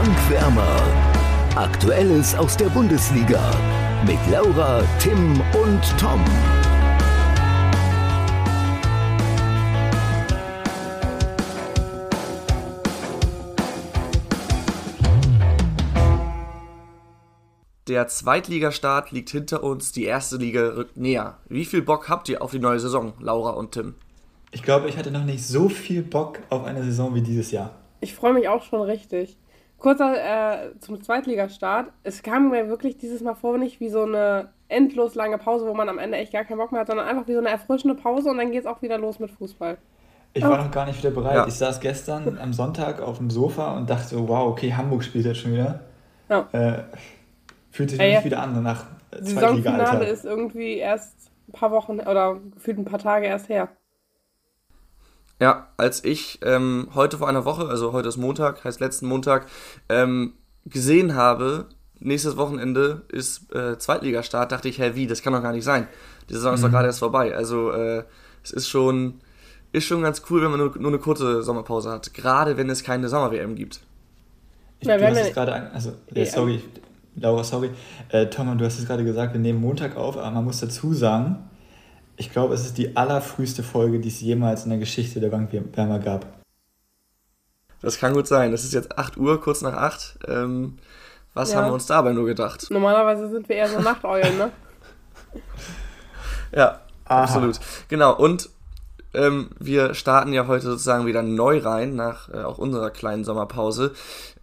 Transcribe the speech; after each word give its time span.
Bankwärmer. 0.00 0.82
Aktuelles 1.56 2.34
aus 2.34 2.56
der 2.56 2.70
Bundesliga 2.70 3.50
mit 4.06 4.16
Laura, 4.30 4.82
Tim 4.98 5.38
und 5.52 5.98
Tom. 5.98 6.24
Der 17.86 18.08
Zweitligastart 18.08 19.10
liegt 19.10 19.28
hinter 19.28 19.62
uns, 19.62 19.92
die 19.92 20.04
erste 20.04 20.38
Liga 20.38 20.68
rückt 20.76 20.96
näher. 20.96 21.36
Wie 21.50 21.66
viel 21.66 21.82
Bock 21.82 22.08
habt 22.08 22.30
ihr 22.30 22.40
auf 22.40 22.52
die 22.52 22.58
neue 22.58 22.80
Saison, 22.80 23.12
Laura 23.20 23.50
und 23.50 23.72
Tim? 23.72 23.96
Ich 24.50 24.62
glaube, 24.62 24.88
ich 24.88 24.96
hatte 24.96 25.10
noch 25.10 25.24
nicht 25.24 25.46
so 25.46 25.68
viel 25.68 26.02
Bock 26.02 26.38
auf 26.48 26.64
eine 26.64 26.82
Saison 26.84 27.14
wie 27.14 27.20
dieses 27.20 27.50
Jahr. 27.50 27.74
Ich 28.00 28.14
freue 28.14 28.32
mich 28.32 28.48
auch 28.48 28.64
schon 28.64 28.80
richtig. 28.80 29.36
Kurzer 29.80 30.14
äh, 30.14 30.78
zum 30.78 31.02
Zweitligastart. 31.02 31.90
Es 32.04 32.22
kam 32.22 32.50
mir 32.50 32.68
wirklich 32.68 32.98
dieses 32.98 33.22
Mal 33.22 33.34
vor, 33.34 33.58
nicht 33.58 33.80
wie 33.80 33.88
so 33.88 34.02
eine 34.02 34.50
endlos 34.68 35.14
lange 35.16 35.38
Pause, 35.38 35.66
wo 35.66 35.74
man 35.74 35.88
am 35.88 35.98
Ende 35.98 36.18
echt 36.18 36.32
gar 36.32 36.44
keinen 36.44 36.58
Bock 36.58 36.70
mehr 36.70 36.82
hat, 36.82 36.86
sondern 36.86 37.08
einfach 37.08 37.26
wie 37.26 37.32
so 37.32 37.40
eine 37.40 37.48
erfrischende 37.48 37.96
Pause 37.96 38.30
und 38.30 38.38
dann 38.38 38.52
geht 38.52 38.60
es 38.60 38.66
auch 38.66 38.82
wieder 38.82 38.98
los 38.98 39.18
mit 39.18 39.30
Fußball. 39.32 39.78
Ich 40.32 40.44
war 40.44 40.62
noch 40.62 40.70
gar 40.70 40.86
nicht 40.86 40.98
wieder 40.98 41.10
bereit. 41.10 41.34
Ja. 41.34 41.46
Ich 41.48 41.54
saß 41.54 41.80
gestern 41.80 42.38
am 42.38 42.52
Sonntag 42.52 43.00
auf 43.00 43.18
dem 43.18 43.30
Sofa 43.30 43.76
und 43.76 43.90
dachte 43.90 44.06
so, 44.06 44.28
wow, 44.28 44.46
okay, 44.48 44.72
Hamburg 44.72 45.02
spielt 45.02 45.24
jetzt 45.24 45.38
schon 45.38 45.52
wieder. 45.54 45.80
Ja. 46.28 46.48
Äh, 46.52 46.84
fühlt 47.72 47.90
sich 47.90 47.98
ja, 47.98 48.06
nicht 48.06 48.24
wieder 48.24 48.40
an 48.40 48.62
nach 48.62 48.86
Saisonfinale 49.12 50.06
ist 50.06 50.24
irgendwie 50.24 50.76
erst 50.76 51.32
ein 51.48 51.52
paar 51.52 51.72
Wochen 51.72 51.98
oder 51.98 52.38
gefühlt 52.54 52.78
ein 52.78 52.84
paar 52.84 53.00
Tage 53.00 53.26
erst 53.26 53.48
her. 53.48 53.68
Ja, 55.40 55.68
als 55.78 56.04
ich 56.04 56.38
ähm, 56.42 56.88
heute 56.94 57.16
vor 57.18 57.28
einer 57.28 57.46
Woche, 57.46 57.66
also 57.66 57.92
heute 57.92 58.08
ist 58.10 58.18
Montag, 58.18 58.62
heißt 58.62 58.78
letzten 58.78 59.06
Montag, 59.06 59.46
ähm, 59.88 60.34
gesehen 60.66 61.14
habe, 61.14 61.64
nächstes 61.98 62.36
Wochenende 62.36 63.02
ist 63.08 63.52
äh, 63.54 63.78
Zweitligastart, 63.78 64.52
dachte 64.52 64.68
ich, 64.68 64.78
hä, 64.78 64.92
wie, 64.94 65.06
das 65.06 65.22
kann 65.22 65.32
doch 65.32 65.42
gar 65.42 65.52
nicht 65.52 65.64
sein. 65.64 65.88
Die 66.28 66.34
Saison 66.34 66.50
mhm. 66.50 66.54
ist 66.56 66.62
doch 66.62 66.68
mhm. 66.68 66.72
gerade 66.72 66.86
erst 66.88 66.98
vorbei. 66.98 67.34
Also 67.34 67.72
äh, 67.72 68.04
es 68.44 68.50
ist 68.50 68.68
schon, 68.68 69.20
ist 69.72 69.86
schon 69.86 70.02
ganz 70.02 70.22
cool, 70.28 70.42
wenn 70.42 70.50
man 70.50 70.60
nur, 70.60 70.76
nur 70.76 70.90
eine 70.90 70.98
kurze 70.98 71.42
Sommerpause 71.42 71.90
hat. 71.90 72.12
Gerade 72.12 72.58
wenn 72.58 72.68
es 72.68 72.82
keine 72.82 73.08
Sommer-WM 73.08 73.54
gibt. 73.54 73.80
Ich, 74.80 74.88
ja, 74.88 74.98
du 74.98 75.06
hast 75.06 75.18
es 75.18 75.32
gerade, 75.32 75.70
also, 75.72 75.94
ja, 76.12 76.26
sorry, 76.26 76.62
Laura, 77.16 77.44
sorry. 77.44 77.70
Äh, 78.10 78.26
Tom, 78.26 78.58
du 78.58 78.64
hast 78.64 78.78
es 78.78 78.86
gerade 78.86 79.04
gesagt, 79.04 79.32
wir 79.32 79.40
nehmen 79.40 79.60
Montag 79.60 79.96
auf, 79.96 80.18
aber 80.18 80.30
man 80.30 80.44
muss 80.44 80.60
dazu 80.60 80.92
sagen, 80.92 81.49
ich 82.20 82.30
glaube, 82.30 82.52
es 82.52 82.66
ist 82.66 82.76
die 82.76 82.98
allerfrühste 82.98 83.62
Folge, 83.62 83.98
die 83.98 84.08
es 84.08 84.20
jemals 84.20 84.64
in 84.64 84.70
der 84.70 84.78
Geschichte 84.78 85.20
der 85.20 85.30
Bankwärmer 85.30 85.98
gab. 85.98 86.26
Das 87.80 87.98
kann 87.98 88.12
gut 88.12 88.26
sein. 88.26 88.52
Es 88.52 88.62
ist 88.62 88.74
jetzt 88.74 88.98
8 88.98 89.16
Uhr, 89.16 89.40
kurz 89.40 89.62
nach 89.62 89.72
8. 89.72 90.18
Ähm, 90.28 90.76
was 91.32 91.52
ja. 91.52 91.56
haben 91.56 91.68
wir 91.68 91.72
uns 91.72 91.86
dabei 91.86 92.12
nur 92.12 92.26
gedacht? 92.26 92.66
Normalerweise 92.70 93.30
sind 93.30 93.48
wir 93.48 93.56
eher 93.56 93.68
so 93.68 93.80
Nachteulen, 93.80 94.36
ne? 94.36 94.52
ja, 96.54 96.80
Aha. 97.06 97.22
absolut. 97.22 97.58
Genau, 97.88 98.14
und 98.14 98.50
ähm, 99.14 99.48
wir 99.58 99.94
starten 99.94 100.34
ja 100.34 100.46
heute 100.46 100.66
sozusagen 100.66 101.06
wieder 101.06 101.22
neu 101.22 101.60
rein, 101.60 101.96
nach 101.96 102.28
äh, 102.28 102.42
auch 102.42 102.58
unserer 102.58 102.90
kleinen 102.90 103.24
Sommerpause. 103.24 103.94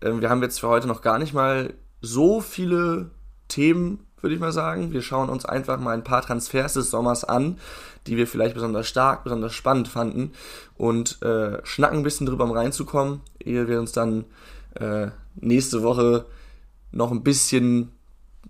Ähm, 0.02 0.22
wir 0.22 0.31
haben 0.31 0.42
jetzt 0.42 0.59
für 0.59 0.67
heute 0.67 0.88
noch 0.88 1.03
gar 1.03 1.20
nicht 1.20 1.36
mal 1.36 1.75
so 2.02 2.42
viele 2.42 3.11
Themen 3.50 4.07
würde 4.22 4.36
ich 4.36 4.40
mal 4.40 4.52
sagen. 4.52 4.92
Wir 4.92 5.02
schauen 5.02 5.30
uns 5.30 5.46
einfach 5.46 5.80
mal 5.80 5.94
ein 5.94 6.04
paar 6.04 6.22
Transfers 6.22 6.73
des 6.73 6.90
Sommers 6.90 7.23
an, 7.23 7.58
die 8.08 8.18
wir 8.18 8.28
vielleicht 8.28 8.56
besonders 8.56 8.88
stark, 8.88 9.23
besonders 9.23 9.54
spannend 9.54 9.88
fanden 9.88 10.32
und 10.78 11.22
äh, 11.22 11.60
schnacken 11.64 12.00
ein 12.00 12.04
bisschen 12.04 12.26
drüber, 12.26 12.45
um 12.45 12.52
reinzukommen, 12.52 13.22
ehe 13.40 13.68
wir 13.68 13.80
uns 13.80 13.92
dann 13.92 14.26
äh, 14.76 15.08
nächste 15.36 15.84
Woche 15.84 16.26
noch 16.92 17.12
ein 17.12 17.23
bisschen 17.23 17.92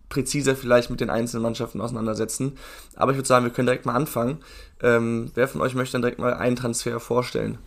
präziser 0.10 0.56
vielleicht 0.56 0.90
mit 0.90 1.02
den 1.02 1.10
einzelnen 1.10 1.44
Mannschaften 1.44 1.82
auseinandersetzen. 1.82 2.54
Aber 2.96 3.12
ich 3.12 3.18
würde 3.18 3.28
sagen, 3.28 3.46
wir 3.46 3.52
können 3.52 3.66
direkt 3.66 3.86
mal 3.86 3.96
anfangen. 3.96 4.38
Ähm, 4.82 5.32
wer 5.36 5.48
von 5.48 5.62
euch 5.62 5.76
möchte 5.76 5.94
dann 5.94 6.02
direkt 6.02 6.20
mal 6.20 6.34
einen 6.34 6.56
Transfer 6.56 7.00
vorstellen? 7.00 7.58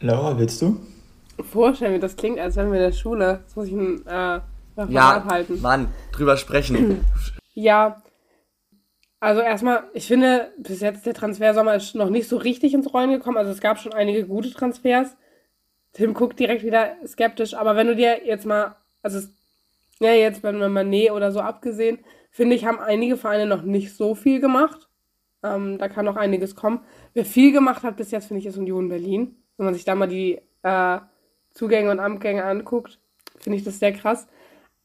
Laura, 0.00 0.38
willst 0.38 0.60
du? 0.62 0.78
Vorstellen, 1.50 2.00
das 2.00 2.16
klingt, 2.16 2.38
als 2.38 2.56
wären 2.56 2.70
wir 2.72 2.78
in 2.78 2.90
der 2.90 2.96
Schule. 2.96 3.40
Jetzt 3.44 3.56
muss 3.56 3.68
ich 3.68 3.72
ein 3.72 4.06
äh, 4.06 4.40
ja, 4.88 5.24
halten. 5.28 5.60
Mann, 5.60 5.88
drüber 6.12 6.36
sprechen. 6.36 7.04
ja, 7.54 8.02
also 9.20 9.40
erstmal, 9.40 9.84
ich 9.94 10.06
finde, 10.06 10.52
bis 10.58 10.80
jetzt 10.80 11.04
der 11.04 11.14
Transfersommer 11.14 11.74
ist 11.74 11.94
noch 11.94 12.10
nicht 12.10 12.28
so 12.28 12.36
richtig 12.36 12.72
ins 12.74 12.92
Rollen 12.92 13.10
gekommen. 13.10 13.36
Also 13.36 13.50
es 13.50 13.60
gab 13.60 13.78
schon 13.78 13.92
einige 13.92 14.26
gute 14.26 14.52
Transfers. 14.52 15.16
Tim 15.92 16.14
guckt 16.14 16.38
direkt 16.38 16.62
wieder 16.62 16.94
skeptisch, 17.06 17.54
aber 17.54 17.74
wenn 17.74 17.88
du 17.88 17.96
dir 17.96 18.24
jetzt 18.24 18.46
mal, 18.46 18.76
also 19.02 19.26
ja, 19.98 20.12
jetzt 20.12 20.44
wenn 20.44 20.58
mal 20.58 20.84
Nee 20.84 21.10
oder 21.10 21.32
so 21.32 21.40
abgesehen, 21.40 21.98
finde 22.30 22.54
ich, 22.54 22.64
haben 22.64 22.78
einige 22.78 23.16
Vereine 23.16 23.46
noch 23.46 23.62
nicht 23.62 23.96
so 23.96 24.14
viel 24.14 24.40
gemacht. 24.40 24.88
Ähm, 25.42 25.78
da 25.78 25.88
kann 25.88 26.04
noch 26.04 26.16
einiges 26.16 26.54
kommen. 26.54 26.80
Wer 27.14 27.24
viel 27.24 27.52
gemacht 27.52 27.82
hat 27.82 27.96
bis 27.96 28.12
jetzt, 28.12 28.26
finde 28.26 28.40
ich, 28.40 28.46
ist 28.46 28.58
Union 28.58 28.88
Berlin. 28.88 29.36
Wenn 29.56 29.66
man 29.66 29.74
sich 29.74 29.84
da 29.84 29.96
mal 29.96 30.06
die 30.06 30.40
äh, 30.62 30.98
Zugänge 31.52 31.90
und 31.90 31.98
Amtgänge 31.98 32.44
anguckt, 32.44 33.00
finde 33.40 33.58
ich 33.58 33.64
das 33.64 33.80
sehr 33.80 33.92
krass. 33.92 34.28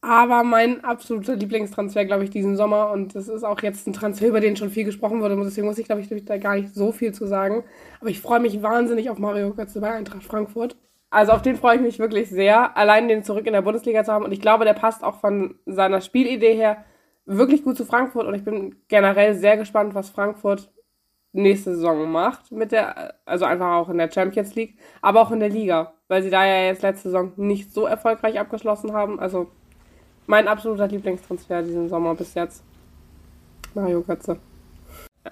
Aber 0.05 0.43
mein 0.43 0.83
absoluter 0.83 1.37
Lieblingstransfer, 1.37 2.03
glaube 2.03 2.25
ich, 2.25 2.29
diesen 2.29 2.57
Sommer, 2.57 2.91
und 2.91 3.15
das 3.15 3.29
ist 3.29 3.45
auch 3.45 3.61
jetzt 3.61 3.87
ein 3.87 3.93
Transfer, 3.93 4.27
über 4.27 4.41
den 4.41 4.57
schon 4.57 4.69
viel 4.69 4.83
gesprochen 4.83 5.21
wurde, 5.21 5.41
deswegen 5.41 5.65
muss 5.65 5.77
ich, 5.77 5.85
glaube 5.85 6.01
ich, 6.01 6.25
da 6.25 6.37
gar 6.37 6.55
nicht 6.55 6.75
so 6.75 6.91
viel 6.91 7.13
zu 7.13 7.25
sagen. 7.25 7.63
Aber 8.01 8.09
ich 8.09 8.19
freue 8.19 8.41
mich 8.41 8.61
wahnsinnig 8.61 9.09
auf 9.09 9.17
Mario 9.17 9.53
Götze 9.53 9.79
bei 9.79 9.93
Eintracht 9.93 10.25
Frankfurt. 10.25 10.75
Also 11.09 11.31
auf 11.31 11.41
den 11.41 11.55
freue 11.55 11.77
ich 11.77 11.81
mich 11.81 11.99
wirklich 11.99 12.29
sehr, 12.29 12.75
allein 12.75 13.07
den 13.07 13.23
zurück 13.23 13.47
in 13.47 13.53
der 13.53 13.61
Bundesliga 13.61 14.03
zu 14.03 14.11
haben. 14.11 14.25
Und 14.25 14.33
ich 14.33 14.41
glaube, 14.41 14.65
der 14.65 14.73
passt 14.73 15.05
auch 15.05 15.21
von 15.21 15.55
seiner 15.65 16.01
Spielidee 16.01 16.53
her 16.53 16.83
wirklich 17.25 17.63
gut 17.63 17.77
zu 17.77 17.85
Frankfurt. 17.85 18.27
Und 18.27 18.33
ich 18.33 18.43
bin 18.43 18.75
generell 18.89 19.35
sehr 19.35 19.55
gespannt, 19.55 19.95
was 19.95 20.09
Frankfurt 20.09 20.69
nächste 21.31 21.75
Saison 21.75 22.11
macht 22.11 22.51
mit 22.51 22.73
der, 22.73 23.15
also 23.23 23.45
einfach 23.45 23.71
auch 23.71 23.87
in 23.87 23.99
der 23.99 24.11
Champions 24.11 24.53
League, 24.53 24.77
aber 25.01 25.21
auch 25.21 25.31
in 25.31 25.39
der 25.39 25.49
Liga, 25.49 25.93
weil 26.09 26.23
sie 26.23 26.29
da 26.29 26.45
ja 26.45 26.65
jetzt 26.65 26.81
letzte 26.81 27.03
Saison 27.09 27.31
nicht 27.37 27.73
so 27.73 27.85
erfolgreich 27.85 28.37
abgeschlossen 28.37 28.91
haben. 28.91 29.17
Also 29.17 29.47
mein 30.27 30.47
absoluter 30.47 30.87
Lieblingstransfer 30.87 31.61
diesen 31.63 31.89
Sommer 31.89 32.15
bis 32.15 32.33
jetzt. 32.33 32.63
Mario 33.73 34.01
Götze. 34.01 34.37
Ja. 35.25 35.31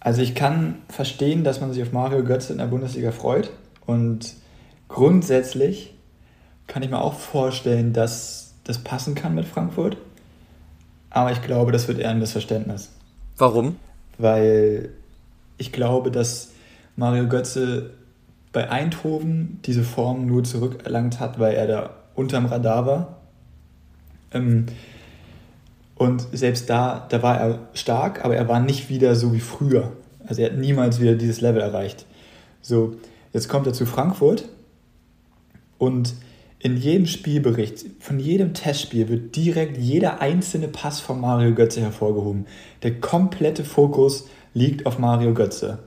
Also 0.00 0.22
ich 0.22 0.34
kann 0.34 0.82
verstehen, 0.88 1.44
dass 1.44 1.60
man 1.60 1.72
sich 1.72 1.82
auf 1.82 1.92
Mario 1.92 2.24
Götze 2.24 2.52
in 2.52 2.58
der 2.58 2.66
Bundesliga 2.66 3.12
freut. 3.12 3.50
Und 3.86 4.34
grundsätzlich 4.88 5.94
kann 6.66 6.82
ich 6.82 6.90
mir 6.90 7.00
auch 7.00 7.14
vorstellen, 7.14 7.92
dass 7.92 8.54
das 8.64 8.78
passen 8.78 9.14
kann 9.14 9.34
mit 9.34 9.44
Frankfurt. 9.44 9.96
Aber 11.10 11.30
ich 11.30 11.42
glaube, 11.42 11.70
das 11.70 11.86
wird 11.86 11.98
eher 11.98 12.10
ein 12.10 12.18
Missverständnis. 12.18 12.90
Warum? 13.36 13.76
Weil 14.18 14.90
ich 15.58 15.70
glaube, 15.70 16.10
dass 16.10 16.52
Mario 16.96 17.28
Götze 17.28 17.90
bei 18.52 18.70
Eindhoven 18.70 19.60
diese 19.64 19.82
Form 19.82 20.26
nur 20.26 20.44
zurückerlangt 20.44 21.20
hat, 21.20 21.38
weil 21.38 21.54
er 21.54 21.66
da 21.66 21.90
unterm 22.14 22.46
Radar 22.46 22.86
war 22.86 23.16
und 25.96 26.26
selbst 26.32 26.68
da, 26.68 27.06
da 27.08 27.22
war 27.22 27.40
er 27.40 27.58
stark, 27.74 28.24
aber 28.24 28.36
er 28.36 28.48
war 28.48 28.60
nicht 28.60 28.88
wieder 28.88 29.14
so 29.14 29.32
wie 29.32 29.40
früher. 29.40 29.92
Also 30.26 30.42
er 30.42 30.50
hat 30.50 30.58
niemals 30.58 31.00
wieder 31.00 31.14
dieses 31.14 31.40
Level 31.40 31.60
erreicht. 31.60 32.06
So, 32.60 32.96
jetzt 33.32 33.48
kommt 33.48 33.66
er 33.66 33.72
zu 33.72 33.86
Frankfurt 33.86 34.48
und 35.78 36.14
in 36.58 36.78
jedem 36.78 37.06
Spielbericht, 37.06 37.84
von 38.00 38.18
jedem 38.18 38.54
Testspiel 38.54 39.10
wird 39.10 39.36
direkt 39.36 39.76
jeder 39.76 40.22
einzelne 40.22 40.68
Pass 40.68 40.98
von 40.98 41.20
Mario 41.20 41.54
Götze 41.54 41.82
hervorgehoben. 41.82 42.46
Der 42.82 42.98
komplette 43.00 43.64
Fokus 43.64 44.28
liegt 44.54 44.86
auf 44.86 44.98
Mario 44.98 45.34
Götze. 45.34 45.80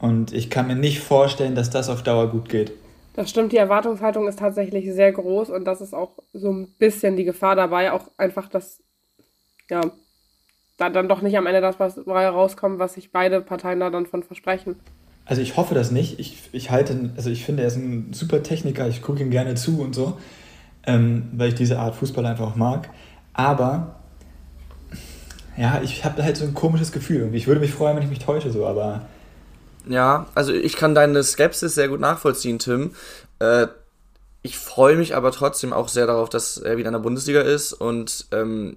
Und 0.00 0.32
ich 0.32 0.48
kann 0.48 0.66
mir 0.66 0.76
nicht 0.76 1.00
vorstellen, 1.00 1.54
dass 1.54 1.68
das 1.68 1.90
auf 1.90 2.02
Dauer 2.02 2.30
gut 2.30 2.48
geht. 2.48 2.72
Das 3.20 3.28
stimmt, 3.28 3.52
die 3.52 3.58
Erwartungshaltung 3.58 4.26
ist 4.28 4.38
tatsächlich 4.38 4.90
sehr 4.94 5.12
groß 5.12 5.50
und 5.50 5.66
das 5.66 5.82
ist 5.82 5.92
auch 5.92 6.12
so 6.32 6.50
ein 6.50 6.68
bisschen 6.78 7.16
die 7.16 7.24
Gefahr 7.24 7.54
dabei, 7.54 7.92
auch 7.92 8.10
einfach, 8.16 8.48
dass 8.48 8.82
ja, 9.68 9.82
da 10.78 10.88
dann 10.88 11.06
doch 11.06 11.20
nicht 11.20 11.36
am 11.36 11.46
Ende 11.46 11.60
das 11.60 11.78
was 11.78 11.98
rauskommt, 12.06 12.78
was 12.78 12.94
sich 12.94 13.12
beide 13.12 13.42
Parteien 13.42 13.78
da 13.78 13.90
dann 13.90 14.06
von 14.06 14.22
versprechen. 14.22 14.76
Also 15.26 15.42
ich 15.42 15.58
hoffe 15.58 15.74
das 15.74 15.90
nicht. 15.90 16.18
Ich, 16.18 16.48
ich 16.52 16.70
halte, 16.70 17.10
also 17.14 17.28
ich 17.28 17.44
finde, 17.44 17.62
er 17.62 17.68
ist 17.68 17.76
ein 17.76 18.14
super 18.14 18.42
Techniker, 18.42 18.88
ich 18.88 19.02
gucke 19.02 19.20
ihm 19.20 19.30
gerne 19.30 19.54
zu 19.54 19.82
und 19.82 19.94
so, 19.94 20.16
ähm, 20.86 21.28
weil 21.34 21.48
ich 21.48 21.54
diese 21.56 21.78
Art 21.78 21.96
Fußball 21.96 22.24
einfach 22.24 22.52
auch 22.52 22.56
mag. 22.56 22.88
Aber 23.34 23.96
ja, 25.58 25.82
ich 25.84 26.06
habe 26.06 26.22
halt 26.22 26.38
so 26.38 26.46
ein 26.46 26.54
komisches 26.54 26.90
Gefühl. 26.90 27.28
Ich 27.34 27.46
würde 27.46 27.60
mich 27.60 27.72
freuen, 27.72 27.96
wenn 27.96 28.02
ich 28.02 28.08
mich 28.08 28.20
täusche, 28.20 28.50
so, 28.50 28.66
aber 28.66 29.02
ja, 29.88 30.26
also 30.34 30.52
ich 30.52 30.76
kann 30.76 30.94
deine 30.94 31.22
Skepsis 31.22 31.74
sehr 31.74 31.88
gut 31.88 32.00
nachvollziehen, 32.00 32.58
Tim. 32.58 32.94
Äh, 33.38 33.68
ich 34.42 34.58
freue 34.58 34.96
mich 34.96 35.14
aber 35.14 35.32
trotzdem 35.32 35.72
auch 35.72 35.88
sehr 35.88 36.06
darauf, 36.06 36.28
dass 36.28 36.56
er 36.56 36.76
wieder 36.76 36.88
in 36.88 36.94
der 36.94 37.00
Bundesliga 37.00 37.40
ist 37.40 37.72
und 37.72 38.26
ähm, 38.32 38.76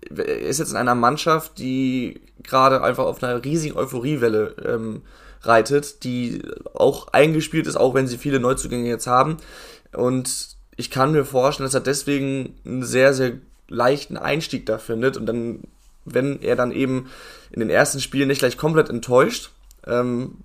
ist 0.00 0.58
jetzt 0.58 0.70
in 0.70 0.76
einer 0.76 0.94
Mannschaft, 0.94 1.58
die 1.58 2.20
gerade 2.42 2.82
einfach 2.82 3.04
auf 3.04 3.22
einer 3.22 3.42
riesigen 3.44 3.76
Euphoriewelle 3.76 4.54
ähm, 4.64 5.02
reitet, 5.42 6.04
die 6.04 6.42
auch 6.74 7.08
eingespielt 7.08 7.66
ist, 7.66 7.76
auch 7.76 7.94
wenn 7.94 8.06
sie 8.06 8.18
viele 8.18 8.40
Neuzugänge 8.40 8.88
jetzt 8.88 9.06
haben. 9.06 9.38
Und 9.92 10.56
ich 10.76 10.90
kann 10.90 11.12
mir 11.12 11.24
vorstellen, 11.24 11.66
dass 11.66 11.74
er 11.74 11.80
deswegen 11.80 12.54
einen 12.64 12.84
sehr, 12.84 13.14
sehr 13.14 13.32
leichten 13.68 14.16
Einstieg 14.16 14.66
da 14.66 14.78
findet 14.78 15.16
und 15.16 15.26
dann, 15.26 15.60
wenn 16.04 16.40
er 16.42 16.56
dann 16.56 16.70
eben 16.70 17.10
in 17.50 17.60
den 17.60 17.70
ersten 17.70 18.00
Spielen 18.00 18.28
nicht 18.28 18.38
gleich 18.40 18.56
komplett 18.56 18.88
enttäuscht, 18.88 19.50
ähm, 19.88 20.38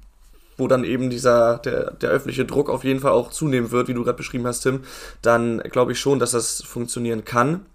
wo 0.58 0.68
dann 0.68 0.84
eben 0.84 1.10
dieser, 1.10 1.58
der, 1.60 1.92
der 1.92 2.10
öffentliche 2.10 2.46
Druck 2.46 2.70
auf 2.70 2.84
jeden 2.84 3.00
Fall 3.00 3.12
auch 3.12 3.30
zunehmen 3.32 3.72
wird, 3.72 3.88
wie 3.88 3.94
du 3.94 4.04
gerade 4.04 4.18
beschrieben 4.18 4.46
hast, 4.46 4.62
Tim, 4.62 4.82
dann 5.22 5.60
glaube 5.60 5.94
ich 5.94 6.00
schon, 6.00 6.20
dass 6.20 6.32
das 6.32 6.62
funktionieren 6.62 7.26
kann. 7.26 7.66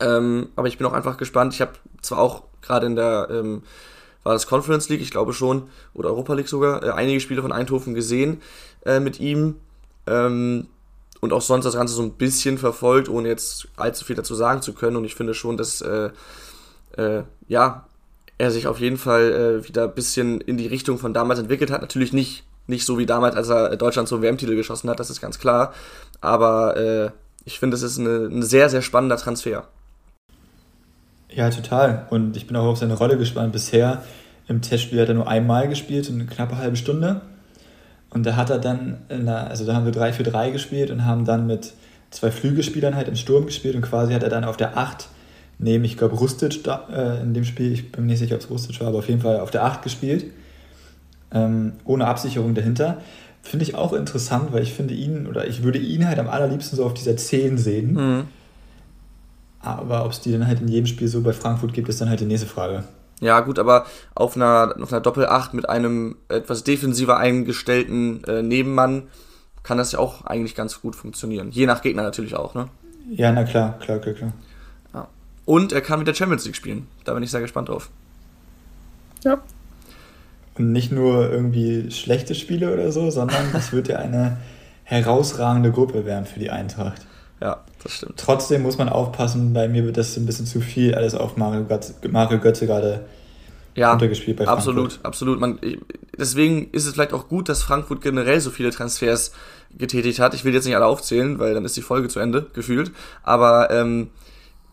Ähm, 0.00 0.48
aber 0.56 0.68
ich 0.68 0.78
bin 0.78 0.86
auch 0.86 0.92
einfach 0.92 1.16
gespannt. 1.16 1.54
Ich 1.54 1.60
habe 1.60 1.72
zwar 2.02 2.18
auch 2.18 2.44
gerade 2.62 2.86
in 2.86 2.96
der, 2.96 3.28
ähm, 3.30 3.62
war 4.22 4.32
das 4.32 4.46
Conference 4.46 4.88
League, 4.88 5.00
ich 5.00 5.10
glaube 5.10 5.32
schon, 5.32 5.68
oder 5.94 6.10
Europa 6.10 6.34
League 6.34 6.48
sogar, 6.48 6.82
äh, 6.82 6.90
einige 6.90 7.20
Spiele 7.20 7.42
von 7.42 7.52
Eindhoven 7.52 7.94
gesehen 7.94 8.40
äh, 8.84 9.00
mit 9.00 9.20
ihm. 9.20 9.56
Ähm, 10.06 10.68
und 11.20 11.32
auch 11.32 11.42
sonst 11.42 11.64
das 11.64 11.74
Ganze 11.74 11.94
so 11.94 12.02
ein 12.02 12.12
bisschen 12.12 12.58
verfolgt, 12.58 13.08
ohne 13.08 13.28
jetzt 13.28 13.66
allzu 13.76 14.04
viel 14.04 14.14
dazu 14.14 14.36
sagen 14.36 14.62
zu 14.62 14.72
können. 14.72 14.96
Und 14.96 15.04
ich 15.04 15.16
finde 15.16 15.34
schon, 15.34 15.56
dass 15.56 15.80
äh, 15.80 16.10
äh, 16.96 17.24
ja, 17.48 17.87
er 18.38 18.50
sich 18.50 18.66
auf 18.66 18.80
jeden 18.80 18.96
Fall 18.96 19.32
äh, 19.62 19.68
wieder 19.68 19.84
ein 19.84 19.94
bisschen 19.94 20.40
in 20.40 20.56
die 20.56 20.66
Richtung 20.66 20.98
von 20.98 21.12
damals 21.12 21.40
entwickelt 21.40 21.70
hat. 21.70 21.82
Natürlich 21.82 22.12
nicht, 22.12 22.44
nicht 22.66 22.84
so 22.84 22.98
wie 22.98 23.06
damals, 23.06 23.34
als 23.34 23.48
er 23.48 23.76
Deutschland 23.76 24.08
zum 24.08 24.22
WM-Titel 24.22 24.54
geschossen 24.54 24.88
hat, 24.88 25.00
das 25.00 25.10
ist 25.10 25.20
ganz 25.20 25.38
klar. 25.38 25.72
Aber 26.20 26.76
äh, 26.76 27.10
ich 27.44 27.58
finde, 27.58 27.76
es 27.76 27.82
ist 27.82 27.98
eine, 27.98 28.26
ein 28.26 28.42
sehr, 28.42 28.68
sehr 28.70 28.82
spannender 28.82 29.16
Transfer. 29.16 29.64
Ja, 31.30 31.50
total. 31.50 32.06
Und 32.10 32.36
ich 32.36 32.46
bin 32.46 32.56
auch 32.56 32.66
auf 32.66 32.78
seine 32.78 32.94
Rolle 32.94 33.18
gespannt. 33.18 33.52
Bisher 33.52 34.02
im 34.46 34.62
Testspiel 34.62 35.00
hat 35.00 35.08
er 35.08 35.14
nur 35.14 35.28
einmal 35.28 35.68
gespielt, 35.68 36.08
eine 36.08 36.26
knappe 36.26 36.56
halbe 36.56 36.76
Stunde. 36.76 37.20
Und 38.10 38.24
da 38.24 38.36
hat 38.36 38.50
er 38.50 38.58
dann, 38.58 38.98
der, 39.10 39.48
also 39.48 39.66
da 39.66 39.74
haben 39.74 39.84
wir 39.84 39.92
3 39.92 40.12
für 40.12 40.22
3 40.22 40.50
gespielt 40.50 40.90
und 40.90 41.04
haben 41.04 41.24
dann 41.24 41.46
mit 41.46 41.74
zwei 42.10 42.30
Flügelspielern 42.30 42.96
halt 42.96 43.08
im 43.08 43.16
Sturm 43.16 43.44
gespielt 43.44 43.74
und 43.74 43.82
quasi 43.82 44.14
hat 44.14 44.22
er 44.22 44.30
dann 44.30 44.44
auf 44.44 44.56
der 44.56 44.78
8 44.78 45.08
neben, 45.58 45.84
ich 45.84 45.96
glaube, 45.96 46.16
Rustic 46.16 46.62
da, 46.64 46.86
äh, 46.90 47.22
in 47.22 47.34
dem 47.34 47.44
Spiel, 47.44 47.72
ich 47.72 47.92
bin 47.92 48.04
mir 48.04 48.12
nicht 48.12 48.20
sicher, 48.20 48.36
ob 48.36 48.40
es 48.40 48.50
Rustic 48.50 48.80
war, 48.80 48.88
aber 48.88 48.98
auf 48.98 49.08
jeden 49.08 49.20
Fall 49.20 49.40
auf 49.40 49.50
der 49.50 49.64
8 49.64 49.82
gespielt, 49.82 50.26
ähm, 51.32 51.74
ohne 51.84 52.06
Absicherung 52.06 52.54
dahinter. 52.54 52.98
Finde 53.42 53.64
ich 53.64 53.74
auch 53.74 53.92
interessant, 53.92 54.52
weil 54.52 54.62
ich 54.62 54.74
finde 54.74 54.94
ihn, 54.94 55.26
oder 55.26 55.46
ich 55.46 55.62
würde 55.62 55.78
ihn 55.78 56.06
halt 56.06 56.18
am 56.18 56.28
allerliebsten 56.28 56.76
so 56.76 56.84
auf 56.84 56.94
dieser 56.94 57.16
10 57.16 57.58
sehen. 57.58 57.92
Mhm. 57.94 58.24
Aber 59.60 60.04
ob 60.04 60.12
es 60.12 60.20
die 60.20 60.32
dann 60.32 60.46
halt 60.46 60.60
in 60.60 60.68
jedem 60.68 60.86
Spiel 60.86 61.08
so 61.08 61.20
bei 61.22 61.32
Frankfurt 61.32 61.72
gibt, 61.72 61.88
ist 61.88 62.00
dann 62.00 62.08
halt 62.08 62.20
die 62.20 62.26
nächste 62.26 62.46
Frage. 62.46 62.84
Ja, 63.20 63.40
gut, 63.40 63.58
aber 63.58 63.86
auf 64.14 64.36
einer, 64.36 64.74
auf 64.80 64.92
einer 64.92 65.00
Doppel-8 65.00 65.54
mit 65.54 65.68
einem 65.68 66.16
etwas 66.28 66.62
defensiver 66.62 67.16
eingestellten 67.16 68.22
äh, 68.24 68.42
Nebenmann 68.42 69.08
kann 69.64 69.78
das 69.78 69.92
ja 69.92 69.98
auch 69.98 70.24
eigentlich 70.24 70.54
ganz 70.54 70.80
gut 70.80 70.94
funktionieren. 70.94 71.50
Je 71.50 71.66
nach 71.66 71.82
Gegner 71.82 72.02
natürlich 72.02 72.36
auch, 72.36 72.54
ne? 72.54 72.68
Ja, 73.10 73.32
na 73.32 73.44
klar, 73.44 73.78
klar, 73.80 73.98
klar, 73.98 74.14
klar. 74.14 74.32
Und 75.48 75.72
er 75.72 75.80
kann 75.80 75.98
mit 75.98 76.06
der 76.06 76.12
Champions 76.12 76.44
League 76.44 76.56
spielen. 76.56 76.86
Da 77.04 77.14
bin 77.14 77.22
ich 77.22 77.30
sehr 77.30 77.40
gespannt 77.40 77.70
drauf. 77.70 77.88
Ja. 79.24 79.40
Und 80.58 80.72
nicht 80.72 80.92
nur 80.92 81.30
irgendwie 81.30 81.90
schlechte 81.90 82.34
Spiele 82.34 82.70
oder 82.70 82.92
so, 82.92 83.10
sondern 83.10 83.46
es 83.54 83.72
wird 83.72 83.88
ja 83.88 83.96
eine 83.96 84.36
herausragende 84.84 85.72
Gruppe 85.72 86.04
werden 86.04 86.26
für 86.26 86.38
die 86.38 86.50
Eintracht. 86.50 87.06
Ja, 87.40 87.64
das 87.82 87.92
stimmt. 87.92 88.18
Trotzdem 88.18 88.60
muss 88.60 88.76
man 88.76 88.90
aufpassen, 88.90 89.54
bei 89.54 89.68
mir 89.68 89.86
wird 89.86 89.96
das 89.96 90.18
ein 90.18 90.26
bisschen 90.26 90.44
zu 90.44 90.60
viel 90.60 90.94
alles 90.94 91.14
auf 91.14 91.38
Mario 91.38 91.64
Götze, 91.64 91.94
Mario 92.10 92.40
Götze 92.40 92.66
gerade 92.66 93.06
ja, 93.74 93.94
untergespielt 93.94 94.36
bei 94.36 94.44
Frankfurt. 94.44 94.76
Absolut, 94.76 95.00
absolut. 95.02 95.40
Man, 95.40 95.58
deswegen 96.18 96.68
ist 96.72 96.84
es 96.84 96.92
vielleicht 96.92 97.14
auch 97.14 97.26
gut, 97.26 97.48
dass 97.48 97.62
Frankfurt 97.62 98.02
generell 98.02 98.42
so 98.42 98.50
viele 98.50 98.68
Transfers 98.68 99.32
getätigt 99.78 100.20
hat. 100.20 100.34
Ich 100.34 100.44
will 100.44 100.52
jetzt 100.52 100.66
nicht 100.66 100.76
alle 100.76 100.84
aufzählen, 100.84 101.38
weil 101.38 101.54
dann 101.54 101.64
ist 101.64 101.74
die 101.74 101.80
Folge 101.80 102.08
zu 102.08 102.20
Ende, 102.20 102.48
gefühlt. 102.52 102.92
Aber 103.22 103.70
ähm, 103.70 104.10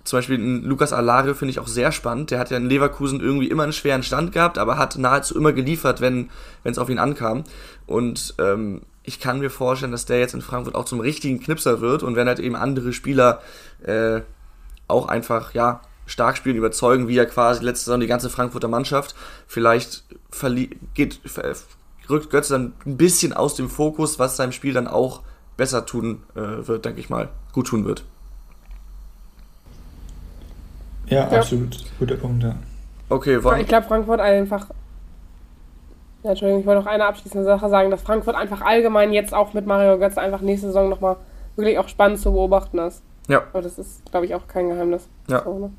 zum 0.05 0.19
Beispiel 0.19 0.39
Lukas 0.39 0.93
Alario 0.93 1.33
finde 1.33 1.49
ich 1.51 1.59
auch 1.59 1.67
sehr 1.67 1.91
spannend. 1.91 2.31
Der 2.31 2.39
hat 2.39 2.51
ja 2.51 2.57
in 2.57 2.69
Leverkusen 2.69 3.19
irgendwie 3.19 3.49
immer 3.49 3.63
einen 3.63 3.73
schweren 3.73 4.03
Stand 4.03 4.31
gehabt, 4.31 4.57
aber 4.57 4.77
hat 4.77 4.97
nahezu 4.97 5.35
immer 5.35 5.51
geliefert, 5.51 5.99
wenn 5.99 6.29
es 6.63 6.77
auf 6.77 6.89
ihn 6.89 6.99
ankam. 6.99 7.43
Und 7.87 8.35
ähm, 8.37 8.83
ich 9.03 9.19
kann 9.19 9.39
mir 9.39 9.49
vorstellen, 9.49 9.91
dass 9.91 10.05
der 10.05 10.19
jetzt 10.19 10.35
in 10.35 10.41
Frankfurt 10.41 10.75
auch 10.75 10.85
zum 10.85 10.99
richtigen 10.99 11.39
Knipser 11.39 11.81
wird 11.81 12.03
und 12.03 12.15
wenn 12.15 12.27
halt 12.27 12.39
eben 12.39 12.55
andere 12.55 12.93
Spieler 12.93 13.41
äh, 13.83 14.21
auch 14.87 15.07
einfach, 15.07 15.53
ja, 15.53 15.81
stark 16.05 16.37
spielen, 16.37 16.55
überzeugen, 16.55 17.07
wie 17.07 17.15
ja 17.15 17.25
quasi 17.25 17.63
letzte 17.63 17.85
Saison 17.85 17.99
die 17.99 18.07
ganze 18.07 18.29
Frankfurter 18.29 18.67
Mannschaft, 18.67 19.15
vielleicht 19.47 20.03
geht, 20.93 21.19
rückt 22.09 22.29
Götze 22.29 22.53
dann 22.53 22.73
ein 22.85 22.97
bisschen 22.97 23.33
aus 23.33 23.55
dem 23.55 23.69
Fokus, 23.69 24.19
was 24.19 24.37
seinem 24.37 24.51
Spiel 24.51 24.73
dann 24.73 24.87
auch 24.87 25.23
besser 25.57 25.85
tun 25.87 26.21
äh, 26.35 26.67
wird, 26.67 26.85
denke 26.85 26.99
ich 26.99 27.09
mal, 27.09 27.29
gut 27.53 27.67
tun 27.67 27.85
wird. 27.85 28.03
Ja, 31.07 31.29
ja. 31.31 31.39
absolut. 31.39 31.77
Guter 31.99 32.15
Punkt, 32.15 32.43
ja. 32.43 32.55
Okay, 33.09 33.39
Ich 33.59 33.67
glaube, 33.67 33.87
Frankfurt 33.87 34.19
einfach 34.19 34.67
ja, 36.25 36.31
Entschuldigung, 36.31 36.61
ich 36.61 36.65
wollte 36.65 36.81
noch 36.81 36.91
eine 36.91 37.05
abschließende 37.05 37.45
Sache 37.45 37.69
sagen, 37.69 37.91
dass 37.91 38.01
Frankfurt 38.01 38.35
einfach 38.35 38.61
allgemein 38.61 39.13
jetzt 39.13 39.31
auch 39.31 39.53
mit 39.53 39.67
Mario 39.67 39.99
Götze 39.99 40.19
einfach 40.19 40.41
nächste 40.41 40.67
Saison 40.67 40.89
nochmal 40.89 41.17
wirklich 41.55 41.77
auch 41.77 41.87
spannend 41.87 42.19
zu 42.19 42.31
beobachten 42.31 42.79
ist. 42.79 43.03
Ja. 43.27 43.43
Aber 43.53 43.61
das 43.61 43.77
ist, 43.77 44.09
glaube 44.09 44.25
ich, 44.25 44.33
auch 44.33 44.47
kein 44.47 44.69
Geheimnis. 44.69 45.07
Ja. 45.29 45.43
So, 45.43 45.59
ne? 45.59 45.71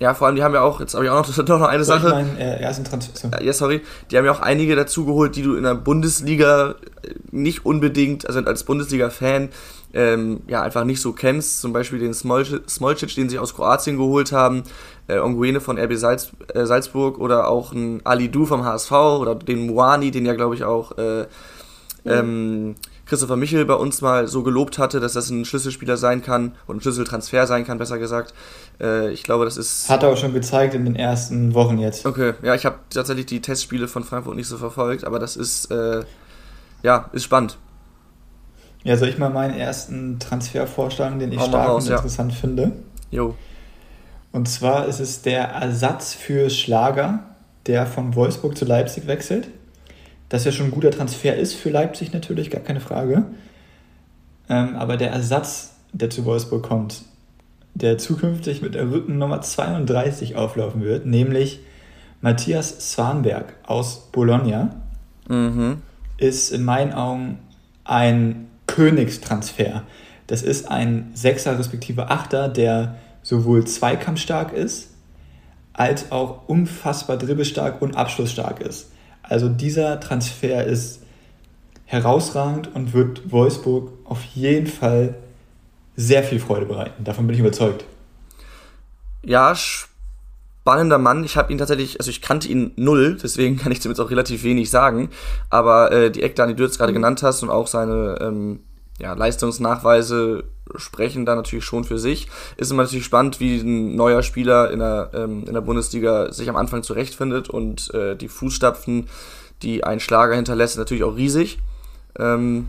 Ja, 0.00 0.14
vor 0.14 0.26
allem, 0.26 0.34
die 0.34 0.42
haben 0.42 0.54
ja 0.54 0.62
auch, 0.62 0.80
jetzt 0.80 0.94
habe 0.94 1.04
ich 1.04 1.10
auch 1.10 1.24
noch, 1.24 1.46
noch 1.60 1.68
eine 1.68 1.84
Sache. 1.84 2.08
Ich 2.08 2.12
mein, 2.12 2.36
äh, 2.36 2.60
ersten 2.60 2.82
Transfer. 2.82 3.40
Ja, 3.40 3.52
sorry. 3.52 3.82
Die 4.10 4.18
haben 4.18 4.24
ja 4.24 4.32
auch 4.32 4.40
einige 4.40 4.74
dazu 4.74 5.06
geholt, 5.06 5.36
die 5.36 5.42
du 5.42 5.54
in 5.54 5.62
der 5.62 5.76
Bundesliga 5.76 6.74
nicht 7.30 7.64
unbedingt, 7.64 8.26
also 8.26 8.40
als 8.40 8.64
Bundesliga-Fan, 8.64 9.50
ähm, 9.92 10.40
ja, 10.46 10.62
einfach 10.62 10.84
nicht 10.84 11.00
so 11.00 11.12
kennst. 11.12 11.60
Zum 11.60 11.72
Beispiel 11.72 11.98
den 11.98 12.14
Smolcic, 12.14 13.14
den 13.14 13.28
sie 13.28 13.38
aus 13.38 13.54
Kroatien 13.54 13.96
geholt 13.96 14.32
haben, 14.32 14.62
äh, 15.08 15.18
Onguene 15.18 15.60
von 15.60 15.78
RB 15.78 15.94
Salz, 15.94 16.30
äh, 16.54 16.64
Salzburg 16.64 17.18
oder 17.18 17.48
auch 17.48 17.72
ein 17.72 18.00
Ali 18.04 18.28
Du 18.28 18.46
vom 18.46 18.64
HSV 18.64 18.92
oder 18.92 19.34
den 19.34 19.66
Muani, 19.66 20.10
den 20.10 20.26
ja, 20.26 20.34
glaube 20.34 20.54
ich, 20.54 20.64
auch 20.64 20.96
äh, 20.98 21.26
ähm, 22.04 22.76
Christopher 23.06 23.36
Michel 23.36 23.64
bei 23.64 23.74
uns 23.74 24.00
mal 24.02 24.28
so 24.28 24.42
gelobt 24.42 24.78
hatte, 24.78 25.00
dass 25.00 25.14
das 25.14 25.30
ein 25.30 25.44
Schlüsselspieler 25.44 25.96
sein 25.96 26.22
kann 26.22 26.54
und 26.68 26.76
ein 26.76 26.80
Schlüsseltransfer 26.80 27.46
sein 27.46 27.66
kann, 27.66 27.76
besser 27.76 27.98
gesagt. 27.98 28.32
Äh, 28.80 29.10
ich 29.10 29.24
glaube, 29.24 29.44
das 29.44 29.56
ist. 29.56 29.88
Hat 29.88 30.04
er 30.04 30.10
auch 30.10 30.16
schon 30.16 30.32
gezeigt 30.32 30.74
in 30.74 30.84
den 30.84 30.94
ersten 30.94 31.52
Wochen 31.54 31.78
jetzt. 31.78 32.06
Okay, 32.06 32.34
ja, 32.42 32.54
ich 32.54 32.64
habe 32.64 32.76
tatsächlich 32.88 33.26
die 33.26 33.42
Testspiele 33.42 33.88
von 33.88 34.04
Frankfurt 34.04 34.36
nicht 34.36 34.46
so 34.46 34.58
verfolgt, 34.58 35.04
aber 35.04 35.18
das 35.18 35.36
ist, 35.36 35.72
äh, 35.72 36.04
ja, 36.84 37.10
ist 37.12 37.24
spannend. 37.24 37.58
Ja, 38.82 38.96
soll 38.96 39.08
ich 39.08 39.18
mal 39.18 39.30
meinen 39.30 39.54
ersten 39.54 40.18
Transfer 40.18 40.66
vorschlagen, 40.66 41.18
den 41.18 41.32
ich 41.32 41.40
stark 41.40 41.68
raus, 41.68 41.86
und 41.86 41.92
interessant 41.92 42.32
ja. 42.32 42.38
finde? 42.38 42.72
Jo. 43.10 43.34
Und 44.32 44.48
zwar 44.48 44.86
ist 44.86 45.00
es 45.00 45.22
der 45.22 45.48
Ersatz 45.48 46.14
für 46.14 46.50
Schlager, 46.50 47.20
der 47.66 47.86
von 47.86 48.14
Wolfsburg 48.14 48.56
zu 48.56 48.64
Leipzig 48.64 49.06
wechselt. 49.06 49.48
Das 50.28 50.44
ja 50.44 50.52
schon 50.52 50.66
ein 50.66 50.72
guter 50.72 50.92
Transfer 50.92 51.36
ist 51.36 51.54
für 51.54 51.70
Leipzig 51.70 52.12
natürlich, 52.12 52.50
gar 52.50 52.62
keine 52.62 52.80
Frage. 52.80 53.24
Ähm, 54.48 54.76
aber 54.76 54.96
der 54.96 55.10
Ersatz, 55.10 55.74
der 55.92 56.08
zu 56.08 56.24
Wolfsburg 56.24 56.62
kommt, 56.62 57.02
der 57.74 57.98
zukünftig 57.98 58.62
mit 58.62 58.74
der 58.74 58.90
Rückennummer 58.90 59.42
32 59.42 60.36
auflaufen 60.36 60.82
wird, 60.82 61.06
nämlich 61.06 61.60
Matthias 62.20 62.92
Swanberg 62.92 63.54
aus 63.66 64.10
Bologna, 64.12 64.70
mhm. 65.28 65.82
ist 66.18 66.50
in 66.50 66.64
meinen 66.64 66.92
Augen 66.92 67.38
ein 67.84 68.49
Königstransfer. 68.70 69.82
Das 70.26 70.42
ist 70.42 70.70
ein 70.70 71.10
Sechser 71.14 71.58
respektive 71.58 72.08
Achter, 72.08 72.48
der 72.48 72.96
sowohl 73.22 73.66
zweikampfstark 73.66 74.52
ist, 74.52 74.90
als 75.72 76.12
auch 76.12 76.48
unfassbar 76.48 77.16
dribbelstark 77.16 77.82
und 77.82 77.96
abschlussstark 77.96 78.60
ist. 78.60 78.92
Also 79.22 79.48
dieser 79.48 79.98
Transfer 79.98 80.64
ist 80.64 81.02
herausragend 81.84 82.72
und 82.74 82.92
wird 82.92 83.32
Wolfsburg 83.32 83.92
auf 84.04 84.22
jeden 84.34 84.68
Fall 84.68 85.16
sehr 85.96 86.22
viel 86.22 86.38
Freude 86.38 86.66
bereiten. 86.66 87.02
Davon 87.02 87.26
bin 87.26 87.34
ich 87.34 87.40
überzeugt. 87.40 87.84
Ja, 89.24 89.54
spannender 90.60 90.98
Mann. 90.98 91.24
Ich 91.24 91.36
habe 91.36 91.52
ihn 91.52 91.58
tatsächlich, 91.58 91.98
also 92.00 92.10
ich 92.10 92.20
kannte 92.20 92.48
ihn 92.48 92.72
null, 92.76 93.16
deswegen 93.22 93.56
kann 93.58 93.72
ich 93.72 93.80
zumindest 93.80 94.06
auch 94.06 94.10
relativ 94.10 94.44
wenig 94.44 94.70
sagen. 94.70 95.10
Aber 95.48 95.90
äh, 95.92 96.10
die 96.10 96.22
Eckdaten, 96.22 96.54
die 96.54 96.56
du 96.56 96.64
jetzt 96.64 96.78
gerade 96.78 96.92
genannt 96.92 97.22
hast 97.22 97.42
und 97.42 97.50
auch 97.50 97.66
seine 97.66 98.18
ähm, 98.20 98.60
ja, 98.98 99.14
Leistungsnachweise 99.14 100.44
sprechen 100.76 101.24
da 101.24 101.34
natürlich 101.34 101.64
schon 101.64 101.84
für 101.84 101.98
sich. 101.98 102.28
Ist 102.56 102.70
immer 102.70 102.82
natürlich 102.82 103.06
spannend, 103.06 103.40
wie 103.40 103.58
ein 103.58 103.96
neuer 103.96 104.22
Spieler 104.22 104.70
in 104.70 104.78
der, 104.78 105.10
ähm, 105.14 105.44
in 105.46 105.54
der 105.54 105.62
Bundesliga 105.62 106.32
sich 106.32 106.48
am 106.48 106.56
Anfang 106.56 106.82
zurechtfindet 106.82 107.48
und 107.48 107.92
äh, 107.94 108.14
die 108.14 108.28
Fußstapfen, 108.28 109.08
die 109.62 109.82
ein 109.84 110.00
Schlager 110.00 110.36
hinterlässt, 110.36 110.76
natürlich 110.78 111.04
auch 111.04 111.16
riesig. 111.16 111.58
Ähm, 112.18 112.68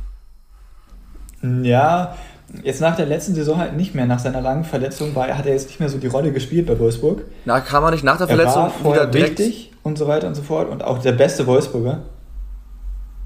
ja, 1.42 2.16
jetzt 2.63 2.81
nach 2.81 2.96
der 2.96 3.05
letzten 3.05 3.36
Saison 3.36 3.58
halt 3.58 3.75
nicht 3.75 3.96
mehr. 3.96 4.05
Nach 4.05 4.20
seiner 4.20 4.41
langen 4.41 4.63
Verletzung 4.63 5.15
war, 5.15 5.27
hat 5.27 5.46
er 5.46 5.53
jetzt 5.53 5.67
nicht 5.67 5.79
mehr 5.79 5.89
so 5.89 5.98
die 5.98 6.08
Rolle 6.08 6.31
gespielt 6.31 6.67
bei 6.67 6.77
Wolfsburg. 6.77 7.24
Na, 7.46 7.60
kam 7.60 7.84
er 7.84 7.91
nicht 7.91 8.03
nach 8.03 8.17
der 8.17 8.27
Verletzung 8.27 8.63
er 8.63 8.84
war 8.84 8.93
wieder 8.93 9.08
direkt. 9.08 9.39
wichtig 9.39 9.72
und 9.84 9.98
so 9.98 10.08
weiter 10.08 10.27
und 10.27 10.36
so 10.36 10.43
fort 10.43 10.70
und 10.70 10.84
auch 10.84 11.00
der 11.00 11.13
beste 11.13 11.48
Wolfsburger. 11.48 12.00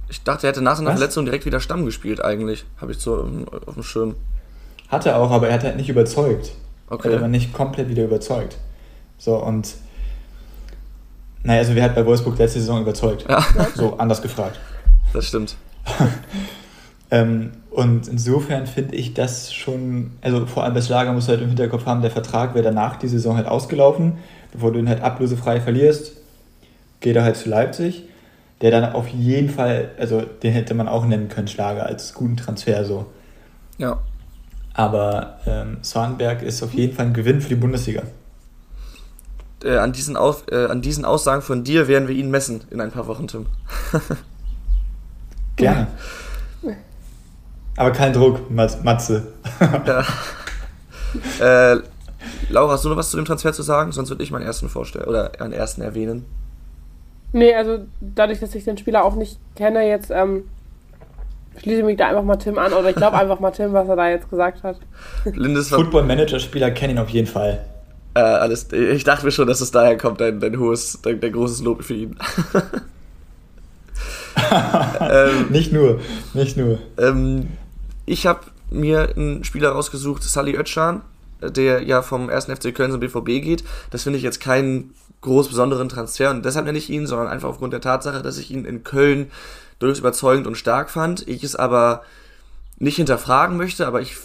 Ich 0.09 0.23
dachte, 0.23 0.47
er 0.47 0.51
hätte 0.51 0.61
nach 0.61 0.75
seiner 0.75 0.91
Was? 0.91 0.99
Verletzung 0.99 1.25
direkt 1.25 1.45
wieder 1.45 1.59
Stamm 1.59 1.85
gespielt, 1.85 2.23
eigentlich. 2.23 2.65
Habe 2.79 2.91
ich 2.91 2.99
so 2.99 3.27
auf 3.65 3.73
dem 3.73 3.83
Schirm. 3.83 4.15
Hat 4.89 5.05
er 5.05 5.17
auch, 5.17 5.31
aber 5.31 5.47
er 5.47 5.55
hat 5.55 5.63
halt 5.63 5.77
nicht 5.77 5.89
überzeugt. 5.89 6.51
Okay. 6.87 7.07
Er 7.07 7.13
hat 7.13 7.19
aber 7.19 7.27
nicht 7.27 7.53
komplett 7.53 7.89
wieder 7.89 8.03
überzeugt. 8.03 8.57
So, 9.17 9.35
und 9.37 9.73
naja, 11.43 11.59
also 11.59 11.75
wer 11.75 11.83
hat 11.83 11.95
bei 11.95 12.05
Wolfsburg 12.05 12.37
letzte 12.37 12.59
Saison 12.59 12.81
überzeugt? 12.81 13.25
Ja. 13.29 13.45
So, 13.75 13.97
anders 13.97 14.21
gefragt. 14.21 14.59
Das 15.13 15.27
stimmt. 15.27 15.55
ähm, 17.11 17.51
und 17.75 18.07
insofern 18.07 18.67
finde 18.67 18.95
ich 18.95 19.13
das 19.13 19.53
schon, 19.53 20.11
also 20.21 20.45
vor 20.45 20.63
allem 20.63 20.73
bei 20.73 20.81
Schlager 20.81 21.11
musst 21.11 21.27
du 21.27 21.33
halt 21.33 21.41
im 21.41 21.49
Hinterkopf 21.49 21.85
haben, 21.85 22.01
der 22.01 22.09
Vertrag 22.09 22.53
wäre 22.55 22.63
danach 22.63 22.95
die 22.95 23.09
Saison 23.09 23.35
halt 23.35 23.47
ausgelaufen, 23.47 24.13
bevor 24.53 24.71
du 24.71 24.79
ihn 24.79 24.87
halt 24.87 25.01
ablösefrei 25.01 25.59
verlierst, 25.59 26.13
geht 27.01 27.17
er 27.17 27.25
halt 27.25 27.35
zu 27.35 27.49
Leipzig, 27.49 28.03
der 28.61 28.71
dann 28.71 28.93
auf 28.93 29.09
jeden 29.09 29.49
Fall, 29.49 29.89
also 29.99 30.21
den 30.21 30.53
hätte 30.53 30.73
man 30.73 30.87
auch 30.87 31.05
nennen 31.05 31.27
können, 31.27 31.49
Schlager, 31.49 31.85
als 31.85 32.13
guten 32.13 32.37
Transfer 32.37 32.85
so. 32.85 33.07
Ja. 33.77 33.99
Aber 34.73 35.39
ähm, 35.45 35.79
Swanberg 35.83 36.43
ist 36.43 36.63
auf 36.63 36.73
jeden 36.73 36.95
Fall 36.95 37.07
ein 37.07 37.13
Gewinn 37.13 37.41
für 37.41 37.49
die 37.49 37.55
Bundesliga. 37.55 38.03
Äh, 39.65 39.79
an, 39.79 39.91
diesen 39.91 40.15
Auf, 40.15 40.45
äh, 40.49 40.67
an 40.67 40.81
diesen 40.81 41.03
Aussagen 41.03 41.41
von 41.41 41.65
dir 41.65 41.89
werden 41.89 42.07
wir 42.07 42.15
ihn 42.15 42.31
messen 42.31 42.61
in 42.71 42.79
ein 42.79 42.91
paar 42.91 43.07
Wochen, 43.07 43.27
Tim. 43.27 43.47
Gerne. 45.57 45.87
Aber 47.77 47.91
kein 47.91 48.13
Druck, 48.13 48.49
Matze. 48.49 49.27
ja. 49.85 50.03
Äh, 51.73 51.79
Laura, 52.49 52.73
hast 52.73 52.85
du 52.85 52.89
noch 52.89 52.97
was 52.97 53.11
zu 53.11 53.17
dem 53.17 53.25
Transfer 53.25 53.53
zu 53.53 53.63
sagen? 53.63 53.91
Sonst 53.91 54.09
würde 54.09 54.23
ich 54.23 54.31
meinen 54.31 54.45
ersten 54.45 54.69
vorstellen 54.69 55.05
oder 55.05 55.31
einen 55.39 55.53
ersten 55.53 55.81
erwähnen. 55.81 56.25
Nee, 57.33 57.53
also 57.53 57.79
dadurch, 57.99 58.39
dass 58.39 58.55
ich 58.55 58.63
den 58.63 58.77
Spieler 58.77 59.03
auch 59.03 59.15
nicht 59.15 59.39
kenne, 59.55 59.87
jetzt 59.87 60.09
ähm, 60.09 60.45
schließe 61.57 61.79
ich 61.79 61.85
mich 61.85 61.97
da 61.97 62.07
einfach 62.07 62.23
mal 62.23 62.37
Tim 62.37 62.57
an 62.57 62.71
oder 62.73 62.89
ich 62.89 62.95
glaube 62.95 63.17
einfach 63.19 63.39
mal 63.39 63.51
Tim, 63.51 63.73
was 63.73 63.87
er 63.87 63.95
da 63.95 64.09
jetzt 64.09 64.29
gesagt 64.29 64.63
hat. 64.63 64.77
Football-Manager-Spieler 65.23 66.71
kennen 66.71 66.93
ihn 66.93 66.99
auf 66.99 67.09
jeden 67.09 67.27
Fall. 67.27 67.65
Äh, 68.13 68.19
alles, 68.19 68.71
ich 68.71 69.03
dachte 69.03 69.25
mir 69.25 69.31
schon, 69.31 69.47
dass 69.47 69.59
es 69.59 69.71
daher 69.71 69.97
kommt, 69.97 70.21
dein, 70.21 70.39
dein 70.39 70.57
hohes, 70.57 70.99
dein, 71.01 71.19
dein 71.19 71.33
großes 71.33 71.61
Lob 71.61 71.83
für 71.83 71.95
ihn. 71.95 72.15
ähm, 75.01 75.47
nicht 75.49 75.73
nur, 75.73 75.99
nicht 76.33 76.55
nur. 76.55 76.79
Ähm, 76.97 77.49
ich 78.05 78.25
habe 78.25 78.41
mir 78.69 79.13
einen 79.15 79.43
Spieler 79.43 79.69
rausgesucht, 79.69 80.23
Sally 80.23 80.55
Özcan, 80.57 81.01
der 81.41 81.83
ja 81.83 82.01
vom 82.01 82.29
1. 82.29 82.45
FC 82.45 82.73
Köln 82.73 82.91
zum 82.91 82.99
BVB 82.99 83.43
geht. 83.43 83.63
Das 83.91 84.03
finde 84.03 84.17
ich 84.17 84.23
jetzt 84.23 84.39
keinen 84.39 84.93
groß 85.21 85.47
besonderen 85.47 85.89
Transfer 85.89 86.29
und 86.29 86.45
deshalb 86.45 86.65
nenne 86.65 86.77
ich 86.77 86.89
ihn, 86.89 87.07
sondern 87.07 87.27
einfach 87.27 87.49
aufgrund 87.49 87.73
der 87.73 87.81
Tatsache, 87.81 88.21
dass 88.21 88.37
ich 88.37 88.51
ihn 88.51 88.65
in 88.65 88.83
Köln 88.83 89.31
durchaus 89.79 89.99
überzeugend 89.99 90.45
und 90.47 90.55
stark 90.55 90.89
fand. 90.89 91.27
Ich 91.27 91.43
es 91.43 91.55
aber 91.55 92.03
nicht 92.77 92.97
hinterfragen 92.97 93.57
möchte, 93.57 93.87
aber 93.87 94.01
ich 94.01 94.15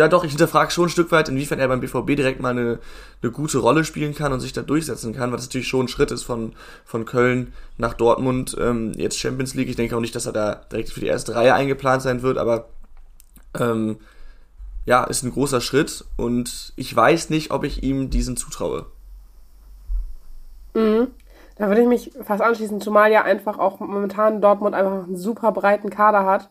ja 0.00 0.08
doch, 0.08 0.24
ich 0.24 0.30
hinterfrage 0.30 0.70
schon 0.70 0.86
ein 0.86 0.90
Stück 0.90 1.12
weit, 1.12 1.28
inwiefern 1.28 1.60
er 1.60 1.68
beim 1.68 1.80
BVB 1.80 2.16
direkt 2.16 2.40
mal 2.40 2.50
eine, 2.50 2.78
eine 3.22 3.30
gute 3.30 3.58
Rolle 3.58 3.84
spielen 3.84 4.14
kann 4.14 4.32
und 4.32 4.40
sich 4.40 4.54
da 4.54 4.62
durchsetzen 4.62 5.12
kann, 5.14 5.30
das 5.30 5.42
natürlich 5.42 5.68
schon 5.68 5.84
ein 5.84 5.88
Schritt 5.88 6.10
ist 6.10 6.22
von, 6.22 6.54
von 6.86 7.04
Köln 7.04 7.52
nach 7.76 7.92
Dortmund, 7.92 8.56
ähm, 8.58 8.92
jetzt 8.96 9.18
Champions 9.18 9.54
League. 9.54 9.68
Ich 9.68 9.76
denke 9.76 9.94
auch 9.94 10.00
nicht, 10.00 10.14
dass 10.14 10.24
er 10.24 10.32
da 10.32 10.54
direkt 10.54 10.88
für 10.88 11.00
die 11.00 11.06
erste 11.06 11.34
Reihe 11.34 11.52
eingeplant 11.52 12.00
sein 12.00 12.22
wird, 12.22 12.38
aber 12.38 12.70
ähm, 13.58 13.98
ja, 14.86 15.04
ist 15.04 15.22
ein 15.22 15.32
großer 15.32 15.60
Schritt 15.60 16.06
und 16.16 16.72
ich 16.76 16.96
weiß 16.96 17.28
nicht, 17.28 17.50
ob 17.50 17.64
ich 17.64 17.82
ihm 17.82 18.08
diesen 18.08 18.38
zutraue. 18.38 18.86
Mhm. 20.72 21.08
Da 21.56 21.68
würde 21.68 21.82
ich 21.82 21.88
mich 21.88 22.12
fast 22.22 22.42
anschließen, 22.42 22.80
zumal 22.80 23.12
ja 23.12 23.22
einfach 23.22 23.58
auch 23.58 23.80
momentan 23.80 24.40
Dortmund 24.40 24.74
einfach 24.74 25.04
einen 25.04 25.18
super 25.18 25.52
breiten 25.52 25.90
Kader 25.90 26.24
hat 26.24 26.48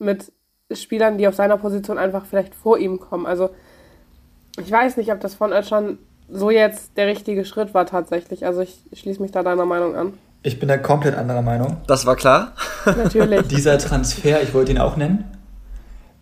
mit 0.00 0.32
Spielern, 0.74 1.16
die 1.16 1.26
auf 1.26 1.34
seiner 1.34 1.56
Position 1.56 1.98
einfach 1.98 2.26
vielleicht 2.26 2.54
vor 2.54 2.78
ihm 2.78 3.00
kommen. 3.00 3.26
Also 3.26 3.50
ich 4.60 4.70
weiß 4.70 4.96
nicht, 4.96 5.10
ob 5.12 5.20
das 5.20 5.34
von 5.34 5.52
Özcan 5.52 5.98
so 6.28 6.50
jetzt 6.50 6.96
der 6.96 7.06
richtige 7.06 7.44
Schritt 7.44 7.72
war 7.72 7.86
tatsächlich. 7.86 8.44
Also 8.44 8.60
ich 8.60 8.84
schließe 8.92 9.22
mich 9.22 9.30
da 9.30 9.42
deiner 9.42 9.64
Meinung 9.64 9.96
an. 9.96 10.12
Ich 10.42 10.58
bin 10.58 10.68
da 10.68 10.76
komplett 10.76 11.16
anderer 11.16 11.42
Meinung. 11.42 11.78
Das 11.86 12.04
war 12.06 12.16
klar. 12.16 12.52
Natürlich. 12.84 13.42
dieser 13.48 13.78
Transfer, 13.78 14.42
ich 14.42 14.52
wollte 14.52 14.72
ihn 14.72 14.78
auch 14.78 14.96
nennen, 14.96 15.24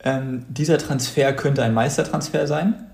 ähm, 0.04 0.44
dieser 0.48 0.78
Transfer 0.78 1.32
könnte 1.32 1.62
ein 1.62 1.74
Meistertransfer 1.74 2.46
sein. 2.46 2.86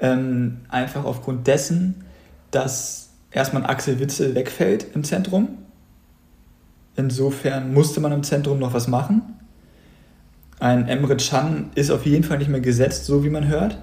Ähm, 0.00 0.62
einfach 0.68 1.04
aufgrund 1.04 1.46
dessen, 1.46 2.04
dass 2.50 3.10
erstmal 3.30 3.64
Axel 3.64 4.00
Witzel 4.00 4.34
wegfällt 4.34 4.86
im 4.94 5.04
Zentrum. 5.04 5.58
Insofern 6.96 7.72
musste 7.72 8.00
man 8.00 8.12
im 8.12 8.24
Zentrum 8.24 8.58
noch 8.58 8.74
was 8.74 8.88
machen. 8.88 9.38
Ein 10.60 10.88
Emre 10.88 11.16
Can 11.16 11.70
ist 11.74 11.90
auf 11.90 12.06
jeden 12.06 12.24
Fall 12.24 12.38
nicht 12.38 12.48
mehr 12.48 12.60
gesetzt, 12.60 13.06
so 13.06 13.24
wie 13.24 13.30
man 13.30 13.48
hört. 13.48 13.78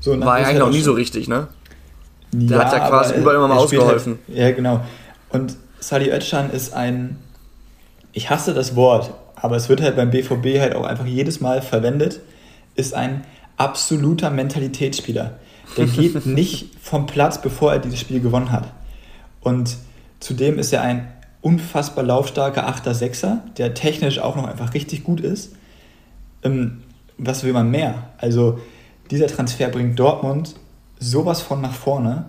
So, 0.00 0.18
War 0.20 0.40
ja 0.40 0.46
eigentlich 0.46 0.58
noch 0.60 0.70
nie 0.70 0.80
so 0.80 0.92
richtig, 0.92 1.28
ne? 1.28 1.48
Der 2.32 2.58
ja, 2.58 2.64
hat 2.64 2.72
ja 2.72 2.88
quasi 2.88 3.14
überall 3.14 3.36
immer 3.36 3.48
mal 3.48 3.56
ausgeholfen. 3.56 4.18
Halt, 4.28 4.38
ja, 4.38 4.50
genau. 4.52 4.80
Und 5.30 5.56
Sali 5.80 6.10
Özcan 6.10 6.50
ist 6.50 6.74
ein, 6.74 7.16
ich 8.12 8.30
hasse 8.30 8.54
das 8.54 8.76
Wort, 8.76 9.14
aber 9.36 9.56
es 9.56 9.68
wird 9.68 9.80
halt 9.80 9.96
beim 9.96 10.10
BVB 10.10 10.60
halt 10.60 10.74
auch 10.74 10.84
einfach 10.84 11.06
jedes 11.06 11.40
Mal 11.40 11.62
verwendet, 11.62 12.20
ist 12.74 12.94
ein 12.94 13.24
absoluter 13.56 14.30
Mentalitätsspieler. 14.30 15.38
Der 15.76 15.86
geht 15.86 16.26
nicht 16.26 16.70
vom 16.80 17.06
Platz, 17.06 17.40
bevor 17.40 17.72
er 17.72 17.78
dieses 17.78 18.00
Spiel 18.00 18.20
gewonnen 18.20 18.52
hat. 18.52 18.72
Und 19.40 19.76
zudem 20.20 20.58
ist 20.58 20.72
er 20.72 20.82
ein 20.82 21.08
unfassbar 21.40 22.04
laufstarker 22.04 22.68
8er, 22.68 22.92
6er, 22.92 23.38
der 23.56 23.74
technisch 23.74 24.18
auch 24.18 24.36
noch 24.36 24.46
einfach 24.46 24.74
richtig 24.74 25.04
gut 25.04 25.20
ist. 25.20 25.54
Ähm, 26.42 26.82
was 27.16 27.42
will 27.44 27.52
man 27.52 27.70
mehr? 27.70 28.10
Also 28.18 28.58
dieser 29.10 29.26
Transfer 29.26 29.68
bringt 29.68 29.98
Dortmund 29.98 30.54
sowas 30.98 31.40
von 31.40 31.60
nach 31.60 31.72
vorne 31.72 32.26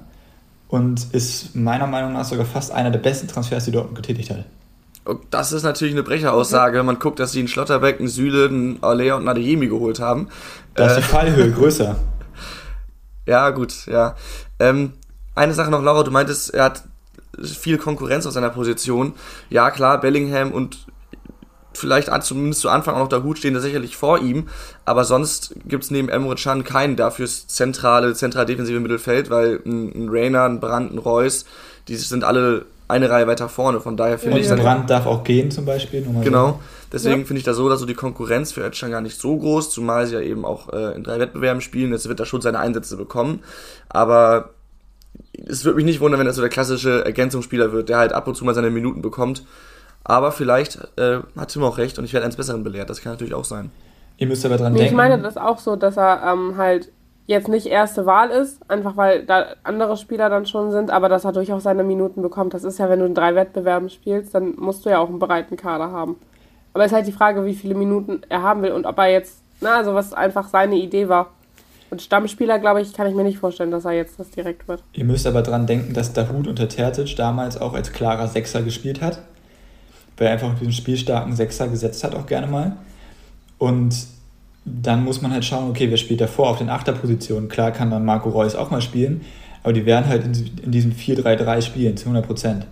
und 0.68 1.14
ist 1.14 1.56
meiner 1.56 1.88
Meinung 1.88 2.14
nach 2.14 2.26
sogar 2.26 2.46
fast 2.46 2.72
einer 2.72 2.92
der 2.92 3.00
besten 3.00 3.28
Transfers, 3.28 3.66
die 3.66 3.72
Dortmund 3.72 3.96
getätigt 3.96 4.30
hat. 4.30 4.46
Das 5.32 5.52
ist 5.52 5.64
natürlich 5.64 5.94
eine 5.94 6.04
Brecheraussage, 6.04 6.78
wenn 6.78 6.86
man 6.86 7.00
guckt, 7.00 7.20
dass 7.20 7.32
sie 7.32 7.40
einen 7.40 7.48
Schlotterbeck, 7.48 8.00
einen 8.00 8.08
Süle, 8.08 8.48
einen 8.48 8.84
Alea 8.84 9.16
und 9.16 9.22
einen 9.22 9.30
Adeyemi 9.30 9.68
geholt 9.68 10.00
haben. 10.00 10.30
Da 10.76 10.88
ist 10.88 10.98
die 10.98 11.02
äh, 11.02 11.04
Fallhöhe 11.04 11.52
größer. 11.54 11.96
Ja, 13.26 13.50
gut, 13.50 13.88
ja. 13.88 14.16
Ähm, 14.60 14.94
eine 15.36 15.54
Sache 15.54 15.72
noch, 15.72 15.82
Laura, 15.82 16.04
du 16.04 16.12
meintest, 16.12 16.54
er 16.54 16.66
hat 16.66 16.84
viel 17.44 17.78
Konkurrenz 17.78 18.26
auf 18.26 18.34
seiner 18.34 18.50
Position. 18.50 19.14
Ja, 19.50 19.72
klar, 19.72 20.00
Bellingham 20.00 20.52
und 20.52 20.86
vielleicht 21.80 22.10
zumindest 22.24 22.62
zu 22.62 22.70
Anfang 22.70 22.96
auch 22.96 23.00
noch 23.00 23.08
der 23.08 23.24
Hut 23.24 23.38
stehen 23.38 23.54
da 23.54 23.60
sicherlich 23.60 23.96
vor 23.98 24.20
ihm, 24.20 24.48
aber 24.86 25.04
sonst 25.06 25.56
gibt 25.66 25.84
es 25.84 25.92
neben 25.92 26.10
Emre 26.10 26.36
Can 26.36 26.64
keinen 26.64 26.96
dafür 26.96 27.28
zentrale, 27.28 28.14
zentral 28.14 28.46
defensive 28.46 28.80
Mittelfeld, 28.80 29.30
weil 29.30 29.60
ein, 29.66 29.92
ein 29.96 30.10
Rainer, 30.10 30.44
ein 30.44 30.60
Brandt, 30.60 30.94
ein 30.94 30.98
Reus, 30.98 31.46
die 31.88 31.96
sind 31.96 32.24
alle 32.24 32.66
eine 32.88 33.10
Reihe 33.10 33.28
weiter 33.28 33.50
vorne, 33.50 33.82
von 33.82 33.98
daher 33.98 34.18
finde 34.18 34.40
ich... 34.40 34.52
Und 34.52 34.62
Brandt 34.62 34.90
darf 34.90 35.06
auch 35.06 35.24
gehen 35.24 35.52
zum 35.52 35.64
Beispiel. 35.64 36.04
Genau, 36.24 36.48
so. 36.48 36.60
deswegen 36.92 37.22
ja. 37.22 37.26
finde 37.26 37.38
ich 37.38 37.44
da 37.44 37.54
so 37.54 37.66
oder 37.66 37.78
so 37.78 37.86
die 37.86 37.94
Konkurrenz 37.94 38.52
für 38.52 38.62
Özcan 38.62 38.90
gar 38.90 39.02
nicht 39.02 39.20
so 39.20 39.38
groß, 39.38 39.70
zumal 39.70 40.08
sie 40.08 40.16
ja 40.16 40.22
eben 40.22 40.44
auch 40.44 40.74
äh, 40.74 40.96
in 40.96 41.04
drei 41.04 41.20
Wettbewerben 41.20 41.62
spielen, 41.62 41.92
jetzt 41.92 42.10
wird 42.10 42.20
er 42.20 42.26
schon 42.26 42.42
seine 42.42 42.60
Einsätze 42.60 42.98
bekommen, 42.98 43.44
aber 43.90 44.50
es 45.48 45.66
würde 45.66 45.76
mich 45.76 45.86
nicht 45.86 46.00
wundern, 46.00 46.20
wenn 46.20 46.28
er 46.28 46.34
so 46.34 46.42
der 46.42 46.50
klassische 46.50 47.06
Ergänzungsspieler 47.06 47.72
wird, 47.72 47.90
der 47.90 47.98
halt 47.98 48.14
ab 48.14 48.28
und 48.28 48.36
zu 48.36 48.44
mal 48.44 48.56
seine 48.56 48.72
Minuten 48.72 49.02
bekommt 49.02 49.44
aber 50.04 50.32
vielleicht 50.32 50.80
äh, 50.98 51.20
hat 51.38 51.50
Tim 51.50 51.64
auch 51.64 51.78
recht 51.78 52.00
und 52.00 52.06
ich 52.06 52.14
werde 52.14 52.26
eines 52.26 52.36
Besseren 52.36 52.64
belehrt. 52.64 52.90
Das 52.90 53.02
kann 53.02 53.14
natürlich 53.14 53.34
auch 53.34 53.46
sein. 53.46 53.72
Ihr 54.18 54.28
müsst 54.28 54.46
aber 54.46 54.58
dran 54.58 54.74
nee, 54.74 54.80
denken. 54.80 54.94
Ich 54.94 54.98
meine 54.98 55.20
das 55.22 55.38
auch 55.38 55.60
so, 55.60 55.76
dass 55.76 55.98
er 55.98 56.24
ähm, 56.34 56.58
halt 56.58 56.92
jetzt 57.26 57.48
nicht 57.48 57.68
erste 57.68 58.06
Wahl 58.06 58.32
ist, 58.32 58.60
einfach 58.70 58.98
weil 58.98 59.24
da 59.24 59.46
andere 59.64 59.98
Spieler 59.98 60.30
dann 60.30 60.48
schon 60.48 60.72
sind, 60.72 60.90
aber 60.90 61.10
dass 61.10 61.26
er 61.26 61.32
durchaus 61.32 61.64
seine 61.64 61.84
Minuten 61.84 62.24
bekommt. 62.24 62.56
Das 62.56 62.64
ist 62.64 62.80
ja, 62.80 62.90
wenn 62.90 63.00
du 63.00 63.06
in 63.06 63.14
drei 63.14 63.36
Wettbewerben 63.36 63.90
spielst, 63.90 64.34
dann 64.34 64.56
musst 64.58 64.86
du 64.86 64.90
ja 64.90 64.98
auch 65.00 65.10
einen 65.10 65.20
breiten 65.20 65.56
Kader 65.56 65.92
haben. 65.92 66.16
Aber 66.74 66.86
es 66.86 66.92
ist 66.92 66.96
halt 66.96 67.08
die 67.08 67.12
Frage, 67.12 67.46
wie 67.46 67.54
viele 67.54 67.76
Minuten 67.76 68.22
er 68.30 68.42
haben 68.42 68.64
will 68.64 68.72
und 68.72 68.86
ob 68.86 68.98
er 68.98 69.12
jetzt, 69.12 69.42
na, 69.62 69.78
also 69.78 69.94
was 69.94 70.12
einfach 70.12 70.48
seine 70.48 70.76
Idee 70.76 71.08
war. 71.08 71.30
Und 71.92 72.02
Stammspieler, 72.02 72.60
glaube 72.60 72.82
ich, 72.82 72.94
kann 72.94 73.08
ich 73.08 73.16
mir 73.16 73.24
nicht 73.24 73.38
vorstellen, 73.38 73.72
dass 73.72 73.86
er 73.86 73.92
jetzt 73.94 74.20
das 74.20 74.32
direkt 74.32 74.68
wird. 74.68 74.84
Ihr 74.94 75.06
müsst 75.06 75.28
aber 75.28 75.42
dran 75.44 75.68
denken, 75.68 75.94
dass 75.94 76.14
Dahut 76.14 76.48
unter 76.48 76.68
Terzic 76.68 77.16
damals 77.16 77.60
auch 77.60 77.74
als 77.74 77.92
klarer 77.92 78.28
Sechser 78.28 78.64
gespielt 78.64 79.02
hat 79.02 79.20
weil 80.20 80.28
er 80.28 80.34
einfach 80.34 80.54
diesen 80.60 80.74
spielstarken 80.74 81.36
Sechser 81.36 81.68
gesetzt 81.70 82.04
hat, 82.04 82.14
auch 82.14 82.26
gerne 82.26 82.48
mal. 82.48 82.76
Und 83.58 83.96
dann 84.66 85.04
muss 85.04 85.22
man 85.22 85.32
halt 85.32 85.46
schauen, 85.46 85.70
okay, 85.70 85.90
wer 85.90 85.98
spielt 85.98 86.22
davor 86.22 86.50
auf 86.50 86.58
den 86.58 86.70
Achterpositionen? 86.70 87.50
Klar 87.50 87.72
kann 87.72 87.90
dann 87.90 88.06
Marco 88.06 88.30
Reus 88.30 88.56
auch 88.56 88.70
mal 88.70 88.82
spielen, 88.82 89.22
aber 89.64 89.74
die 89.74 89.86
werden 89.86 90.08
halt 90.08 90.26
in, 90.26 90.64
in 90.66 90.72
diesem 90.72 90.92
4-3-3 90.92 91.62
spielen, 91.62 91.98
zu 91.98 92.06
100 92.06 92.28
Prozent. 92.28 92.68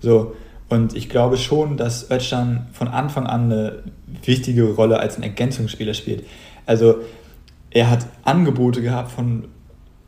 So, 0.00 0.34
und 0.68 0.94
ich 0.96 1.08
glaube 1.08 1.36
schon, 1.36 1.76
dass 1.76 2.10
Özcan 2.10 2.66
von 2.72 2.88
Anfang 2.88 3.26
an 3.26 3.44
eine 3.44 3.82
wichtige 4.24 4.64
Rolle 4.74 4.98
als 4.98 5.16
ein 5.16 5.22
Ergänzungsspieler 5.22 5.94
spielt. 5.94 6.24
Also, 6.66 6.96
er 7.70 7.90
hat 7.90 8.06
Angebote 8.24 8.82
gehabt 8.82 9.10
von 9.10 9.44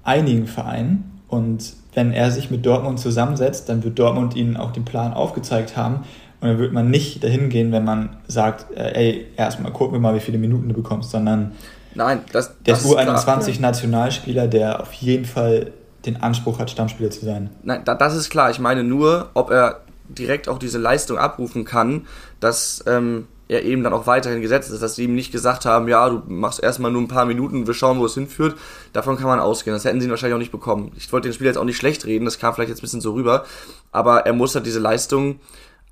einigen 0.02 0.47
Vereinen 0.47 1.20
und 1.28 1.75
wenn 1.94 2.12
er 2.12 2.30
sich 2.30 2.50
mit 2.50 2.64
Dortmund 2.64 2.99
zusammensetzt, 2.99 3.68
dann 3.68 3.82
wird 3.82 3.99
Dortmund 3.99 4.37
ihnen 4.37 4.56
auch 4.56 4.70
den 4.73 4.85
Plan 4.85 5.12
aufgezeigt 5.12 5.76
haben 5.76 6.04
und 6.40 6.49
dann 6.49 6.59
wird 6.59 6.73
man 6.73 6.90
nicht 6.90 7.23
dahin 7.23 7.49
gehen, 7.49 7.73
wenn 7.73 7.85
man 7.85 8.16
sagt, 8.26 8.75
äh, 8.76 8.92
ey, 8.94 9.26
erstmal 9.37 9.73
gucken 9.73 9.94
wir 9.94 10.00
mal, 10.00 10.14
wie 10.14 10.20
viele 10.20 10.38
Minuten 10.38 10.68
du 10.68 10.75
bekommst, 10.75 11.11
sondern 11.11 11.52
Nein, 11.94 12.20
das, 12.32 12.54
Der 12.66 12.75
das 12.75 12.85
ist 12.85 12.97
klar. 12.97 13.18
U21-Nationalspieler, 13.18 14.47
der 14.47 14.80
auf 14.80 14.92
jeden 14.92 15.25
Fall 15.25 15.73
den 16.06 16.23
Anspruch 16.23 16.59
hat, 16.59 16.70
Stammspieler 16.70 17.11
zu 17.11 17.25
sein. 17.25 17.50
Nein, 17.62 17.82
da, 17.85 17.94
das 17.94 18.16
ist 18.16 18.30
klar. 18.30 18.50
Ich 18.50 18.59
meine 18.59 18.85
nur, 18.85 19.30
ob 19.35 19.50
er 19.50 19.80
direkt 20.09 20.49
auch 20.49 20.59
diese 20.59 20.78
Leistung 20.78 21.18
abrufen 21.18 21.64
kann, 21.64 22.06
dass 22.40 22.82
ähm, 22.87 23.26
er 23.49 23.64
eben 23.64 23.82
dann 23.82 23.92
auch 23.92 24.06
weiterhin 24.06 24.40
gesetzt 24.40 24.70
ist, 24.70 24.82
dass 24.82 24.94
sie 24.94 25.04
ihm 25.04 25.14
nicht 25.14 25.32
gesagt 25.32 25.66
haben, 25.66 25.88
ja, 25.88 26.09
du 26.09 26.23
machst 26.28 26.62
erstmal 26.62 26.90
nur 26.90 27.02
ein 27.02 27.09
paar 27.09 27.26
Minuten, 27.26 27.66
wir 27.66 27.75
schauen, 27.75 27.99
wo 27.99 28.06
es 28.06 28.14
hinführt. 28.14 28.56
Davon 28.92 29.16
kann 29.16 29.26
man 29.26 29.40
ausgehen. 29.40 29.75
Das 29.75 29.85
hätten 29.85 30.00
sie 30.00 30.06
ihn 30.06 30.11
wahrscheinlich 30.11 30.35
auch 30.35 30.40
nicht 30.40 30.52
bekommen. 30.52 30.92
Ich 30.97 31.12
wollte 31.12 31.28
den 31.28 31.35
Spieler 31.35 31.50
jetzt 31.50 31.59
auch 31.59 31.64
nicht 31.64 31.76
schlecht 31.76 32.06
reden, 32.06 32.25
das 32.25 32.38
kam 32.38 32.54
vielleicht 32.54 32.70
jetzt 32.70 32.78
ein 32.78 32.82
bisschen 32.82 33.00
so 33.00 33.12
rüber, 33.12 33.44
aber 33.92 34.20
er 34.20 34.32
muss 34.32 34.54
halt 34.54 34.66
diese 34.66 34.78
Leistung 34.78 35.40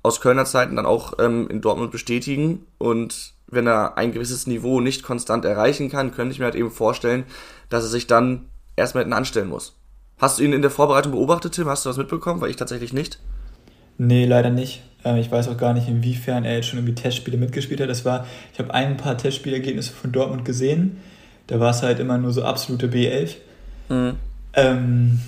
aus 0.03 0.21
Kölner 0.21 0.45
Zeiten 0.45 0.75
dann 0.75 0.85
auch 0.85 1.13
ähm, 1.19 1.47
in 1.49 1.61
Dortmund 1.61 1.91
bestätigen 1.91 2.65
und 2.77 3.33
wenn 3.47 3.67
er 3.67 3.97
ein 3.97 4.11
gewisses 4.11 4.47
Niveau 4.47 4.79
nicht 4.79 5.03
konstant 5.03 5.43
erreichen 5.45 5.89
kann, 5.89 6.11
könnte 6.11 6.33
ich 6.33 6.39
mir 6.39 6.45
halt 6.45 6.55
eben 6.55 6.71
vorstellen, 6.71 7.25
dass 7.69 7.83
er 7.83 7.89
sich 7.89 8.07
dann 8.07 8.45
erstmal 8.75 9.03
hinten 9.03 9.17
anstellen 9.17 9.49
muss. 9.49 9.75
Hast 10.19 10.39
du 10.39 10.43
ihn 10.43 10.53
in 10.53 10.61
der 10.61 10.71
Vorbereitung 10.71 11.13
beobachtet, 11.13 11.53
Tim? 11.53 11.67
Hast 11.67 11.85
du 11.85 11.89
was 11.89 11.97
mitbekommen? 11.97 12.41
Weil 12.41 12.49
ich 12.49 12.57
tatsächlich 12.57 12.93
nicht. 12.93 13.19
Nee, 13.97 14.25
leider 14.25 14.49
nicht. 14.49 14.81
Ähm, 15.03 15.17
Ich 15.17 15.31
weiß 15.31 15.47
auch 15.47 15.57
gar 15.57 15.73
nicht, 15.73 15.87
inwiefern 15.87 16.43
er 16.45 16.55
jetzt 16.55 16.67
schon 16.67 16.79
irgendwie 16.79 16.95
Testspiele 16.95 17.37
mitgespielt 17.37 17.81
hat. 17.81 17.89
Das 17.89 18.05
war, 18.05 18.27
ich 18.53 18.59
habe 18.59 18.73
ein 18.73 18.97
paar 18.97 19.17
Testspielergebnisse 19.17 19.93
von 19.93 20.11
Dortmund 20.11 20.45
gesehen. 20.45 20.97
Da 21.47 21.59
war 21.59 21.71
es 21.71 21.81
halt 21.81 21.99
immer 21.99 22.17
nur 22.17 22.31
so 22.31 22.43
absolute 22.43 22.87
B11. 22.87 23.35
Mhm. 23.89 24.15
Ähm, 24.53 25.19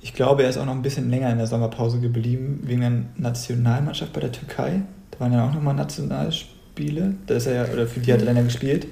ich 0.00 0.14
glaube, 0.14 0.42
er 0.44 0.50
ist 0.50 0.56
auch 0.58 0.64
noch 0.64 0.74
ein 0.74 0.82
bisschen 0.82 1.10
länger 1.10 1.30
in 1.30 1.38
der 1.38 1.46
Sommerpause 1.46 1.98
geblieben, 2.00 2.60
wegen 2.64 2.80
der 2.80 2.92
Nationalmannschaft 3.16 4.12
bei 4.12 4.20
der 4.20 4.32
Türkei. 4.32 4.82
Da 5.10 5.20
waren 5.20 5.32
ja 5.32 5.46
auch 5.46 5.52
nochmal 5.52 5.74
Nationalspiele. 5.74 7.14
Da 7.26 7.34
ist 7.34 7.46
er 7.46 7.54
ja, 7.66 7.72
oder 7.72 7.86
für 7.86 8.00
die 8.00 8.12
hat 8.12 8.20
er 8.20 8.26
dann 8.26 8.36
ja 8.36 8.42
gespielt. 8.42 8.86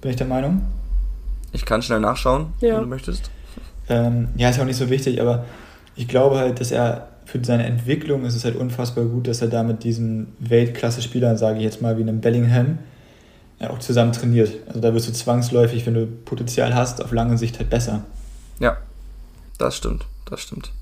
Bin 0.00 0.10
ich 0.10 0.16
der 0.16 0.26
Meinung. 0.26 0.62
Ich 1.52 1.64
kann 1.66 1.82
schnell 1.82 2.00
nachschauen, 2.00 2.52
Ja. 2.60 2.74
wenn 2.76 2.82
du 2.82 2.88
möchtest. 2.88 3.30
Ähm, 3.88 4.28
ja, 4.36 4.50
ist 4.50 4.56
ja 4.56 4.62
auch 4.62 4.66
nicht 4.66 4.76
so 4.76 4.88
wichtig, 4.88 5.20
aber 5.20 5.44
ich 5.96 6.06
glaube 6.06 6.38
halt, 6.38 6.60
dass 6.60 6.70
er 6.70 7.08
für 7.24 7.44
seine 7.44 7.64
Entwicklung 7.66 8.24
ist 8.24 8.34
es 8.36 8.44
halt 8.44 8.56
unfassbar 8.56 9.04
gut, 9.04 9.26
dass 9.28 9.42
er 9.42 9.48
da 9.48 9.62
mit 9.62 9.82
diesen 9.84 10.28
Weltklasse-Spielern, 10.38 11.36
sage 11.36 11.58
ich 11.58 11.64
jetzt 11.64 11.82
mal, 11.82 11.96
wie 11.98 12.02
einem 12.02 12.20
Bellingham, 12.20 12.78
ja, 13.60 13.70
auch 13.70 13.78
zusammen 13.80 14.12
trainiert. 14.12 14.52
Also 14.68 14.80
da 14.80 14.94
wirst 14.94 15.08
du 15.08 15.12
zwangsläufig, 15.12 15.84
wenn 15.86 15.94
du 15.94 16.06
Potenzial 16.06 16.74
hast, 16.74 17.04
auf 17.04 17.12
lange 17.12 17.36
Sicht 17.36 17.58
halt 17.58 17.68
besser. 17.70 18.04
Ja, 18.60 18.76
das 19.60 19.76
stimmt, 19.76 20.06
das 20.24 20.40
stimmt. 20.40 20.72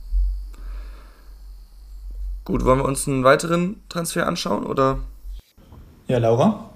Gut, 2.44 2.64
wollen 2.64 2.78
wir 2.78 2.84
uns 2.84 3.06
einen 3.08 3.24
weiteren 3.24 3.82
Transfer 3.88 4.26
anschauen 4.26 4.64
oder? 4.64 5.00
Ja, 6.06 6.18
Laura? 6.18 6.70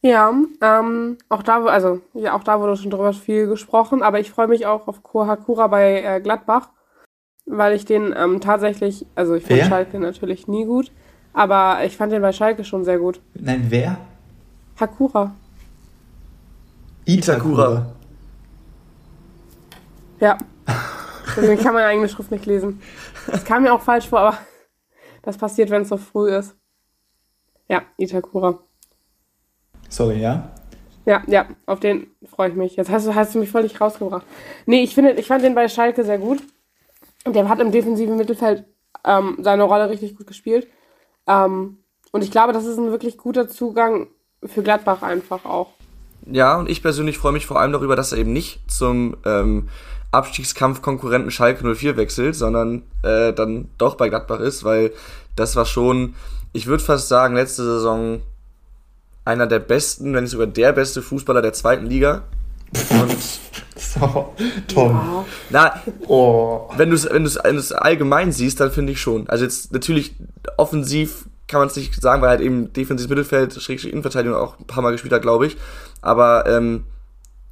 Ja, 0.00 0.32
ähm, 0.60 1.18
auch 1.28 1.42
da, 1.42 1.64
also, 1.64 2.00
ja, 2.14 2.34
auch 2.34 2.42
da 2.42 2.58
wurde 2.60 2.76
schon 2.76 2.90
drüber 2.90 3.12
viel 3.12 3.46
gesprochen, 3.46 4.02
aber 4.02 4.20
ich 4.20 4.30
freue 4.30 4.48
mich 4.48 4.66
auch 4.66 4.88
auf 4.88 5.02
Kohakura 5.02 5.66
bei 5.66 6.02
äh, 6.02 6.20
Gladbach, 6.20 6.70
weil 7.46 7.74
ich 7.74 7.84
den 7.84 8.14
ähm, 8.16 8.40
tatsächlich, 8.40 9.06
also 9.14 9.34
ich 9.34 9.44
fand 9.44 9.60
Wer? 9.60 9.66
Schalke 9.66 10.00
natürlich 10.00 10.48
nie 10.48 10.64
gut, 10.64 10.90
aber 11.34 11.84
ich 11.84 11.96
fand 11.96 12.12
den 12.12 12.22
bei 12.22 12.32
Schalke 12.32 12.64
schon 12.64 12.84
sehr 12.84 12.98
gut. 12.98 13.20
Nein, 13.34 13.66
wer? 13.68 13.98
Hakura. 14.80 15.34
Itakura. 17.04 17.86
Ja. 20.20 20.38
Deswegen 21.36 21.62
kann 21.62 21.74
meine 21.74 21.86
eigene 21.86 22.08
Schrift 22.08 22.30
nicht 22.30 22.46
lesen. 22.46 22.80
Das 23.26 23.44
kam 23.44 23.62
mir 23.62 23.72
auch 23.72 23.82
falsch 23.82 24.08
vor, 24.08 24.20
aber 24.20 24.38
das 25.22 25.38
passiert, 25.38 25.70
wenn 25.70 25.82
es 25.82 25.88
so 25.88 25.96
früh 25.96 26.34
ist. 26.34 26.56
Ja, 27.68 27.82
Itakura. 27.96 28.58
Sorry, 29.88 30.20
ja? 30.20 30.50
Ja, 31.04 31.22
ja, 31.26 31.46
auf 31.66 31.80
den 31.80 32.08
freue 32.24 32.50
ich 32.50 32.54
mich. 32.54 32.76
Jetzt 32.76 32.90
hast 32.90 33.06
du, 33.06 33.14
hast 33.14 33.34
du 33.34 33.38
mich 33.38 33.50
völlig 33.50 33.80
rausgebracht. 33.80 34.24
Nee, 34.66 34.82
ich 34.82 34.94
finde, 34.94 35.12
ich 35.12 35.26
fand 35.26 35.42
den 35.42 35.54
bei 35.54 35.68
Schalke 35.68 36.04
sehr 36.04 36.18
gut. 36.18 36.42
Und 37.24 37.34
der 37.34 37.48
hat 37.48 37.60
im 37.60 37.72
defensiven 37.72 38.16
Mittelfeld 38.16 38.64
ähm, 39.04 39.38
seine 39.40 39.64
Rolle 39.64 39.90
richtig 39.90 40.16
gut 40.16 40.26
gespielt. 40.26 40.68
Ähm, 41.26 41.78
und 42.12 42.22
ich 42.22 42.30
glaube, 42.30 42.52
das 42.52 42.66
ist 42.66 42.78
ein 42.78 42.90
wirklich 42.90 43.16
guter 43.16 43.48
Zugang 43.48 44.08
für 44.44 44.62
Gladbach 44.62 45.02
einfach 45.02 45.44
auch. 45.44 45.72
Ja, 46.26 46.58
und 46.58 46.68
ich 46.68 46.82
persönlich 46.82 47.18
freue 47.18 47.32
mich 47.32 47.46
vor 47.46 47.58
allem 47.58 47.72
darüber, 47.72 47.96
dass 47.96 48.12
er 48.12 48.18
eben 48.18 48.32
nicht 48.32 48.70
zum 48.70 49.16
ähm, 49.24 49.68
Abstiegskampf-Konkurrenten 50.12 51.30
Schalke 51.30 51.64
04 51.74 51.96
wechselt, 51.96 52.36
sondern 52.36 52.82
äh, 53.02 53.32
dann 53.32 53.68
doch 53.78 53.96
bei 53.96 54.08
Gladbach 54.08 54.40
ist, 54.40 54.62
weil 54.64 54.92
das 55.36 55.56
war 55.56 55.64
schon, 55.66 56.14
ich 56.52 56.66
würde 56.66 56.84
fast 56.84 57.08
sagen, 57.08 57.34
letzte 57.34 57.64
Saison 57.64 58.20
einer 59.24 59.46
der 59.46 59.58
besten, 59.58 60.14
wenn 60.14 60.24
nicht 60.24 60.32
sogar 60.32 60.46
der 60.46 60.72
beste 60.72 61.02
Fußballer 61.02 61.42
der 61.42 61.52
zweiten 61.52 61.86
Liga. 61.86 62.22
Und 62.90 63.16
So, 63.76 64.34
Tom. 64.68 65.24
na, 65.50 65.82
Oh. 66.06 66.68
wenn 66.76 66.90
du 66.90 66.94
es 66.96 67.08
wenn 67.10 67.24
du's, 67.24 67.38
wenn 67.42 67.56
du's 67.56 67.72
allgemein 67.72 68.30
siehst, 68.32 68.60
dann 68.60 68.70
finde 68.70 68.92
ich 68.92 69.00
schon. 69.00 69.28
Also 69.28 69.44
jetzt 69.44 69.72
natürlich 69.72 70.14
offensiv 70.56 71.26
kann 71.48 71.60
man 71.60 71.68
es 71.68 71.76
nicht 71.76 72.00
sagen, 72.00 72.22
weil 72.22 72.30
halt 72.30 72.40
eben 72.40 72.72
defensives 72.72 73.08
Mittelfeld, 73.10 73.52
Schrägstrich 73.54 73.92
Innenverteidigung 73.92 74.36
auch 74.38 74.58
ein 74.58 74.66
paar 74.66 74.82
Mal 74.82 74.92
gespielt 74.92 75.12
hat, 75.12 75.22
glaube 75.22 75.46
ich. 75.46 75.56
Aber 76.00 76.46
ähm, 76.46 76.84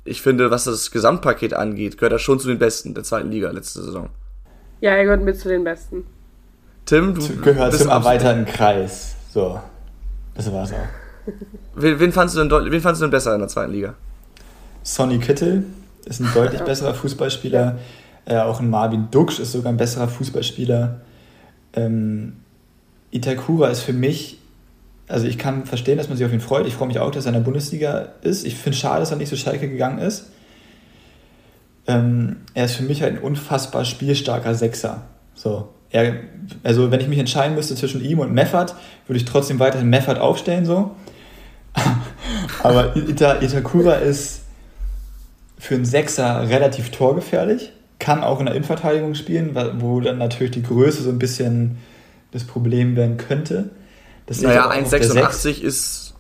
ich 0.05 0.23
finde, 0.23 0.51
was 0.51 0.65
das 0.65 0.91
Gesamtpaket 0.91 1.55
angeht, 1.55 1.99
gehört 1.99 2.13
er 2.13 2.19
schon 2.19 2.41
zu 2.41 2.49
den 2.49 2.59
Besten 2.59 2.95
der 2.95 3.05
zweiten 3.05 3.31
Liga 3.31 3.51
letzte 3.51 3.83
Saison. 3.83 4.09
Ja, 4.81 4.93
er 4.93 5.05
gehört 5.05 5.23
mit 5.23 5.39
zu 5.39 5.49
den 5.49 5.65
Besten. 5.65 6.05
Tim, 6.87 7.15
du 7.15 7.37
Gehört 7.37 7.71
bist 7.71 7.83
zum 7.83 7.91
erweiterten 7.91 8.47
Kreis. 8.47 9.15
So. 9.33 9.61
Das 10.35 10.51
war's 10.53 10.73
auch. 10.73 10.77
Wen, 11.75 12.01
wen, 12.01 12.13
fandst 12.13 12.37
du 12.37 12.43
denn, 12.43 12.73
wen 12.73 12.81
fandst 12.81 13.01
du 13.01 13.05
denn 13.05 13.11
besser 13.11 13.35
in 13.35 13.41
der 13.41 13.49
zweiten 13.49 13.73
Liga? 13.73 13.95
Sonny 14.83 15.19
Kittel 15.19 15.65
ist 16.07 16.21
ein 16.21 16.29
deutlich 16.35 16.63
besserer 16.63 16.95
Fußballspieler. 16.95 17.79
Äh, 18.25 18.39
auch 18.39 18.61
ein 18.61 18.71
Marvin 18.71 19.09
Duksch 19.11 19.39
ist 19.39 19.53
sogar 19.53 19.73
ein 19.73 19.77
besserer 19.77 20.09
Fußballspieler. 20.09 21.01
Ähm, 21.75 22.37
Itakura 23.11 23.69
ist 23.69 23.81
für 23.81 23.93
mich, 23.93 24.40
also 25.11 25.27
ich 25.27 25.39
kann 25.39 25.67
verstehen, 25.67 25.99
dass 25.99 26.09
man 26.09 26.17
sich 26.17 26.27
auf 26.27 26.33
ihn 26.33 26.41
freut. 26.41 26.67
Ich 26.67 26.75
freue 26.75 26.89
mich 26.89 26.99
auch, 26.99 27.11
dass 27.11 27.27
er 27.27 27.31
in 27.31 27.35
der 27.35 27.41
Bundesliga 27.41 28.09
ist. 28.23 28.47
Ich 28.47 28.55
finde 28.55 28.71
es 28.71 28.81
schade, 28.81 29.01
dass 29.01 29.11
er 29.11 29.17
nicht 29.17 29.29
so 29.29 29.37
Schalke 29.37 29.69
gegangen 29.69 29.99
ist. 29.99 30.27
Ähm, 31.87 32.37
er 32.55 32.67
ist 32.67 32.77
für 32.77 32.85
mich 32.85 33.03
halt 33.03 33.15
ein 33.15 33.19
unfassbar 33.19 33.85
spielstarker 33.85 34.55
Sechser. 34.55 35.03
So. 35.35 35.69
Er, 35.91 36.15
also 36.63 36.91
wenn 36.93 37.01
ich 37.01 37.09
mich 37.09 37.19
entscheiden 37.19 37.57
müsste 37.57 37.75
zwischen 37.75 38.05
ihm 38.05 38.21
und 38.21 38.33
Meffert, 38.33 38.77
würde 39.07 39.19
ich 39.19 39.25
trotzdem 39.25 39.59
weiterhin 39.59 39.91
Meffert 39.91 40.21
aufstellen. 40.21 40.65
So. 40.65 40.95
Aber 42.63 42.97
Ita, 42.97 43.41
Itakura 43.43 43.95
ist 43.95 44.43
für 45.59 45.75
einen 45.75 45.85
Sechser 45.85 46.49
relativ 46.49 46.91
torgefährlich, 46.91 47.73
kann 47.99 48.23
auch 48.23 48.39
in 48.39 48.47
der 48.47 48.55
Innenverteidigung 48.55 49.15
spielen, 49.15 49.57
wo 49.79 50.01
dann 50.01 50.19
natürlich 50.19 50.53
die 50.53 50.63
Größe 50.63 51.03
so 51.03 51.11
ein 51.11 51.19
bisschen 51.19 51.79
das 52.31 52.45
Problem 52.45 52.97
werden 52.97 53.17
könnte. 53.17 53.71
Das 54.31 54.41
Naja, 54.43 54.67
aber 54.67 54.75
auch 54.75 54.83
auf 54.83 54.91
der 54.91 55.03
Sechs. 55.03 55.45
1,86 55.45 55.61
ist 55.61 56.15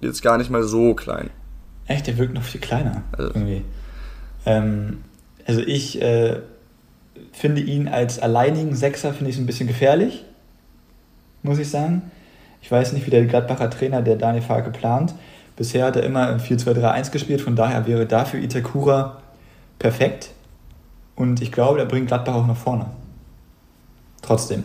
jetzt 0.00 0.20
gar 0.20 0.36
nicht 0.36 0.50
mal 0.50 0.64
so 0.64 0.94
klein. 0.94 1.30
Echt, 1.86 2.08
der 2.08 2.18
wirkt 2.18 2.34
noch 2.34 2.42
viel 2.42 2.60
kleiner. 2.60 3.04
Also- 3.12 3.28
irgendwie. 3.28 3.62
Ähm, 4.44 5.04
also 5.46 5.60
ich 5.60 6.02
äh, 6.02 6.40
finde 7.30 7.60
ihn 7.60 7.86
als 7.86 8.18
alleinigen 8.18 8.74
Sechser 8.74 9.14
finde 9.14 9.30
ich 9.30 9.38
ein 9.38 9.46
bisschen 9.46 9.68
gefährlich, 9.68 10.24
muss 11.44 11.60
ich 11.60 11.70
sagen. 11.70 12.10
Ich 12.62 12.70
weiß 12.72 12.94
nicht, 12.94 13.06
wie 13.06 13.10
der 13.10 13.26
Gladbacher 13.26 13.70
Trainer, 13.70 14.02
der 14.02 14.16
Daniel 14.16 14.42
Farke 14.42 14.70
plant. 14.70 15.14
Bisher 15.54 15.86
hat 15.86 15.94
er 15.94 16.02
immer 16.02 16.30
im 16.30 16.38
4-2-3-1 16.40 17.12
gespielt, 17.12 17.42
von 17.42 17.54
daher 17.54 17.86
wäre 17.86 18.06
dafür 18.06 18.40
Itakura 18.40 19.22
perfekt. 19.78 20.30
Und 21.14 21.40
ich 21.40 21.52
glaube, 21.52 21.78
der 21.78 21.84
bringt 21.84 22.08
Gladbach 22.08 22.34
auch 22.34 22.46
nach 22.48 22.56
vorne. 22.56 22.86
Trotzdem. 24.20 24.64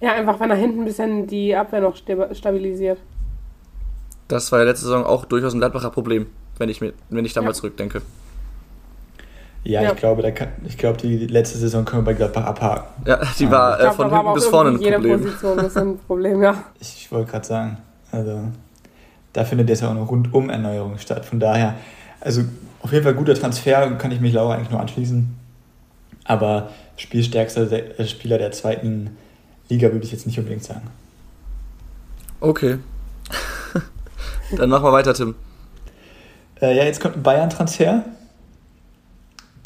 Ja, 0.00 0.12
einfach, 0.14 0.40
wenn 0.40 0.50
er 0.50 0.56
hinten 0.56 0.80
ein 0.80 0.84
bisschen 0.84 1.26
die 1.26 1.54
Abwehr 1.54 1.80
noch 1.80 1.96
sta- 1.96 2.34
stabilisiert. 2.34 2.98
Das 4.28 4.50
war 4.52 4.60
ja 4.60 4.64
letzte 4.64 4.86
Saison 4.86 5.04
auch 5.04 5.24
durchaus 5.24 5.52
ein 5.54 5.58
Gladbacher 5.58 5.90
Problem, 5.90 6.26
wenn 6.58 6.68
ich, 6.68 6.80
mir, 6.80 6.92
wenn 7.10 7.24
ich 7.24 7.32
da 7.34 7.40
Ja. 7.40 7.46
mal 7.46 7.54
zurückdenke. 7.54 8.00
Ja, 9.62 9.82
Ja. 9.82 9.90
ich 9.92 9.96
glaube, 9.98 10.22
da 10.22 10.30
kann, 10.30 10.48
ich 10.64 10.78
glaube, 10.78 10.96
die 10.98 11.26
letzte 11.26 11.58
Saison 11.58 11.84
können 11.84 12.02
wir 12.02 12.12
bei 12.12 12.14
Gladbach 12.14 12.44
abhaken. 12.46 12.84
Ja, 13.06 13.20
die 13.38 13.44
Ja. 13.44 13.50
war 13.50 13.74
äh, 13.78 13.82
glaube, 13.82 13.96
von 13.96 14.10
hinten 14.10 14.34
bis 14.34 14.46
vorne 14.46 14.70
ein 14.70 14.78
Problem. 14.80 15.20
Position 15.20 15.58
ist 15.58 15.76
ein 15.76 15.98
Problem, 15.98 16.42
ja. 16.42 16.64
Ich 16.80 17.12
wollte 17.12 17.30
gerade 17.30 17.46
sagen, 17.46 17.76
also 18.10 18.40
da 19.34 19.44
findet 19.44 19.68
jetzt 19.68 19.82
ja 19.82 19.88
auch 19.88 19.92
eine 19.92 20.00
Rundum-Erneuerung 20.00 20.96
statt. 20.98 21.26
Von 21.26 21.38
daher, 21.40 21.74
also 22.20 22.42
auf 22.82 22.90
jeden 22.92 23.04
Fall 23.04 23.14
guter 23.14 23.34
Transfer, 23.34 23.90
kann 23.98 24.10
ich 24.12 24.20
mich 24.20 24.32
Laura 24.32 24.54
eigentlich 24.54 24.70
nur 24.70 24.80
anschließen. 24.80 25.28
Aber 26.24 26.70
spielstärkster 26.96 27.70
äh, 27.70 28.06
Spieler 28.06 28.38
der 28.38 28.52
zweiten 28.52 29.16
Liga 29.70 29.90
würde 29.92 30.04
ich 30.04 30.12
jetzt 30.12 30.26
nicht 30.26 30.38
unbedingt 30.38 30.64
sagen. 30.64 30.88
Okay. 32.40 32.78
Dann 34.56 34.68
machen 34.68 34.84
wir 34.84 34.92
weiter, 34.92 35.14
Tim. 35.14 35.34
Äh, 36.60 36.76
ja, 36.76 36.84
jetzt 36.84 37.00
kommt 37.00 37.16
ein 37.16 37.22
Bayern-Transfer, 37.22 38.04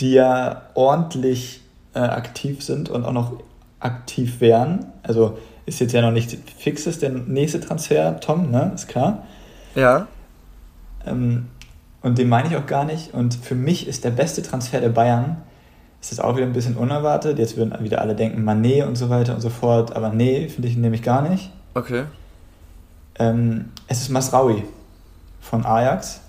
die 0.01 0.13
ja 0.13 0.63
ordentlich 0.75 1.63
äh, 1.95 2.01
aktiv 2.01 2.63
sind 2.63 2.89
und 2.89 3.05
auch 3.05 3.13
noch 3.13 3.41
aktiv 3.81 4.41
wären. 4.41 4.87
Also 5.03 5.39
ist 5.67 5.81
jetzt 5.81 5.93
ja 5.93 6.03
noch 6.03 6.11
nicht 6.11 6.37
fix 6.59 6.87
ist 6.87 7.03
der 7.03 7.11
nächste 7.11 7.61
Transfer, 7.61 8.21
Tom, 8.21 8.51
ne? 8.51 8.73
Ist 8.75 8.89
klar. 8.89 9.27
Ja. 9.75 10.07
Ähm, 11.07 11.47
und 12.03 12.19
den 12.19 12.29
meine 12.29 12.49
ich 12.49 12.57
auch 12.57 12.67
gar 12.67 12.85
nicht. 12.85 13.15
Und 13.15 13.35
für 13.35 13.55
mich 13.55 13.89
ist 13.89 14.05
der 14.05 14.11
beste 14.11 14.43
Transfer 14.43 14.81
der 14.81 14.91
Bayern, 14.91 15.39
ist 16.05 16.13
das 16.13 16.21
auch 16.21 16.37
wieder 16.37 16.45
ein 16.45 16.53
bisschen 16.53 16.77
unerwartet. 16.77 17.39
Jetzt 17.39 17.57
würden 17.57 17.75
wieder 17.83 18.03
alle 18.03 18.15
denken, 18.15 18.45
Manet 18.45 18.87
und 18.87 18.97
so 18.97 19.09
weiter 19.09 19.35
und 19.35 19.41
so 19.41 19.49
fort. 19.49 19.97
Aber 19.97 20.11
nee, 20.11 20.51
finde 20.51 20.69
ich 20.69 20.77
nämlich 20.77 21.03
gar 21.03 21.27
nicht. 21.27 21.51
Okay. 21.73 22.05
Ähm, 23.19 23.71
es 23.89 24.03
ist 24.03 24.11
Masraui 24.11 24.65
von 25.41 25.65
Ajax, 25.65 26.21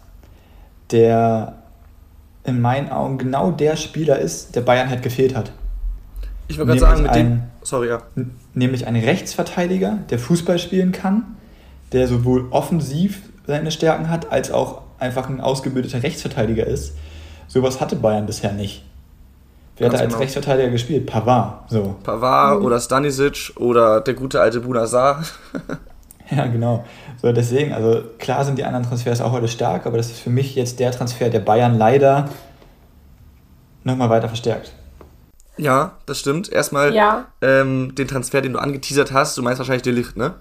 der 0.92 1.56
in 2.46 2.62
meinen 2.62 2.90
Augen 2.90 3.18
genau 3.18 3.52
der 3.52 3.76
Spieler 3.76 4.18
ist, 4.18 4.56
der 4.56 4.62
Bayern 4.62 4.90
halt 4.90 5.04
gefehlt 5.04 5.36
hat. 5.36 5.52
Ich 6.48 6.58
wollte 6.58 6.78
gerade 6.78 6.80
sagen, 6.80 7.04
mit 7.04 7.16
dem. 7.16 7.42
Sorry, 7.62 7.90
ja. 7.90 8.02
Nämlich 8.54 8.88
ein 8.88 8.96
Rechtsverteidiger, 8.96 10.00
der 10.10 10.20
Fußball 10.20 10.58
spielen 10.58 10.94
kann, 10.94 11.36
der 11.92 12.08
sowohl 12.08 12.48
offensiv 12.52 13.24
seine 13.46 13.72
Stärken 13.72 14.10
hat, 14.10 14.32
als 14.32 14.52
auch 14.52 14.84
einfach 15.00 15.28
ein 15.28 15.42
ausgebildeter 15.42 16.02
Rechtsverteidiger 16.02 16.66
ist. 16.66 16.96
Sowas 17.50 17.82
hatte 17.82 17.98
Bayern 17.98 18.26
bisher 18.26 18.54
nicht. 18.54 18.86
Wer 19.78 19.88
hat 19.88 19.96
als 19.96 20.08
genau. 20.08 20.20
Rechtsverteidiger 20.20 20.70
gespielt? 20.70 21.06
Pavard. 21.06 21.70
So. 21.70 21.96
Pavard 22.04 22.60
mhm. 22.60 22.66
oder 22.66 22.80
Stanisic 22.80 23.52
oder 23.58 24.02
der 24.02 24.14
gute 24.14 24.40
alte 24.40 24.62
Bunazar. 24.62 25.24
ja, 26.32 26.48
genau. 26.48 26.86
So, 27.22 27.32
deswegen, 27.34 27.74
also 27.74 28.02
klar 28.18 28.46
sind 28.46 28.58
die 28.58 28.64
anderen 28.64 28.86
Transfers 28.86 29.20
auch 29.20 29.32
heute 29.32 29.48
stark, 29.48 29.86
aber 29.86 29.98
das 29.98 30.08
ist 30.08 30.20
für 30.20 30.30
mich 30.30 30.56
jetzt 30.56 30.80
der 30.80 30.92
Transfer, 30.92 31.30
der 31.30 31.40
Bayern 31.40 31.78
leider 31.78 32.30
nochmal 33.84 34.10
weiter 34.10 34.28
verstärkt. 34.28 34.72
Ja, 35.58 35.94
das 36.06 36.20
stimmt. 36.20 36.52
Erstmal 36.52 36.94
ja. 36.94 37.26
ähm, 37.42 37.96
den 37.96 38.08
Transfer, 38.08 38.42
den 38.42 38.54
du 38.54 38.60
angeteasert 38.60 39.12
hast, 39.14 39.38
du 39.38 39.42
meinst 39.42 39.60
wahrscheinlich 39.60 39.84
Delicht, 39.84 40.18
ne? 40.18 40.36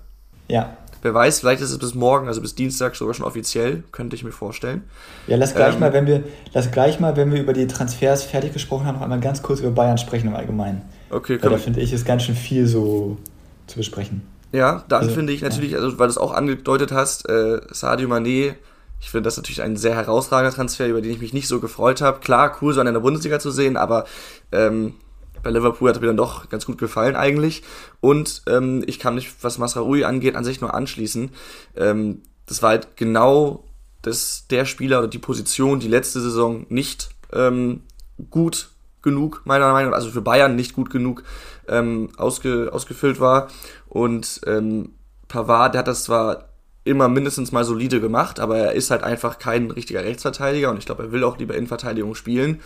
Ja. 0.48 0.76
Wer 1.04 1.12
weiß, 1.12 1.40
vielleicht 1.40 1.60
ist 1.60 1.70
es 1.70 1.76
bis 1.76 1.94
morgen, 1.94 2.28
also 2.28 2.40
bis 2.40 2.54
Dienstag 2.54 2.96
sogar 2.96 3.12
schon 3.12 3.26
offiziell, 3.26 3.84
könnte 3.92 4.16
ich 4.16 4.24
mir 4.24 4.32
vorstellen. 4.32 4.84
Ja, 5.26 5.36
lass 5.36 5.54
gleich 5.54 5.74
ähm, 5.74 5.80
mal, 5.80 5.92
wenn 5.92 6.06
wir, 6.06 6.24
lass 6.54 6.70
gleich 6.70 6.98
mal, 6.98 7.14
wenn 7.18 7.30
wir 7.30 7.42
über 7.42 7.52
die 7.52 7.66
Transfers 7.66 8.22
fertig 8.24 8.54
gesprochen 8.54 8.86
haben, 8.86 8.94
noch 8.94 9.02
einmal 9.02 9.20
ganz 9.20 9.42
kurz 9.42 9.60
über 9.60 9.70
Bayern 9.70 9.98
sprechen 9.98 10.28
im 10.28 10.34
Allgemeinen. 10.34 10.80
Okay, 11.10 11.38
Weil 11.42 11.50
da 11.50 11.58
finde 11.58 11.80
ich, 11.80 11.92
ist 11.92 12.06
ganz 12.06 12.22
schön 12.22 12.34
viel 12.34 12.66
so 12.66 13.18
zu 13.66 13.76
besprechen. 13.76 14.22
Ja, 14.50 14.82
dann 14.88 15.02
also, 15.02 15.14
finde 15.14 15.34
ich 15.34 15.42
natürlich, 15.42 15.72
ja. 15.72 15.78
also 15.78 15.98
weil 15.98 16.06
du 16.06 16.12
es 16.12 16.16
auch 16.16 16.32
angedeutet 16.32 16.90
hast, 16.90 17.28
äh, 17.28 17.60
Sadio 17.70 18.08
Mané, 18.08 18.54
ich 18.98 19.10
finde 19.10 19.24
das 19.24 19.36
natürlich 19.36 19.60
ein 19.60 19.76
sehr 19.76 19.96
herausragender 19.96 20.56
Transfer, 20.56 20.86
über 20.86 21.02
den 21.02 21.10
ich 21.10 21.20
mich 21.20 21.34
nicht 21.34 21.48
so 21.48 21.60
gefreut 21.60 22.00
habe. 22.00 22.20
Klar, 22.20 22.56
cool, 22.62 22.72
so 22.72 22.80
in 22.80 22.90
der 22.90 22.98
Bundesliga 23.00 23.38
zu 23.38 23.50
sehen, 23.50 23.76
aber 23.76 24.06
ähm, 24.52 24.94
bei 25.44 25.50
Liverpool 25.50 25.88
hat 25.88 25.96
er 25.96 26.00
mir 26.00 26.08
dann 26.08 26.16
doch 26.16 26.48
ganz 26.48 26.66
gut 26.66 26.78
gefallen 26.78 27.14
eigentlich. 27.14 27.62
Und 28.00 28.42
ähm, 28.48 28.82
ich 28.86 28.98
kann 28.98 29.14
mich, 29.14 29.30
was 29.42 29.58
Masraoui 29.58 30.04
angeht, 30.04 30.36
an 30.36 30.44
sich 30.44 30.60
nur 30.60 30.74
anschließen. 30.74 31.30
Ähm, 31.76 32.22
das 32.46 32.62
war 32.62 32.70
halt 32.70 32.96
genau 32.96 33.64
das, 34.02 34.46
der 34.48 34.64
Spieler 34.64 34.98
oder 34.98 35.08
die 35.08 35.18
Position, 35.18 35.80
die 35.80 35.88
letzte 35.88 36.20
Saison 36.20 36.66
nicht 36.68 37.10
ähm, 37.32 37.82
gut 38.30 38.70
genug, 39.02 39.42
meiner 39.44 39.70
Meinung 39.72 39.90
nach, 39.90 39.98
also 39.98 40.10
für 40.10 40.22
Bayern 40.22 40.56
nicht 40.56 40.74
gut 40.74 40.90
genug 40.90 41.22
ähm, 41.68 42.10
ausge, 42.16 42.70
ausgefüllt 42.72 43.20
war. 43.20 43.48
Und 43.88 44.40
ähm, 44.46 44.92
Pavard, 45.28 45.74
der 45.74 45.80
hat 45.80 45.88
das 45.88 46.04
zwar 46.04 46.48
immer 46.84 47.08
mindestens 47.08 47.50
mal 47.52 47.64
solide 47.64 48.00
gemacht, 48.00 48.40
aber 48.40 48.58
er 48.58 48.72
ist 48.72 48.90
halt 48.90 49.02
einfach 49.02 49.38
kein 49.38 49.70
richtiger 49.70 50.04
Rechtsverteidiger 50.04 50.70
und 50.70 50.78
ich 50.78 50.86
glaube, 50.86 51.04
er 51.04 51.12
will 51.12 51.24
auch 51.24 51.38
lieber 51.38 51.54
Innenverteidigung 51.54 52.14
spielen. 52.14 52.60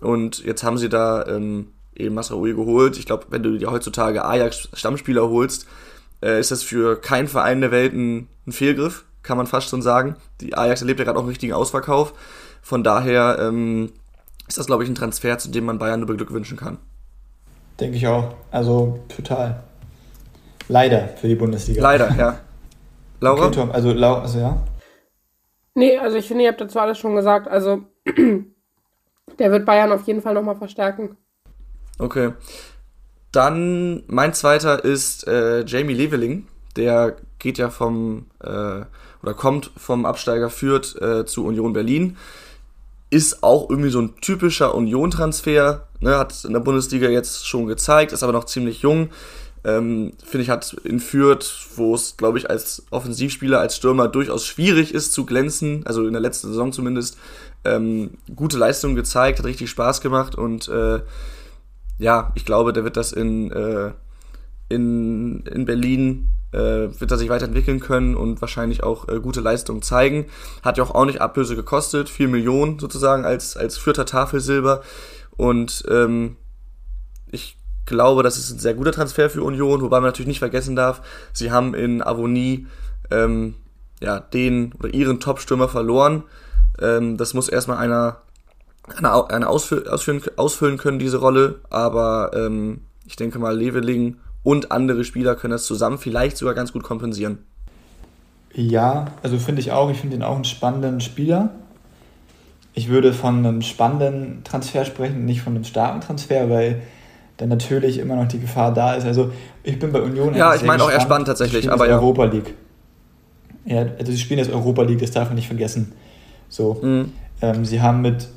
Und 0.00 0.44
jetzt 0.44 0.62
haben 0.62 0.78
sie 0.78 0.88
da 0.88 1.26
ähm, 1.26 1.72
eben 1.98 2.14
Masraoui 2.14 2.54
geholt. 2.54 2.98
Ich 2.98 3.06
glaube, 3.06 3.26
wenn 3.30 3.42
du 3.42 3.56
dir 3.58 3.70
heutzutage 3.70 4.24
Ajax-Stammspieler 4.24 5.28
holst, 5.28 5.66
äh, 6.22 6.40
ist 6.40 6.50
das 6.50 6.62
für 6.62 7.00
keinen 7.00 7.28
Verein 7.28 7.60
der 7.60 7.70
Welt 7.70 7.92
ein, 7.92 8.28
ein, 8.46 8.52
Fehlgriff, 8.52 9.04
kann 9.22 9.36
man 9.36 9.46
fast 9.46 9.68
schon 9.68 9.82
sagen. 9.82 10.16
Die 10.40 10.56
Ajax 10.56 10.80
erlebt 10.80 11.00
ja 11.00 11.04
gerade 11.04 11.18
auch 11.18 11.22
einen 11.22 11.30
richtigen 11.30 11.52
Ausverkauf. 11.52 12.14
Von 12.62 12.82
daher 12.82 13.38
ähm, 13.40 13.92
ist 14.46 14.58
das, 14.58 14.66
glaube 14.66 14.84
ich, 14.84 14.88
ein 14.88 14.94
Transfer, 14.94 15.38
zu 15.38 15.50
dem 15.50 15.64
man 15.64 15.78
Bayern 15.78 16.00
nur 16.00 16.06
beglückwünschen 16.06 16.56
kann. 16.56 16.78
Denke 17.80 17.96
ich 17.96 18.06
auch. 18.06 18.34
Also 18.50 19.00
total. 19.08 19.62
Leider 20.68 21.08
für 21.08 21.28
die 21.28 21.36
Bundesliga. 21.36 21.82
Leider, 21.82 22.14
ja. 22.16 22.40
Laura? 23.20 23.46
Okay, 23.46 23.54
Tom, 23.54 23.70
also, 23.70 23.90
also 23.90 24.38
ja. 24.38 24.62
Nee, 25.74 25.96
also 25.98 26.16
ich 26.16 26.26
finde, 26.26 26.44
ihr 26.44 26.50
habt 26.50 26.60
dazu 26.60 26.78
alles 26.78 26.98
schon 26.98 27.14
gesagt. 27.14 27.48
Also 27.48 27.84
der 29.38 29.50
wird 29.50 29.64
Bayern 29.64 29.92
auf 29.92 30.06
jeden 30.06 30.22
Fall 30.22 30.34
nochmal 30.34 30.56
verstärken. 30.56 31.16
Okay. 31.98 32.32
Dann 33.32 34.02
mein 34.06 34.32
zweiter 34.32 34.84
ist 34.84 35.26
äh, 35.26 35.64
Jamie 35.64 35.94
Leveling. 35.94 36.46
Der 36.76 37.16
geht 37.38 37.58
ja 37.58 37.70
vom 37.70 38.26
äh, 38.40 38.82
oder 39.22 39.34
kommt 39.34 39.70
vom 39.76 40.06
Absteiger 40.06 40.48
Fürth 40.48 40.96
äh, 41.00 41.26
zu 41.26 41.44
Union 41.44 41.72
Berlin. 41.72 42.16
Ist 43.10 43.42
auch 43.42 43.68
irgendwie 43.68 43.90
so 43.90 44.00
ein 44.00 44.16
typischer 44.20 44.74
Union-Transfer. 44.74 45.88
Ne, 46.00 46.16
hat 46.16 46.44
in 46.44 46.52
der 46.52 46.60
Bundesliga 46.60 47.08
jetzt 47.08 47.46
schon 47.46 47.66
gezeigt, 47.66 48.12
ist 48.12 48.22
aber 48.22 48.32
noch 48.32 48.44
ziemlich 48.44 48.82
jung. 48.82 49.10
Ähm, 49.64 50.12
Finde 50.24 50.44
ich, 50.44 50.50
hat 50.50 50.74
in 50.84 51.00
Fürth, 51.00 51.66
wo 51.74 51.94
es, 51.94 52.16
glaube 52.16 52.38
ich, 52.38 52.48
als 52.48 52.84
Offensivspieler, 52.90 53.58
als 53.58 53.76
Stürmer 53.76 54.06
durchaus 54.06 54.46
schwierig 54.46 54.94
ist 54.94 55.12
zu 55.12 55.26
glänzen, 55.26 55.82
also 55.84 56.06
in 56.06 56.12
der 56.12 56.22
letzten 56.22 56.48
Saison 56.48 56.72
zumindest, 56.72 57.18
ähm, 57.64 58.10
gute 58.36 58.56
Leistungen 58.56 58.94
gezeigt, 58.94 59.40
hat 59.40 59.46
richtig 59.46 59.68
Spaß 59.70 60.00
gemacht 60.00 60.36
und 60.36 60.68
äh, 60.68 61.00
ja, 61.98 62.32
ich 62.34 62.44
glaube, 62.44 62.72
der 62.72 62.84
wird 62.84 62.96
das 62.96 63.12
in, 63.12 63.50
äh, 63.50 63.92
in, 64.68 65.40
in 65.46 65.64
Berlin, 65.64 66.30
äh, 66.52 66.88
wird 67.00 67.10
er 67.10 67.18
sich 67.18 67.28
weiterentwickeln 67.28 67.80
können 67.80 68.16
und 68.16 68.40
wahrscheinlich 68.40 68.82
auch 68.82 69.08
äh, 69.08 69.20
gute 69.20 69.40
Leistungen 69.40 69.82
zeigen. 69.82 70.26
Hat 70.62 70.78
ja 70.78 70.84
auch, 70.84 71.04
nicht 71.04 71.20
Ablöse 71.20 71.56
gekostet, 71.56 72.08
4 72.08 72.28
Millionen 72.28 72.78
sozusagen 72.78 73.24
als, 73.24 73.56
als 73.56 73.76
vierter 73.76 74.06
Tafelsilber. 74.06 74.82
Und 75.36 75.84
ähm, 75.90 76.36
ich 77.30 77.58
glaube, 77.84 78.22
das 78.22 78.38
ist 78.38 78.50
ein 78.50 78.58
sehr 78.58 78.74
guter 78.74 78.92
Transfer 78.92 79.30
für 79.30 79.42
Union, 79.42 79.80
wobei 79.82 79.98
man 80.00 80.08
natürlich 80.08 80.28
nicht 80.28 80.38
vergessen 80.38 80.76
darf, 80.76 81.02
sie 81.32 81.50
haben 81.50 81.74
in 81.74 82.02
Avonie 82.02 82.66
ähm, 83.10 83.54
ja, 84.00 84.20
den 84.20 84.72
oder 84.74 84.92
ihren 84.92 85.20
Top-Stürmer 85.20 85.68
verloren. 85.68 86.24
Ähm, 86.80 87.16
das 87.16 87.34
muss 87.34 87.48
erstmal 87.48 87.78
einer 87.78 88.22
eine, 88.96 89.30
eine 89.30 89.48
ausfüllen, 89.48 89.88
ausfüllen, 89.88 90.22
ausfüllen 90.36 90.78
können, 90.78 90.98
diese 90.98 91.18
Rolle, 91.18 91.60
aber 91.70 92.30
ähm, 92.34 92.80
ich 93.06 93.16
denke 93.16 93.38
mal, 93.38 93.56
Leveling 93.56 94.16
und 94.42 94.72
andere 94.72 95.04
Spieler 95.04 95.34
können 95.34 95.52
das 95.52 95.64
zusammen 95.64 95.98
vielleicht 95.98 96.36
sogar 96.36 96.54
ganz 96.54 96.72
gut 96.72 96.82
kompensieren. 96.82 97.38
Ja, 98.52 99.06
also 99.22 99.38
finde 99.38 99.60
ich 99.60 99.72
auch. 99.72 99.90
Ich 99.90 99.98
finde 99.98 100.16
ihn 100.16 100.22
auch 100.22 100.34
einen 100.34 100.44
spannenden 100.44 101.00
Spieler. 101.00 101.50
Ich 102.74 102.88
würde 102.88 103.12
von 103.12 103.38
einem 103.38 103.62
spannenden 103.62 104.42
Transfer 104.44 104.84
sprechen, 104.84 105.24
nicht 105.24 105.42
von 105.42 105.54
einem 105.54 105.64
starken 105.64 106.00
Transfer, 106.00 106.48
weil 106.48 106.82
dann 107.36 107.48
natürlich 107.48 107.98
immer 107.98 108.16
noch 108.16 108.28
die 108.28 108.40
Gefahr 108.40 108.72
da 108.72 108.94
ist. 108.94 109.04
Also 109.04 109.32
ich 109.62 109.78
bin 109.78 109.92
bei 109.92 110.00
Union. 110.00 110.34
Ja, 110.34 110.54
ich 110.54 110.62
meine 110.62 110.82
auch 110.82 110.90
eher 110.90 111.00
spannend 111.00 111.28
tatsächlich, 111.28 111.70
aber 111.70 111.88
ja. 111.88 111.96
Europa 111.96 112.24
League. 112.24 112.54
Ja, 113.64 113.86
also 113.98 114.12
sie 114.12 114.18
spielen 114.18 114.38
jetzt 114.38 114.50
Europa 114.50 114.82
League, 114.82 115.00
das 115.00 115.10
darf 115.10 115.28
man 115.28 115.36
nicht 115.36 115.46
vergessen. 115.46 115.92
So, 116.48 116.78
mhm. 116.82 117.12
ähm, 117.42 117.64
sie 117.64 117.80
haben 117.80 118.00
mit 118.00 118.28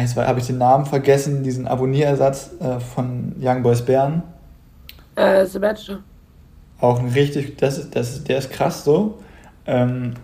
jetzt 0.00 0.16
habe 0.16 0.38
ich 0.38 0.46
den 0.46 0.58
Namen 0.58 0.86
vergessen, 0.86 1.42
diesen 1.42 1.66
Abonnierersatz 1.66 2.50
äh, 2.60 2.80
von 2.80 3.34
Young 3.40 3.62
Boys 3.62 3.82
Bern. 3.82 4.22
Äh, 5.16 5.46
Sebastian. 5.46 6.04
Auch 6.80 7.00
ein 7.00 7.08
richtig, 7.08 7.56
das 7.58 7.78
ist, 7.78 7.96
das 7.96 8.10
ist, 8.10 8.28
der 8.28 8.38
ist 8.38 8.50
krass 8.50 8.84
so. 8.84 9.18
Ähm, 9.66 10.14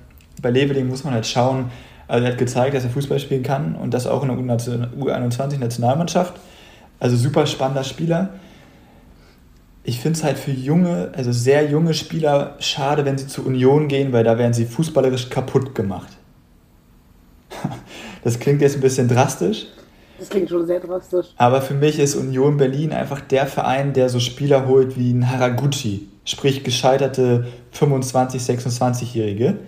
bei 0.41 0.51
Leveling 0.51 0.89
muss 0.89 1.05
man 1.05 1.15
halt 1.15 1.27
schauen, 1.27 1.71
also 2.07 2.25
er 2.25 2.33
hat 2.33 2.39
gezeigt, 2.39 2.75
dass 2.75 2.85
er 2.85 2.91
Fußball 2.91 3.19
spielen 3.19 3.43
kann 3.43 3.75
und 3.75 3.95
das 3.95 4.07
auch 4.07 4.23
in 4.23 4.29
der 4.29 4.37
U21-Nationalmannschaft. 4.37 6.35
Also 7.01 7.17
super 7.17 7.47
spannender 7.47 7.85
Spieler. 7.85 8.35
Ich 9.83 10.01
finde 10.01 10.19
es 10.19 10.25
halt 10.25 10.39
für 10.39 10.51
junge, 10.51 11.13
also 11.15 11.33
sehr 11.33 11.69
junge 11.69 11.93
Spieler 11.93 12.57
schade, 12.59 13.05
wenn 13.05 13.19
sie 13.19 13.27
zur 13.27 13.47
Union 13.47 13.89
gehen, 13.89 14.13
weil 14.13 14.25
da 14.25 14.39
werden 14.39 14.53
sie 14.53 14.65
fußballerisch 14.65 15.29
kaputt 15.29 15.75
gemacht. 15.75 16.09
Das 18.25 18.39
klingt 18.39 18.63
jetzt 18.63 18.75
ein 18.75 18.81
bisschen 18.81 19.07
drastisch. 19.07 19.67
Das 20.19 20.31
klingt 20.31 20.49
schon 20.49 20.67
sehr 20.67 20.81
drastisch. 20.81 21.27
Aber 21.37 21.61
für 21.61 21.75
mich 21.75 21.99
ist 21.99 22.15
Union 22.15 22.57
Berlin 22.57 22.93
einfach 22.93 23.21
der 23.21 23.47
Verein, 23.47 23.93
der 23.93 24.09
so 24.09 24.19
Spieler 24.19 24.67
holt 24.67 24.97
wie 24.97 25.13
ein 25.13 25.31
Haraguchi, 25.31 26.09
sprich 26.25 26.65
gescheiterte 26.65 27.47
25-, 27.79 28.41
26-Jährige 28.41 29.59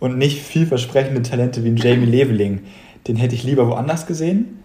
und 0.00 0.18
nicht 0.18 0.42
vielversprechende 0.42 1.22
Talente 1.22 1.62
wie 1.62 1.68
ein 1.68 1.76
Jamie 1.76 2.06
Leveling. 2.06 2.62
Den 3.06 3.16
hätte 3.16 3.34
ich 3.34 3.44
lieber 3.44 3.68
woanders 3.68 4.06
gesehen. 4.06 4.58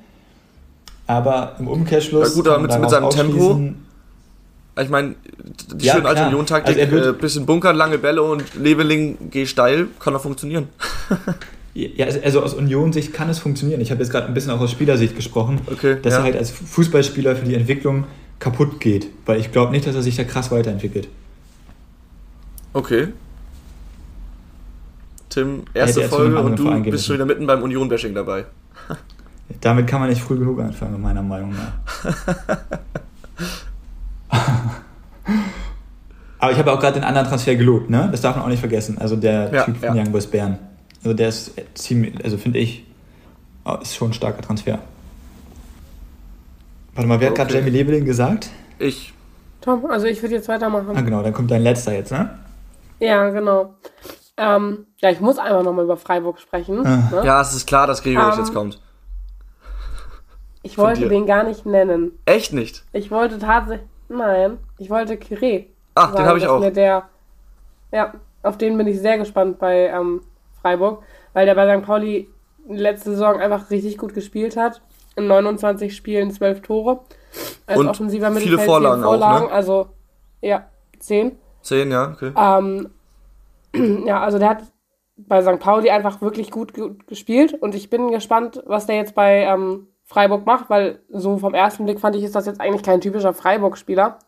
Aber 1.05 1.55
im 1.59 1.67
Umkehrschluss. 1.67 2.29
Ja, 2.29 2.35
gut, 2.35 2.47
aber 2.47 2.59
mit, 2.59 2.79
mit 2.79 2.89
seinem 2.89 3.09
Tempo. 3.09 3.61
Ich 4.79 4.89
meine, 4.89 5.15
die 5.73 5.85
ja, 5.85 5.95
schöne 5.95 6.07
alte 6.07 6.25
Union-Taktik, 6.27 6.77
also 6.77 7.09
äh, 7.09 7.13
bisschen 7.13 7.45
bunkern, 7.45 7.75
lange 7.75 7.97
Bälle 7.97 8.21
und 8.21 8.55
Leveling 8.55 9.29
geh 9.31 9.45
steil, 9.45 9.87
kann 9.99 10.13
doch 10.13 10.21
funktionieren. 10.21 10.69
Ja, 11.77 12.07
also, 12.07 12.19
also 12.21 12.41
aus 12.41 12.55
Union-Sicht 12.55 13.13
kann 13.13 13.29
es 13.29 13.37
funktionieren. 13.37 13.79
Ich 13.81 13.91
habe 13.91 14.01
jetzt 14.01 14.11
gerade 14.11 14.25
ein 14.25 14.33
bisschen 14.33 14.51
auch 14.51 14.59
aus 14.59 14.71
Spielersicht 14.71 15.15
gesprochen, 15.15 15.61
okay, 15.71 15.97
dass 16.01 16.13
ja. 16.13 16.19
er 16.19 16.23
halt 16.23 16.35
als 16.35 16.49
Fußballspieler 16.49 17.35
für 17.35 17.45
die 17.45 17.53
Entwicklung 17.53 18.05
kaputt 18.39 18.79
geht. 18.79 19.09
Weil 19.27 19.39
ich 19.39 19.51
glaube 19.51 19.71
nicht, 19.71 19.85
dass 19.85 19.93
er 19.93 20.01
sich 20.01 20.15
da 20.15 20.23
krass 20.23 20.49
weiterentwickelt. 20.49 21.07
Okay. 22.73 23.09
Tim, 25.29 25.65
erste 25.75 26.09
Folge 26.09 26.39
und 26.39 26.57
du 26.57 26.81
bist 26.89 27.05
schon 27.05 27.13
wieder 27.13 27.25
mitten 27.25 27.45
beim 27.45 27.61
Union-Bashing 27.61 28.15
dabei. 28.15 28.45
Damit 29.61 29.85
kann 29.85 29.99
man 29.99 30.09
nicht 30.09 30.23
früh 30.23 30.39
genug 30.39 30.59
anfangen, 30.59 30.99
meiner 30.99 31.21
Meinung 31.21 31.53
nach. 31.53 31.73
Aber 36.39 36.51
ich 36.51 36.57
habe 36.57 36.71
auch 36.71 36.79
gerade 36.79 36.99
den 36.99 37.03
anderen 37.03 37.27
Transfer 37.27 37.55
gelobt, 37.55 37.91
ne? 37.91 38.09
Das 38.11 38.21
darf 38.21 38.35
man 38.35 38.45
auch 38.45 38.49
nicht 38.49 38.61
vergessen. 38.61 38.97
Also 38.97 39.15
der 39.15 39.53
ja, 39.53 39.63
Typ 39.63 39.77
von 39.77 39.95
ja. 39.95 40.01
Young 40.03 40.11
Boys 40.11 40.25
Bern. 40.25 40.57
Also 41.03 41.13
der 41.13 41.29
ist 41.29 41.53
ziemlich, 41.75 42.23
also 42.23 42.37
finde 42.37 42.59
ich, 42.59 42.85
oh, 43.65 43.75
ist 43.81 43.95
schon 43.95 44.09
ein 44.09 44.13
starker 44.13 44.41
Transfer. 44.41 44.79
Warte 46.95 47.07
mal, 47.07 47.19
wer 47.19 47.31
okay. 47.31 47.41
hat 47.41 47.49
gerade 47.49 47.59
Jamie 47.59 47.71
Leveling 47.71 48.05
gesagt? 48.05 48.49
Ich. 48.79 49.13
Tom, 49.61 49.85
also 49.85 50.07
ich 50.07 50.21
würde 50.21 50.35
jetzt 50.35 50.47
weitermachen. 50.47 50.95
Ah, 50.95 51.01
genau, 51.01 51.21
dann 51.21 51.33
kommt 51.33 51.51
dein 51.51 51.61
letzter 51.61 51.93
jetzt, 51.93 52.11
ne? 52.11 52.37
Ja, 52.99 53.29
genau. 53.29 53.75
Ähm, 54.37 54.85
ja, 54.99 55.09
ich 55.09 55.19
muss 55.19 55.37
einfach 55.37 55.63
nochmal 55.63 55.85
über 55.85 55.97
Freiburg 55.97 56.39
sprechen. 56.39 56.85
Ah. 56.85 57.09
Ne? 57.11 57.21
Ja, 57.25 57.41
es 57.41 57.53
ist 57.53 57.67
klar, 57.67 57.87
dass 57.87 58.03
Gregor 58.03 58.33
ähm, 58.33 58.39
jetzt 58.39 58.53
kommt. 58.53 58.79
Ich 60.63 60.77
wollte 60.77 61.07
den 61.07 61.25
gar 61.25 61.43
nicht 61.43 61.65
nennen. 61.65 62.11
Echt 62.25 62.53
nicht? 62.53 62.83
Ich 62.91 63.09
wollte 63.09 63.39
tatsächlich. 63.39 63.87
Nein, 64.09 64.57
ich 64.77 64.89
wollte 64.89 65.15
Kiré. 65.15 65.65
Ach, 65.95 66.07
sagen, 66.07 66.17
den 66.17 66.25
habe 66.25 66.39
ich 66.39 66.47
auch. 66.47 66.71
Der, 66.71 67.09
ja, 67.91 68.13
auf 68.43 68.57
den 68.57 68.77
bin 68.77 68.87
ich 68.87 68.99
sehr 68.99 69.17
gespannt 69.17 69.59
bei 69.59 69.87
ähm, 69.87 70.21
Freiburg, 70.61 71.03
weil 71.33 71.45
der 71.45 71.55
bei 71.55 71.77
St. 71.77 71.85
Pauli 71.85 72.29
letzte 72.67 73.11
Saison 73.11 73.39
einfach 73.39 73.69
richtig 73.69 73.97
gut 73.97 74.13
gespielt 74.13 74.57
hat. 74.57 74.81
In 75.15 75.27
29 75.27 75.95
Spielen 75.95 76.31
12 76.31 76.61
Tore. 76.61 76.99
Als 77.65 77.79
Und 77.79 77.87
offensiver 77.87 78.31
viele 78.33 78.59
Vorlagen, 78.59 79.01
Vorlagen 79.01 79.45
auch, 79.45 79.49
ne? 79.49 79.53
Also, 79.53 79.87
ja, 80.41 80.69
10. 80.99 81.37
10, 81.61 81.91
ja, 81.91 82.11
okay. 82.11 82.31
Ähm, 82.37 82.89
ja, 84.05 84.21
also 84.21 84.39
der 84.39 84.49
hat 84.49 84.63
bei 85.17 85.41
St. 85.41 85.59
Pauli 85.59 85.89
einfach 85.89 86.21
wirklich 86.21 86.51
gut, 86.51 86.73
gut 86.73 87.07
gespielt 87.07 87.53
und 87.53 87.73
ich 87.73 87.89
bin 87.89 88.11
gespannt, 88.11 88.61
was 88.65 88.85
der 88.85 88.97
jetzt 88.97 89.15
bei 89.15 89.43
ähm, 89.43 89.87
Freiburg 90.03 90.45
macht, 90.45 90.69
weil 90.69 91.01
so 91.09 91.37
vom 91.37 91.53
ersten 91.53 91.85
Blick 91.85 91.99
fand 91.99 92.15
ich, 92.15 92.23
ist 92.23 92.35
das 92.35 92.45
jetzt 92.45 92.61
eigentlich 92.61 92.83
kein 92.83 93.01
typischer 93.01 93.33
Freiburg-Spieler. 93.33 94.19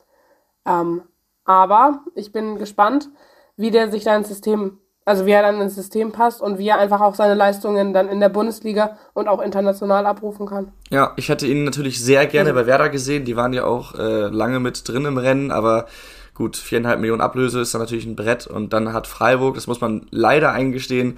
Ähm, 0.65 1.03
aber 1.45 2.03
ich 2.15 2.31
bin 2.31 2.57
gespannt, 2.57 3.09
wie 3.55 3.71
der 3.71 3.89
sich 3.89 4.03
da 4.03 4.15
ins 4.15 4.27
System, 4.27 4.79
also 5.05 5.25
wie 5.25 5.31
er 5.31 5.41
dann 5.41 5.59
ins 5.59 5.75
System 5.75 6.11
passt 6.11 6.41
und 6.41 6.59
wie 6.59 6.67
er 6.67 6.77
einfach 6.77 7.01
auch 7.01 7.15
seine 7.15 7.33
Leistungen 7.33 7.93
dann 7.93 8.09
in 8.09 8.19
der 8.19 8.29
Bundesliga 8.29 8.97
und 9.13 9.27
auch 9.27 9.41
international 9.41 10.05
abrufen 10.05 10.45
kann. 10.45 10.71
Ja, 10.89 11.13
ich 11.15 11.29
hätte 11.29 11.47
ihn 11.47 11.63
natürlich 11.63 12.03
sehr 12.03 12.27
gerne 12.27 12.51
mhm. 12.51 12.55
bei 12.55 12.65
Werder 12.67 12.89
gesehen. 12.89 13.25
Die 13.25 13.35
waren 13.35 13.53
ja 13.53 13.65
auch 13.65 13.95
äh, 13.95 14.27
lange 14.27 14.59
mit 14.59 14.87
drin 14.87 15.05
im 15.05 15.17
Rennen, 15.17 15.51
aber 15.51 15.87
gut, 16.35 16.57
viereinhalb 16.57 16.99
Millionen 16.99 17.21
Ablöse 17.21 17.59
ist 17.59 17.73
dann 17.73 17.81
natürlich 17.81 18.05
ein 18.05 18.15
Brett 18.15 18.47
und 18.47 18.71
dann 18.71 18.93
hat 18.93 19.07
Freiburg, 19.07 19.55
das 19.55 19.67
muss 19.67 19.81
man 19.81 20.05
leider 20.11 20.51
eingestehen, 20.51 21.17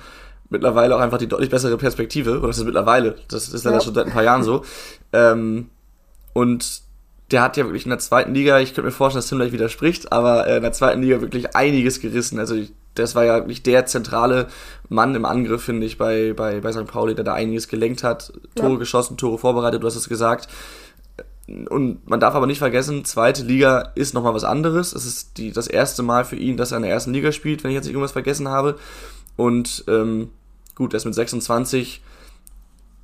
mittlerweile 0.49 0.95
auch 0.95 0.99
einfach 0.99 1.17
die 1.17 1.27
deutlich 1.27 1.49
bessere 1.49 1.77
Perspektive. 1.77 2.39
Oder 2.39 2.47
das 2.47 2.57
ist 2.57 2.65
mittlerweile, 2.65 3.15
das 3.29 3.49
ist 3.49 3.63
leider 3.63 3.77
ja. 3.77 3.83
schon 3.83 3.93
seit 3.93 4.07
ein 4.07 4.13
paar 4.13 4.23
Jahren 4.23 4.43
so. 4.43 4.63
Ähm, 5.13 5.69
und 6.33 6.81
der 7.31 7.41
hat 7.41 7.57
ja 7.57 7.65
wirklich 7.65 7.85
in 7.85 7.89
der 7.89 7.99
zweiten 7.99 8.33
Liga, 8.33 8.59
ich 8.59 8.69
könnte 8.69 8.83
mir 8.83 8.91
vorstellen, 8.91 9.21
dass 9.21 9.29
Tim 9.29 9.37
gleich 9.37 9.51
widerspricht, 9.51 10.11
aber 10.11 10.47
äh, 10.47 10.57
in 10.57 10.63
der 10.63 10.73
zweiten 10.73 11.01
Liga 11.01 11.21
wirklich 11.21 11.55
einiges 11.55 11.99
gerissen. 12.01 12.39
Also 12.39 12.55
das 12.95 13.15
war 13.15 13.25
ja 13.25 13.37
wirklich 13.37 13.63
der 13.63 13.85
zentrale 13.85 14.47
Mann 14.89 15.15
im 15.15 15.25
Angriff, 15.25 15.63
finde 15.63 15.87
ich, 15.87 15.97
bei, 15.97 16.33
bei, 16.33 16.59
bei 16.59 16.71
St. 16.71 16.85
Pauli, 16.85 17.15
der 17.15 17.23
da 17.23 17.33
einiges 17.33 17.67
gelenkt 17.67 18.03
hat, 18.03 18.33
Tore 18.55 18.73
ja. 18.73 18.79
geschossen, 18.79 19.17
Tore 19.17 19.37
vorbereitet, 19.37 19.81
du 19.81 19.87
hast 19.87 19.95
es 19.95 20.09
gesagt. 20.09 20.49
Und 21.47 22.07
man 22.07 22.19
darf 22.19 22.35
aber 22.35 22.47
nicht 22.47 22.59
vergessen, 22.59 23.05
zweite 23.05 23.43
Liga 23.43 23.91
ist 23.95 24.13
nochmal 24.13 24.33
was 24.33 24.43
anderes. 24.43 24.93
Es 24.93 25.05
ist 25.05 25.37
die, 25.37 25.51
das 25.51 25.67
erste 25.67 26.03
Mal 26.03 26.25
für 26.25 26.35
ihn, 26.35 26.57
dass 26.57 26.71
er 26.71 26.77
in 26.77 26.83
der 26.83 26.91
ersten 26.91 27.13
Liga 27.13 27.31
spielt, 27.31 27.63
wenn 27.63 27.71
ich 27.71 27.75
jetzt 27.75 27.85
nicht 27.85 27.93
irgendwas 27.93 28.11
vergessen 28.11 28.47
habe. 28.47 28.77
Und 29.37 29.83
ähm, 29.87 30.29
gut, 30.75 30.93
er 30.93 30.97
ist 30.97 31.05
mit 31.05 31.15
26 31.15 32.01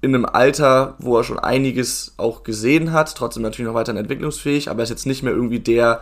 in 0.01 0.13
einem 0.13 0.25
Alter, 0.25 0.95
wo 0.99 1.17
er 1.17 1.23
schon 1.23 1.39
einiges 1.39 2.13
auch 2.17 2.43
gesehen 2.43 2.91
hat, 2.91 3.15
trotzdem 3.15 3.43
natürlich 3.43 3.67
noch 3.67 3.73
weiterhin 3.73 3.99
entwicklungsfähig, 3.99 4.69
aber 4.69 4.79
er 4.79 4.83
ist 4.83 4.89
jetzt 4.89 5.07
nicht 5.07 5.23
mehr 5.23 5.33
irgendwie 5.33 5.59
der 5.59 6.01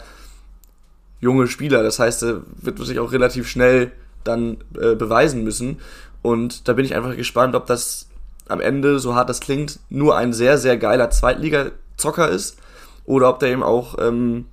junge 1.25 1.47
Spieler. 1.47 1.83
Das 1.83 1.99
heißt, 1.99 2.23
er 2.23 2.41
wird 2.61 2.79
sich 2.79 2.99
auch 2.99 3.11
relativ 3.11 3.47
schnell 3.47 3.91
dann 4.23 4.57
äh, 4.79 4.95
beweisen 4.95 5.43
müssen. 5.43 5.79
Und 6.21 6.67
da 6.67 6.73
bin 6.73 6.85
ich 6.85 6.95
einfach 6.95 7.15
gespannt, 7.15 7.55
ob 7.55 7.65
das 7.65 8.07
am 8.47 8.61
Ende, 8.61 8.99
so 8.99 9.15
hart 9.15 9.27
das 9.27 9.39
klingt, 9.39 9.79
nur 9.89 10.15
ein 10.15 10.31
sehr, 10.31 10.57
sehr 10.57 10.77
geiler 10.77 11.09
Zweitliga-Zocker 11.09 12.29
ist 12.29 12.57
oder 13.05 13.29
ob 13.29 13.39
der 13.39 13.49
eben 13.49 13.63
auch 13.63 13.97
ähm, 13.99 14.45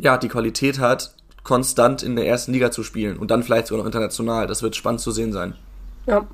ja, 0.00 0.18
die 0.18 0.28
Qualität 0.28 0.80
hat, 0.80 1.14
konstant 1.44 2.02
in 2.02 2.16
der 2.16 2.26
ersten 2.26 2.52
Liga 2.52 2.70
zu 2.72 2.82
spielen 2.82 3.16
und 3.16 3.30
dann 3.30 3.44
vielleicht 3.44 3.68
sogar 3.68 3.82
noch 3.82 3.86
international. 3.86 4.48
Das 4.48 4.62
wird 4.62 4.74
spannend 4.74 5.00
zu 5.00 5.12
sehen 5.12 5.32
sein. 5.32 5.54
Ja. 6.06 6.26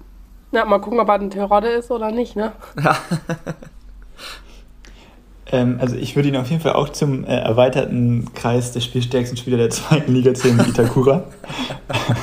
Ja, 0.52 0.64
mal 0.64 0.80
gucken, 0.80 1.00
ob 1.00 1.09
er 1.09 1.14
ein 1.14 1.30
Terodde 1.30 1.68
ist 1.68 1.90
oder 1.90 2.11
nicht, 2.11 2.37
ne? 2.37 2.52
Ja. 2.83 2.96
ähm, 5.52 5.78
also 5.80 5.96
ich 5.96 6.16
würde 6.16 6.28
ihn 6.28 6.37
auf 6.37 6.50
jeden 6.50 6.62
Fall 6.62 6.72
auch 6.72 6.88
zum 6.88 7.24
äh, 7.24 7.37
erweiterten 7.37 8.33
Kreis 8.35 8.72
der 8.72 8.80
spielstärksten 8.80 9.37
Spieler 9.37 9.59
der 9.59 9.70
zweiten 9.70 10.12
Liga 10.12 10.35
zählen 10.35 10.57
mit 10.57 10.68
Itakura. 10.68 11.24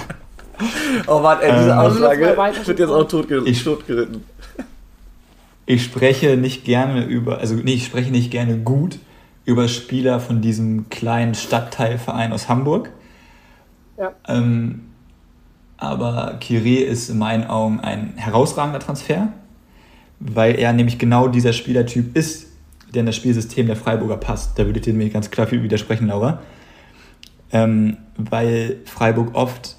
oh 1.07 1.19
Mann, 1.19 1.39
ey, 1.41 1.51
diese 1.59 1.69
ähm, 1.69 1.77
Aussage 1.77 2.37
wird 2.65 2.79
jetzt 2.79 2.89
auch 2.89 3.07
totgeritten. 3.07 3.47
Ich, 3.47 3.63
totgeritten. 3.63 4.23
ich 5.65 5.83
spreche 5.83 6.35
nicht 6.37 6.65
gerne 6.65 7.05
über, 7.05 7.37
also 7.37 7.55
nee, 7.55 7.73
ich 7.73 7.85
spreche 7.85 8.11
nicht 8.11 8.31
gerne 8.31 8.57
gut 8.57 8.97
über 9.45 9.67
Spieler 9.67 10.19
von 10.19 10.41
diesem 10.41 10.89
kleinen 10.89 11.35
Stadtteilverein 11.35 12.33
aus 12.33 12.49
Hamburg. 12.49 12.91
Ja. 13.97 14.13
Ähm, 14.27 14.81
aber 15.77 16.37
Kire 16.39 16.83
ist 16.83 17.09
in 17.09 17.17
meinen 17.17 17.45
Augen 17.45 17.79
ein 17.79 18.13
herausragender 18.15 18.79
Transfer, 18.79 19.29
weil 20.19 20.59
er 20.59 20.73
nämlich 20.73 20.99
genau 20.99 21.27
dieser 21.27 21.53
Spielertyp 21.53 22.15
ist, 22.15 22.50
der 22.93 23.01
in 23.01 23.05
das 23.05 23.15
Spielsystem 23.15 23.67
der 23.67 23.75
Freiburger 23.75 24.17
passt. 24.17 24.57
Da 24.57 24.65
würdet 24.65 24.87
ihr 24.87 24.93
mir 24.93 25.09
ganz 25.09 25.31
klar 25.31 25.47
viel 25.47 25.63
widersprechen, 25.63 26.07
Laura. 26.07 26.41
Ähm, 27.51 27.97
weil 28.17 28.77
Freiburg 28.85 29.35
oft 29.35 29.75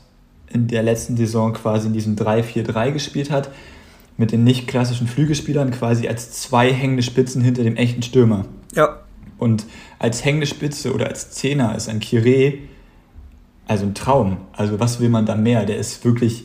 in 0.53 0.69
der 0.69 0.83
letzten 0.83 1.17
Saison 1.17 1.53
quasi 1.53 1.87
in 1.87 1.95
diesem 1.95 2.17
3-4-3 2.17 2.93
gespielt 2.93 3.31
hat, 3.31 3.51
mit 4.19 4.33
den 4.33 4.45
nicht 4.45 4.69
klassischen 4.69 5.07
Flügelspielern 5.07 5.71
quasi 5.71 6.07
als 6.09 6.33
zwei 6.33 6.73
hängende 6.73 7.03
Spitzen 7.03 7.43
hinter 7.43 7.63
dem 7.63 7.77
echten 7.77 8.03
Stürmer. 8.03 8.45
Ja. 8.75 9.01
Und 9.39 9.65
als 9.99 10.25
hängende 10.25 10.47
Spitze 10.47 10.93
oder 10.93 11.07
als 11.07 11.31
Zehner 11.31 11.75
ist 11.75 11.89
ein 11.89 12.01
Kire 12.01 12.55
also 13.67 13.87
ein 13.87 13.95
Traum. 13.95 14.39
Also 14.53 14.81
was 14.81 15.01
will 15.01 15.09
man 15.09 15.27
da 15.27 15.35
mehr? 15.35 15.65
Der 15.65 15.77
ist 15.77 16.05
wirklich, 16.05 16.45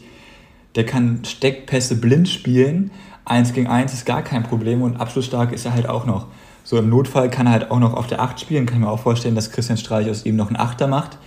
der 0.76 0.86
kann 0.86 1.24
Steckpässe 1.26 2.00
blind 2.00 2.30
spielen. 2.30 2.92
Eins 3.26 3.54
gegen 3.54 3.68
eins 3.68 3.94
ist 3.94 4.06
gar 4.06 4.22
kein 4.22 4.44
Problem 4.44 4.82
und 4.82 4.98
abschlussstark 4.98 5.52
ist 5.52 5.66
er 5.66 5.74
halt 5.74 5.90
auch 5.90 6.06
noch. 6.06 6.28
So 6.68 6.78
im 6.78 6.90
Notfall 6.90 7.30
kann 7.30 7.46
er 7.46 7.54
halt 7.54 7.72
auch 7.72 7.80
noch 7.80 7.94
auf 7.94 8.08
der 8.08 8.22
Acht 8.22 8.42
spielen. 8.42 8.66
Kann 8.66 8.80
ich 8.80 8.84
mir 8.84 8.92
auch 8.92 9.00
vorstellen, 9.00 9.36
dass 9.36 9.52
Christian 9.52 9.78
Streich 9.78 10.10
aus 10.10 10.26
ihm 10.26 10.36
noch 10.36 10.48
einen 10.48 10.58
Achter 10.58 10.88
macht. 10.88 11.18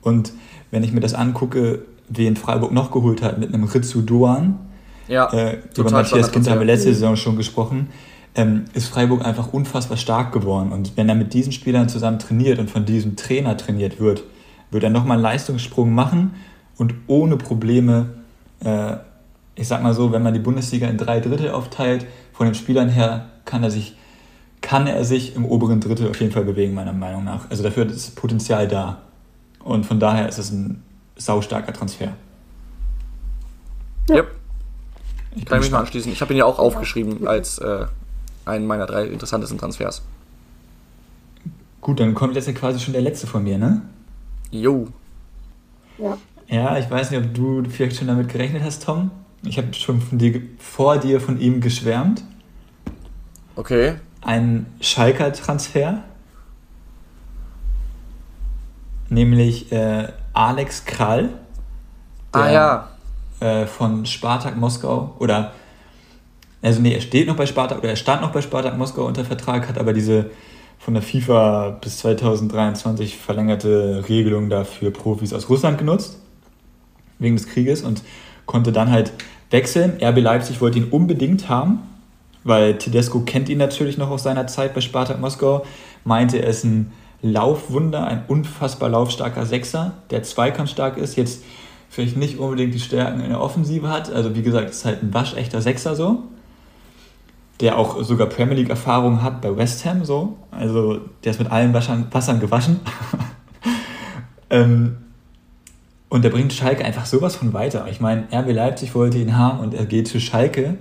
Und 0.00 0.32
wenn 0.70 0.84
ich 0.84 0.92
mir 0.92 1.00
das 1.00 1.12
angucke, 1.12 1.80
wen 2.08 2.36
Freiburg 2.36 2.70
noch 2.70 2.92
geholt 2.92 3.20
hat 3.20 3.38
mit 3.38 3.52
einem 3.52 3.64
Ritsu 3.64 4.02
Doan, 4.02 4.60
ja, 5.08 5.26
äh, 5.32 5.58
über 5.76 5.90
Matthias 5.90 6.30
Kind 6.30 6.48
haben 6.48 6.60
wir 6.60 6.66
letzte 6.66 6.94
Saison 6.94 7.16
schon 7.16 7.34
gesprochen, 7.34 7.88
ähm, 8.36 8.66
ist 8.72 8.86
Freiburg 8.86 9.26
einfach 9.26 9.52
unfassbar 9.52 9.96
stark 9.96 10.30
geworden. 10.30 10.70
Und 10.70 10.96
wenn 10.96 11.08
er 11.08 11.16
mit 11.16 11.34
diesen 11.34 11.50
Spielern 11.50 11.88
zusammen 11.88 12.20
trainiert 12.20 12.60
und 12.60 12.70
von 12.70 12.84
diesem 12.84 13.16
Trainer 13.16 13.56
trainiert 13.56 13.98
wird, 13.98 14.22
wird 14.70 14.84
er 14.84 14.90
nochmal 14.90 15.16
einen 15.16 15.24
Leistungssprung 15.24 15.92
machen 15.92 16.36
und 16.76 16.94
ohne 17.08 17.36
Probleme, 17.36 18.10
äh, 18.64 18.98
ich 19.56 19.66
sag 19.66 19.82
mal 19.82 19.94
so, 19.94 20.12
wenn 20.12 20.22
man 20.22 20.32
die 20.32 20.38
Bundesliga 20.38 20.86
in 20.86 20.96
drei 20.96 21.18
Drittel 21.18 21.50
aufteilt, 21.50 22.06
von 22.32 22.46
den 22.46 22.54
Spielern 22.54 22.88
her 22.88 23.30
kann 23.44 23.64
er 23.64 23.72
sich, 23.72 23.96
kann 24.60 24.86
er 24.86 25.04
sich 25.04 25.34
im 25.34 25.44
oberen 25.44 25.80
Drittel 25.80 26.08
auf 26.10 26.20
jeden 26.20 26.32
Fall 26.32 26.44
bewegen, 26.44 26.74
meiner 26.74 26.92
Meinung 26.92 27.24
nach. 27.24 27.50
Also 27.50 27.62
dafür 27.62 27.86
ist 27.86 28.16
Potenzial 28.16 28.68
da. 28.68 29.02
Und 29.62 29.84
von 29.84 30.00
daher 30.00 30.28
ist 30.28 30.38
es 30.38 30.50
ein 30.50 30.82
saustarker 31.16 31.72
Transfer. 31.72 32.12
Ja. 34.08 34.16
Yep. 34.16 34.34
Ich 35.36 35.44
kann 35.44 35.60
mich 35.60 35.70
mal 35.70 35.80
anschließen. 35.80 36.10
Ich 36.10 36.20
habe 36.20 36.34
ihn 36.34 36.38
ja 36.38 36.44
auch 36.44 36.58
aufgeschrieben 36.58 37.26
als 37.26 37.58
äh, 37.58 37.86
einen 38.44 38.66
meiner 38.66 38.86
drei 38.86 39.06
interessantesten 39.06 39.58
Transfers. 39.58 40.02
Gut, 41.80 42.00
dann 42.00 42.14
kommt 42.14 42.34
jetzt 42.34 42.46
ja 42.46 42.52
quasi 42.52 42.80
schon 42.80 42.92
der 42.92 43.02
letzte 43.02 43.26
von 43.26 43.44
mir, 43.44 43.56
ne? 43.56 43.82
Jo. 44.50 44.88
Ja. 45.98 46.18
Ja, 46.48 46.78
ich 46.78 46.90
weiß 46.90 47.12
nicht, 47.12 47.24
ob 47.24 47.32
du 47.32 47.62
vielleicht 47.70 47.96
schon 47.96 48.08
damit 48.08 48.28
gerechnet 48.28 48.62
hast, 48.64 48.82
Tom. 48.82 49.12
Ich 49.44 49.56
habe 49.56 49.72
schon 49.72 50.00
von 50.00 50.18
dir, 50.18 50.42
vor 50.58 50.98
dir 50.98 51.20
von 51.20 51.40
ihm 51.40 51.60
geschwärmt. 51.60 52.24
Okay. 53.54 53.94
Ein 54.20 54.66
Schalker-Transfer. 54.80 56.02
Nämlich 59.08 59.72
äh, 59.72 60.08
Alex 60.32 60.84
Krall. 60.84 61.30
ah 62.32 62.50
ja. 62.50 62.88
Äh, 63.40 63.66
von 63.66 64.06
Spartak 64.06 64.56
Moskau. 64.56 65.14
Oder, 65.18 65.52
also 66.62 66.80
nee, 66.80 66.94
er 66.94 67.00
steht 67.00 67.26
noch 67.26 67.36
bei 67.36 67.46
Spartak, 67.46 67.78
oder 67.78 67.90
er 67.90 67.96
stand 67.96 68.22
noch 68.22 68.32
bei 68.32 68.42
Spartak 68.42 68.76
Moskau 68.76 69.06
unter 69.06 69.24
Vertrag, 69.24 69.68
hat 69.68 69.78
aber 69.78 69.92
diese 69.92 70.30
von 70.78 70.94
der 70.94 71.02
FIFA 71.02 71.78
bis 71.80 71.98
2023 71.98 73.16
verlängerte 73.16 74.04
Regelung 74.08 74.48
dafür 74.48 74.90
Profis 74.90 75.32
aus 75.34 75.48
Russland 75.48 75.78
genutzt, 75.78 76.18
wegen 77.18 77.36
des 77.36 77.46
Krieges 77.46 77.82
und 77.82 78.02
konnte 78.46 78.72
dann 78.72 78.90
halt 78.90 79.12
wechseln. 79.50 79.98
RB 80.02 80.18
Leipzig 80.18 80.60
wollte 80.60 80.78
ihn 80.78 80.88
unbedingt 80.90 81.48
haben, 81.48 81.80
weil 82.44 82.78
Tedesco 82.78 83.20
kennt 83.20 83.48
ihn 83.48 83.58
natürlich 83.58 83.98
noch 83.98 84.10
aus 84.10 84.22
seiner 84.22 84.46
Zeit 84.46 84.74
bei 84.74 84.80
Spartak 84.80 85.20
Moskau, 85.20 85.64
meinte, 86.04 86.38
er 86.38 86.48
ist 86.48 86.64
ein 86.64 86.92
Laufwunder, 87.22 88.06
ein 88.06 88.24
unfassbar 88.28 88.88
laufstarker 88.88 89.44
Sechser, 89.44 89.92
der 90.10 90.22
zweikampfstark 90.22 90.96
ist, 90.96 91.16
jetzt 91.16 91.42
vielleicht 91.90 92.16
nicht 92.16 92.38
unbedingt 92.38 92.72
die 92.72 92.80
Stärken 92.80 93.20
in 93.20 93.30
der 93.30 93.40
Offensive 93.40 93.88
hat. 93.88 94.10
Also 94.10 94.34
wie 94.34 94.42
gesagt, 94.42 94.70
ist 94.70 94.84
halt 94.84 95.02
ein 95.02 95.12
waschechter 95.12 95.60
Sechser 95.60 95.94
so, 95.96 96.22
der 97.60 97.76
auch 97.76 98.02
sogar 98.02 98.28
Premier 98.28 98.56
League 98.56 98.70
Erfahrung 98.70 99.22
hat 99.22 99.42
bei 99.42 99.54
West 99.54 99.84
Ham 99.84 100.04
so. 100.04 100.38
Also 100.50 101.00
der 101.24 101.32
ist 101.32 101.40
mit 101.40 101.50
allen 101.50 101.74
Wassern, 101.74 102.40
gewaschen. 102.40 102.80
ähm, 104.50 104.96
und 106.08 106.24
der 106.24 106.30
bringt 106.30 106.52
Schalke 106.52 106.84
einfach 106.84 107.06
sowas 107.06 107.36
von 107.36 107.52
weiter. 107.52 107.86
Ich 107.90 108.00
meine, 108.00 108.24
RB 108.32 108.52
Leipzig 108.52 108.94
wollte 108.94 109.18
ihn 109.18 109.36
haben 109.36 109.60
und 109.60 109.74
er 109.74 109.84
geht 109.84 110.08
zu 110.08 110.20
Schalke. 110.20 110.76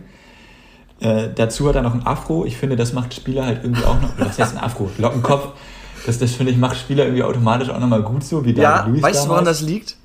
Äh, 1.00 1.30
dazu 1.34 1.68
hat 1.68 1.76
er 1.76 1.82
noch 1.82 1.94
ein 1.94 2.06
Afro. 2.06 2.46
Ich 2.46 2.58
finde, 2.58 2.76
das 2.76 2.94
macht 2.94 3.14
Spieler 3.14 3.46
halt 3.46 3.64
irgendwie 3.64 3.86
auch 3.86 4.02
noch. 4.02 4.10
Was 4.18 4.38
heißt 4.38 4.58
ein 4.58 4.64
Afro? 4.64 4.90
Lockenkopf. 4.98 5.54
Das, 6.06 6.18
das 6.18 6.32
finde 6.34 6.52
ich, 6.52 6.58
macht 6.58 6.78
Spieler 6.78 7.06
irgendwie 7.06 7.24
automatisch 7.24 7.70
auch 7.70 7.80
nochmal 7.80 8.02
gut 8.02 8.24
so, 8.24 8.44
wie 8.44 8.54
David 8.54 8.64
ja, 8.64 8.86
Luiz 8.86 9.04
Weißt 9.04 9.26
du, 9.26 9.30
woran 9.30 9.46
das 9.46 9.62
liegt? 9.62 9.96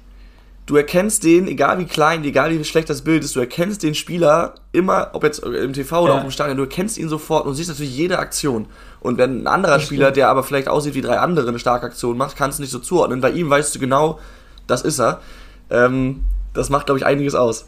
Du 0.67 0.77
erkennst 0.77 1.25
den, 1.25 1.47
egal 1.47 1.79
wie 1.79 1.85
klein, 1.85 2.25
egal 2.25 2.51
wie 2.51 2.65
schlecht 2.65 2.89
das 2.89 3.03
Bild 3.03 3.23
ist, 3.23 3.37
du 3.37 3.41
erkennst 3.41 3.83
den 3.83 3.95
Spieler 3.95 4.55
immer, 4.73 5.11
ob 5.13 5.23
jetzt 5.23 5.41
im 5.41 5.75
TV 5.75 6.03
oder 6.03 6.15
ja. 6.15 6.21
auch 6.21 6.25
im 6.25 6.31
Stadion, 6.31 6.57
du 6.57 6.63
erkennst 6.63 6.97
ihn 6.97 7.11
sofort 7.11 7.45
und 7.47 7.55
siehst 7.55 7.69
natürlich 7.69 7.95
jede 7.95 8.19
Aktion. 8.19 8.67
Und 9.01 9.19
wenn 9.19 9.43
ein 9.43 9.47
anderer 9.47 9.75
das 9.75 9.83
Spieler, 9.83 10.07
stimmt. 10.07 10.17
der 10.17 10.29
aber 10.31 10.43
vielleicht 10.43 10.69
aussieht 10.69 10.95
wie 10.95 11.03
drei 11.03 11.19
andere, 11.19 11.49
eine 11.49 11.59
starke 11.59 11.85
Aktion 11.85 12.17
macht, 12.17 12.37
kannst 12.37 12.59
du 12.59 12.63
nicht 12.63 12.71
so 12.71 12.79
zuordnen. 12.79 13.21
Bei 13.21 13.31
ihm 13.31 13.51
weißt 13.51 13.75
du 13.75 13.79
genau, 13.79 14.19
das 14.67 14.81
ist 14.81 15.01
er. 15.01 15.21
Ähm, 15.69 16.25
das 16.55 16.71
macht, 16.71 16.87
glaube 16.87 16.99
ich, 16.99 17.05
einiges 17.05 17.35
aus. 17.35 17.67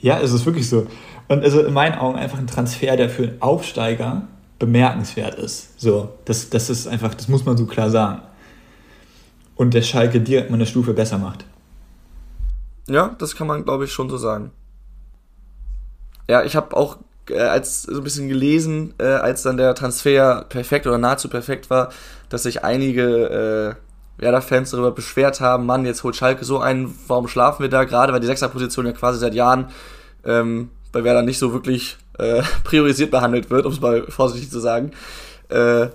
Ja, 0.00 0.20
es 0.20 0.32
ist 0.32 0.46
wirklich 0.46 0.68
so. 0.68 0.86
Und 1.28 1.42
also 1.42 1.60
in 1.62 1.72
meinen 1.72 1.94
Augen 1.94 2.18
einfach 2.18 2.38
ein 2.38 2.46
Transfer, 2.46 2.96
der 2.96 3.08
für 3.08 3.24
einen 3.24 3.42
Aufsteiger 3.42 4.22
bemerkenswert 4.58 5.34
ist. 5.36 5.80
So, 5.80 6.10
das, 6.24 6.50
das 6.50 6.70
ist 6.70 6.86
einfach, 6.86 7.14
das 7.14 7.28
muss 7.28 7.44
man 7.44 7.56
so 7.56 7.66
klar 7.66 7.90
sagen. 7.90 8.22
Und 9.56 9.74
der 9.74 9.82
Schalke 9.82 10.20
direkt 10.20 10.50
mal 10.50 10.56
eine 10.56 10.66
Stufe 10.66 10.92
besser 10.92 11.18
macht. 11.18 11.44
Ja, 12.88 13.14
das 13.18 13.36
kann 13.36 13.46
man, 13.46 13.64
glaube 13.64 13.84
ich, 13.84 13.92
schon 13.92 14.10
so 14.10 14.16
sagen. 14.16 14.50
Ja, 16.28 16.42
ich 16.42 16.56
habe 16.56 16.76
auch 16.76 16.98
äh, 17.30 17.38
als 17.38 17.82
so 17.82 17.98
ein 17.98 18.04
bisschen 18.04 18.28
gelesen, 18.28 18.94
äh, 18.98 19.04
als 19.04 19.42
dann 19.42 19.56
der 19.56 19.74
Transfer 19.74 20.44
perfekt 20.48 20.86
oder 20.86 20.98
nahezu 20.98 21.28
perfekt 21.28 21.70
war, 21.70 21.90
dass 22.28 22.42
sich 22.42 22.64
einige 22.64 23.76
äh, 24.18 24.22
Werder-Fans 24.22 24.70
darüber 24.70 24.92
beschwert 24.92 25.40
haben, 25.40 25.66
Mann, 25.66 25.86
jetzt 25.86 26.04
holt 26.04 26.16
Schalke 26.16 26.44
so 26.44 26.58
einen, 26.60 26.94
warum 27.08 27.28
schlafen 27.28 27.62
wir 27.62 27.70
da 27.70 27.84
gerade, 27.84 28.12
weil 28.12 28.20
die 28.20 28.26
Sechserposition 28.26 28.86
ja 28.86 28.92
quasi 28.92 29.18
seit 29.18 29.34
Jahren 29.34 29.68
ähm, 30.24 30.70
bei 30.94 31.04
Werder 31.04 31.22
nicht 31.22 31.38
so 31.38 31.52
wirklich 31.52 31.98
äh, 32.18 32.42
priorisiert 32.64 33.10
behandelt 33.10 33.50
wird, 33.50 33.66
um 33.66 33.72
es 33.72 33.80
mal 33.80 34.06
vorsichtig 34.08 34.50
zu 34.50 34.60
sagen. 34.60 34.92
Äh, 35.50 35.88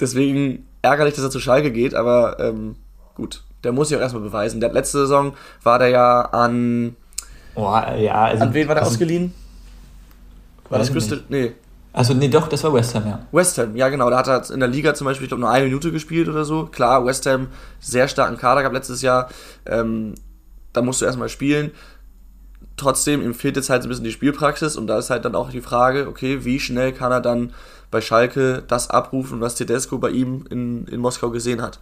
deswegen 0.00 0.66
ärgerlich, 0.80 1.14
dass 1.14 1.24
er 1.24 1.30
zu 1.30 1.40
Schalke 1.40 1.70
geht, 1.70 1.94
aber 1.94 2.38
ähm, 2.40 2.76
gut, 3.14 3.42
der 3.64 3.72
muss 3.72 3.88
sich 3.88 3.98
auch 3.98 4.00
erstmal 4.00 4.22
beweisen. 4.22 4.60
Der 4.60 4.72
letzte 4.72 4.98
Saison 4.98 5.34
war 5.62 5.78
der 5.78 5.88
ja 5.88 6.20
an. 6.22 6.96
Oh, 7.54 7.70
ja, 7.98 8.24
also, 8.24 8.44
an 8.44 8.54
wen 8.54 8.66
war 8.68 8.74
der 8.74 8.84
also, 8.84 8.94
ausgeliehen? 8.94 9.34
War 10.70 10.78
das 10.78 10.90
Crystal? 10.90 11.22
Nee. 11.28 11.52
Also 11.92 12.14
nee, 12.14 12.28
doch, 12.28 12.48
das 12.48 12.64
war 12.64 12.72
West 12.72 12.94
Ham, 12.94 13.06
ja. 13.06 13.26
West 13.32 13.58
Ham, 13.58 13.76
ja 13.76 13.90
genau. 13.90 14.08
Da 14.08 14.16
hat 14.16 14.28
er 14.28 14.50
in 14.50 14.60
der 14.60 14.68
Liga 14.68 14.94
zum 14.94 15.04
Beispiel, 15.04 15.24
ich 15.24 15.28
glaube, 15.28 15.42
nur 15.42 15.50
eine 15.50 15.66
Minute 15.66 15.92
gespielt 15.92 16.26
oder 16.26 16.46
so. 16.46 16.64
Klar, 16.64 17.04
West 17.04 17.26
Ham 17.26 17.48
sehr 17.80 18.08
starken 18.08 18.38
Kader 18.38 18.62
gab 18.62 18.72
letztes 18.72 19.02
Jahr. 19.02 19.28
Ähm, 19.66 20.14
da 20.72 20.80
musst 20.80 21.02
du 21.02 21.04
erstmal 21.04 21.28
spielen 21.28 21.72
trotzdem, 22.76 23.22
ihm 23.22 23.34
fehlt 23.34 23.56
jetzt 23.56 23.70
halt 23.70 23.82
so 23.82 23.88
ein 23.88 23.90
bisschen 23.90 24.04
die 24.04 24.12
Spielpraxis 24.12 24.76
und 24.76 24.86
da 24.86 24.98
ist 24.98 25.10
halt 25.10 25.24
dann 25.24 25.34
auch 25.34 25.50
die 25.50 25.60
Frage, 25.60 26.08
okay, 26.08 26.44
wie 26.44 26.60
schnell 26.60 26.92
kann 26.92 27.12
er 27.12 27.20
dann 27.20 27.52
bei 27.90 28.00
Schalke 28.00 28.62
das 28.66 28.90
abrufen, 28.90 29.40
was 29.40 29.54
Tedesco 29.54 29.98
bei 29.98 30.10
ihm 30.10 30.44
in, 30.50 30.86
in 30.86 31.00
Moskau 31.00 31.30
gesehen 31.30 31.62
hat? 31.62 31.80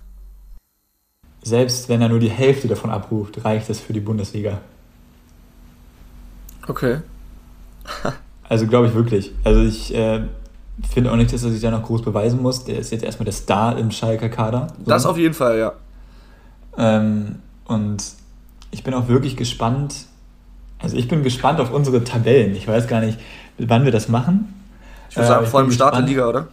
Selbst 1.43 1.89
wenn 1.89 2.03
er 2.03 2.09
nur 2.09 2.19
die 2.19 2.31
Hälfte 2.31 2.69
davon 2.69 2.91
abruft, 2.91 3.45
reicht 3.45 3.71
das 3.71 3.81
für 3.81 3.93
die 3.93 4.01
Bundesliga. 4.01 4.61
Okay. 6.67 6.99
also 8.49 8.67
glaube 8.67 8.89
ich 8.89 8.95
wirklich. 8.95 9.33
Also 9.45 9.63
ich 9.63 9.95
äh, 9.95 10.23
finde 10.89 11.13
auch 11.13 11.17
nicht, 11.17 11.33
dass 11.33 11.43
er 11.43 11.51
sich 11.51 11.63
da 11.63 11.71
noch 11.71 11.83
groß 11.83 12.03
beweisen 12.03 12.43
muss. 12.43 12.65
Der 12.65 12.79
ist 12.79 12.93
jetzt 12.93 13.05
erstmal 13.05 13.25
der 13.25 13.33
Star 13.33 13.79
im 13.79 13.91
Schalker 13.91 14.29
Kader. 14.29 14.69
So. 14.79 14.91
Das 14.91 15.07
auf 15.07 15.17
jeden 15.17 15.35
Fall, 15.35 15.59
ja. 15.59 15.73
Ähm, 16.77 17.37
und 17.65 18.05
ich 18.71 18.85
bin 18.85 18.95
auch 18.95 19.09
wirklich 19.09 19.37
gespannt, 19.37 19.95
also 20.83 20.97
ich 20.97 21.09
bin 21.09 21.23
gespannt 21.23 21.61
auf 21.61 21.71
unsere 21.71 22.05
Tabellen. 22.05 22.55
Ich 22.55 22.67
weiß 22.67 22.87
gar 22.87 23.01
nicht, 23.01 23.19
wann 23.59 23.85
wir 23.85 23.93
das 23.93 24.09
machen. 24.09 24.55
Ich 25.09 25.17
würde 25.17 25.29
sagen, 25.29 25.45
äh, 25.45 25.49
vor 25.49 25.63
dem 25.63 25.73
Start 25.73 25.95
der 25.95 26.03
Liga, 26.03 26.29
oder? 26.29 26.49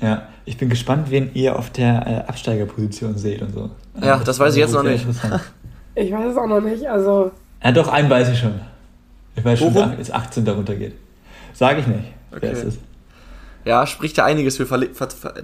Ja, 0.00 0.22
ich 0.44 0.56
bin 0.56 0.68
gespannt, 0.68 1.10
wen 1.10 1.30
ihr 1.34 1.56
auf 1.56 1.70
der 1.70 2.06
äh, 2.06 2.28
Absteigerposition 2.28 3.16
seht 3.16 3.42
und 3.42 3.52
so. 3.52 3.70
Ja, 4.00 4.16
das, 4.16 4.24
das 4.24 4.38
weiß 4.38 4.54
ich 4.54 4.60
jetzt 4.60 4.72
noch 4.72 4.82
nicht. 4.82 5.06
ich 5.94 6.12
weiß 6.12 6.32
es 6.32 6.36
auch 6.36 6.46
noch 6.46 6.60
nicht, 6.60 6.86
also... 6.86 7.30
Ja, 7.62 7.72
doch, 7.72 7.88
einen 7.88 8.10
weiß 8.10 8.28
ich 8.30 8.38
schon. 8.38 8.60
Ich 9.34 9.44
weiß 9.44 9.58
schon, 9.58 9.74
dass 9.74 10.10
18 10.10 10.44
darunter 10.44 10.74
geht. 10.74 10.94
Sage 11.52 11.80
ich 11.80 11.86
nicht, 11.86 12.04
okay. 12.30 12.40
wer 12.42 12.52
es 12.52 12.64
ist. 12.64 12.78
Ja, 13.64 13.86
spricht 13.86 14.16
ja 14.16 14.24
einiges 14.24 14.56
für 14.58 14.66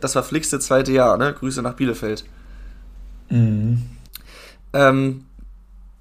das 0.01 0.13
verflixte 0.13 0.61
zweite 0.61 0.93
Jahr, 0.93 1.17
ne? 1.17 1.33
Grüße 1.33 1.61
nach 1.63 1.75
Bielefeld. 1.75 2.25
Mhm. 3.31 3.83
Ähm, 4.73 5.25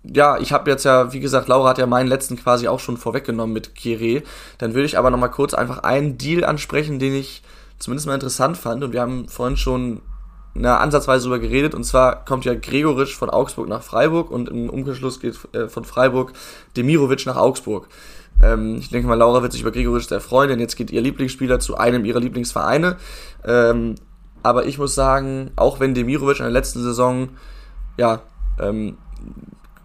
ja, 0.04 0.38
ich 0.40 0.52
habe 0.52 0.70
jetzt 0.70 0.84
ja, 0.84 1.14
wie 1.14 1.20
gesagt, 1.20 1.48
Laura 1.48 1.70
hat 1.70 1.78
ja 1.78 1.86
meinen 1.86 2.08
letzten 2.08 2.36
quasi 2.36 2.68
auch 2.68 2.80
schon 2.80 2.98
vorweggenommen 2.98 3.54
mit 3.54 3.76
Kire. 3.76 4.24
Dann 4.58 4.74
würde 4.74 4.86
ich 4.86 4.98
aber 4.98 5.12
nochmal 5.12 5.32
kurz 5.32 5.54
einfach 5.54 5.80
einen 5.80 6.18
Deal 6.18 6.44
ansprechen, 6.44 6.98
den 6.98 7.14
ich 7.14 7.44
zumindest 7.78 8.08
mal 8.08 8.16
interessant 8.16 8.58
fand. 8.58 8.84
Und 8.84 8.94
wir 8.94 9.02
haben 9.02 9.28
vorhin 9.28 9.58
schon 9.58 10.02
na, 10.54 10.78
ansatzweise 10.78 11.30
darüber 11.30 11.40
geredet. 11.40 11.76
Und 11.76 11.84
zwar 11.84 12.26
kommt 12.26 12.46
ja 12.46 12.56
Gregoritsch 12.56 13.16
von 13.16 13.30
Augsburg 13.30 13.68
nach 13.68 13.84
Freiburg 13.84 14.32
und 14.32 14.50
im 14.50 14.70
Umkehrschluss 14.70 15.20
geht 15.20 15.38
äh, 15.54 15.68
von 15.68 15.86
Freiburg 15.86 16.34
Demirovic 16.76 17.26
nach 17.28 17.38
Augsburg. 17.38 17.88
Ähm, 18.42 18.78
ich 18.80 18.90
denke 18.90 19.08
mal, 19.08 19.16
Laura 19.16 19.44
wird 19.44 19.52
sich 19.52 19.62
über 19.62 19.72
Gregoritsch 19.72 20.10
sehr 20.10 20.20
freuen, 20.20 20.50
denn 20.50 20.60
jetzt 20.60 20.76
geht 20.76 20.90
ihr 20.90 21.02
Lieblingsspieler 21.02 21.60
zu 21.60 21.78
einem 21.78 22.06
ihrer 22.06 22.20
Lieblingsvereine. 22.20 22.98
Ähm, 23.46 23.96
aber 24.42 24.66
ich 24.66 24.80
muss 24.80 24.96
sagen, 24.96 25.52
auch 25.56 25.80
wenn 25.80 25.94
Demirovic 25.94 26.40
in 26.40 26.46
der 26.46 26.52
letzten 26.52 26.82
Saison 26.82 27.30
ja 27.98 28.22
ähm, 28.60 28.98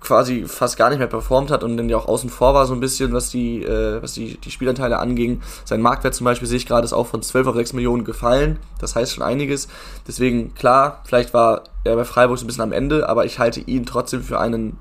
quasi 0.00 0.44
fast 0.46 0.76
gar 0.76 0.90
nicht 0.90 0.98
mehr 0.98 1.08
performt 1.08 1.50
hat 1.50 1.64
und 1.64 1.76
dann 1.76 1.88
ja 1.88 1.96
auch 1.96 2.06
außen 2.06 2.30
vor 2.30 2.54
war 2.54 2.66
so 2.66 2.74
ein 2.74 2.80
bisschen, 2.80 3.12
was 3.12 3.30
die, 3.30 3.62
äh, 3.62 4.00
was 4.02 4.12
die, 4.12 4.36
die 4.38 4.50
Spielanteile 4.50 4.98
anging. 4.98 5.40
Sein 5.64 5.80
Marktwert 5.80 6.14
zum 6.14 6.24
Beispiel 6.24 6.46
sehe 6.46 6.58
ich 6.58 6.66
gerade 6.66 6.84
ist 6.84 6.92
auch 6.92 7.06
von 7.06 7.22
12 7.22 7.46
auf 7.48 7.56
6 7.56 7.72
Millionen 7.72 8.04
gefallen. 8.04 8.58
Das 8.78 8.94
heißt 8.94 9.14
schon 9.14 9.24
einiges. 9.24 9.68
Deswegen, 10.06 10.54
klar, 10.54 11.02
vielleicht 11.04 11.34
war 11.34 11.64
er 11.84 11.96
bei 11.96 12.04
Freiburg 12.04 12.38
so 12.38 12.44
ein 12.44 12.46
bisschen 12.46 12.62
am 12.62 12.72
Ende, 12.72 13.08
aber 13.08 13.24
ich 13.24 13.38
halte 13.38 13.60
ihn 13.60 13.86
trotzdem 13.86 14.22
für 14.22 14.38
einen 14.38 14.78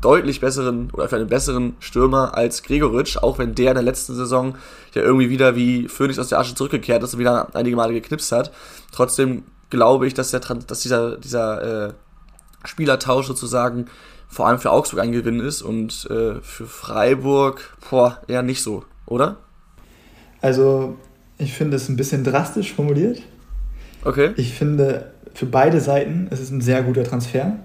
deutlich 0.00 0.40
besseren 0.40 0.90
oder 0.92 1.08
für 1.08 1.16
einen 1.16 1.28
besseren 1.28 1.76
Stürmer 1.80 2.36
als 2.36 2.62
Gregoritsch, 2.62 3.16
auch 3.16 3.38
wenn 3.38 3.54
der 3.54 3.72
in 3.72 3.74
der 3.74 3.82
letzten 3.82 4.14
Saison 4.14 4.56
ja 4.94 5.02
irgendwie 5.02 5.30
wieder 5.30 5.56
wie 5.56 5.88
Phoenix 5.88 6.18
aus 6.18 6.28
der 6.28 6.38
Asche 6.38 6.54
zurückgekehrt 6.54 7.02
ist 7.02 7.14
und 7.14 7.20
wieder 7.20 7.48
einige 7.54 7.76
Male 7.76 7.92
geknipst 7.92 8.30
hat. 8.30 8.52
Trotzdem 8.92 9.44
glaube 9.70 10.06
ich, 10.06 10.14
dass, 10.14 10.30
der, 10.30 10.40
dass 10.40 10.80
dieser, 10.80 11.16
dieser 11.16 11.88
äh, 11.88 11.92
Spielertausch 12.64 13.26
sozusagen 13.26 13.86
vor 14.28 14.46
allem 14.46 14.58
für 14.58 14.70
Augsburg 14.70 15.00
ein 15.02 15.12
Gewinn 15.12 15.40
ist 15.40 15.62
und 15.62 16.06
äh, 16.10 16.40
für 16.42 16.66
Freiburg, 16.66 17.76
boah, 17.90 18.20
eher 18.28 18.42
nicht 18.42 18.62
so, 18.62 18.84
oder? 19.06 19.38
Also, 20.40 20.96
ich 21.38 21.54
finde 21.54 21.76
es 21.76 21.88
ein 21.88 21.96
bisschen 21.96 22.24
drastisch 22.24 22.74
formuliert. 22.74 23.22
Okay. 24.04 24.32
Ich 24.36 24.54
finde, 24.54 25.12
für 25.34 25.46
beide 25.46 25.80
Seiten 25.80 26.28
ist 26.30 26.40
es 26.40 26.50
ein 26.50 26.60
sehr 26.60 26.82
guter 26.82 27.04
Transfer, 27.04 27.58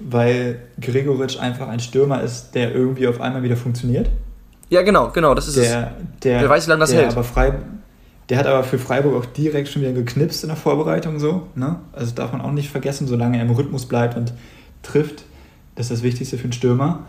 weil 0.00 0.62
Gregoritsch 0.80 1.38
einfach 1.38 1.68
ein 1.68 1.80
Stürmer 1.80 2.22
ist, 2.22 2.54
der 2.54 2.74
irgendwie 2.74 3.06
auf 3.06 3.20
einmal 3.20 3.42
wieder 3.42 3.56
funktioniert. 3.56 4.10
Ja, 4.70 4.82
genau, 4.82 5.10
genau, 5.10 5.34
das 5.34 5.48
ist 5.48 5.56
der, 5.56 5.64
es. 5.64 6.20
Der, 6.22 6.40
der 6.40 6.48
weiß, 6.48 6.66
wie 6.66 6.70
lange 6.70 6.80
das 6.80 6.90
der 6.90 7.02
hält. 7.02 7.12
Aber 7.12 7.24
frei, 7.24 7.54
der 8.28 8.38
hat 8.38 8.46
aber 8.46 8.64
für 8.64 8.78
Freiburg 8.78 9.14
auch 9.14 9.26
direkt 9.26 9.68
schon 9.68 9.82
wieder 9.82 9.92
geknipst 9.92 10.42
in 10.44 10.48
der 10.48 10.56
Vorbereitung 10.56 11.18
so. 11.18 11.48
Ne? 11.54 11.76
Also 11.92 12.14
darf 12.14 12.32
man 12.32 12.40
auch 12.40 12.52
nicht 12.52 12.70
vergessen, 12.70 13.06
solange 13.06 13.38
er 13.38 13.44
im 13.44 13.50
Rhythmus 13.50 13.86
bleibt 13.86 14.16
und 14.16 14.32
trifft, 14.82 15.24
das 15.78 15.86
ist 15.86 15.98
das 15.98 16.02
Wichtigste 16.02 16.36
für 16.36 16.44
einen 16.44 16.52
Stürmer. 16.52 17.06